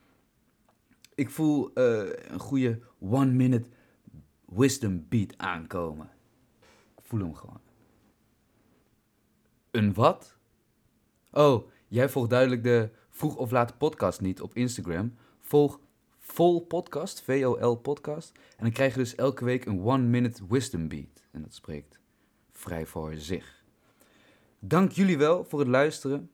Ik 1.15 1.29
voel 1.29 1.73
eh, 1.73 2.09
een 2.27 2.39
goede 2.39 2.79
one 2.99 3.31
minute 3.31 3.69
wisdom 4.45 5.05
beat 5.09 5.37
aankomen. 5.37 6.09
Ik 6.97 7.03
voel 7.03 7.19
hem 7.19 7.33
gewoon. 7.33 7.59
Een 9.71 9.93
wat? 9.93 10.37
Oh, 11.31 11.69
jij 11.87 12.09
volgt 12.09 12.29
duidelijk 12.29 12.63
de 12.63 12.89
vroeg 13.09 13.35
of 13.35 13.51
laat 13.51 13.77
podcast 13.77 14.21
niet 14.21 14.41
op 14.41 14.55
Instagram. 14.55 15.15
Volg 15.39 15.79
Vol 16.17 16.65
Podcast, 16.65 17.21
V-O-L 17.21 17.75
Podcast. 17.75 18.31
En 18.35 18.63
dan 18.63 18.71
krijg 18.71 18.93
je 18.93 18.99
dus 18.99 19.15
elke 19.15 19.45
week 19.45 19.65
een 19.65 19.81
one 19.81 20.03
minute 20.03 20.47
wisdom 20.47 20.87
beat. 20.87 21.23
En 21.31 21.41
dat 21.41 21.53
spreekt 21.53 21.99
vrij 22.51 22.85
voor 22.85 23.15
zich. 23.15 23.56
Dank 24.59 24.91
jullie 24.91 25.17
wel 25.17 25.45
voor 25.45 25.59
het 25.59 25.67
luisteren. 25.67 26.29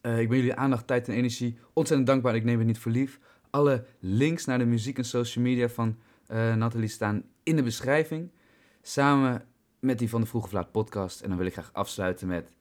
Eh, 0.00 0.20
ik 0.20 0.28
ben 0.28 0.36
jullie 0.36 0.54
aandacht, 0.54 0.86
tijd 0.86 1.08
en 1.08 1.14
energie 1.14 1.58
ontzettend 1.72 2.08
dankbaar. 2.08 2.34
Ik 2.34 2.44
neem 2.44 2.58
het 2.58 2.66
niet 2.66 2.78
voor 2.78 2.92
lief. 2.92 3.20
Alle 3.50 3.84
links 3.98 4.44
naar 4.44 4.58
de 4.58 4.64
muziek 4.64 4.98
en 4.98 5.04
social 5.04 5.44
media 5.44 5.68
van 5.68 5.96
eh 6.26 6.54
Nathalie 6.54 6.88
staan 6.88 7.22
in 7.42 7.56
de 7.56 7.62
beschrijving. 7.62 8.30
Samen 8.82 9.44
met 9.78 9.98
die 9.98 10.08
van 10.08 10.20
de 10.20 10.26
Vroeg 10.26 10.44
of 10.44 10.52
Laat 10.52 10.72
podcast. 10.72 11.20
En 11.20 11.28
dan 11.28 11.38
wil 11.38 11.46
ik 11.46 11.52
graag 11.52 11.70
afsluiten 11.72 12.28
met... 12.28 12.52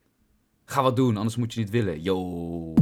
Ga 0.65 0.81
wat 0.81 0.95
doen, 0.95 1.17
anders 1.17 1.35
moet 1.35 1.53
je 1.53 1.59
niet 1.59 1.69
willen. 1.69 2.01
Yo! 2.01 2.73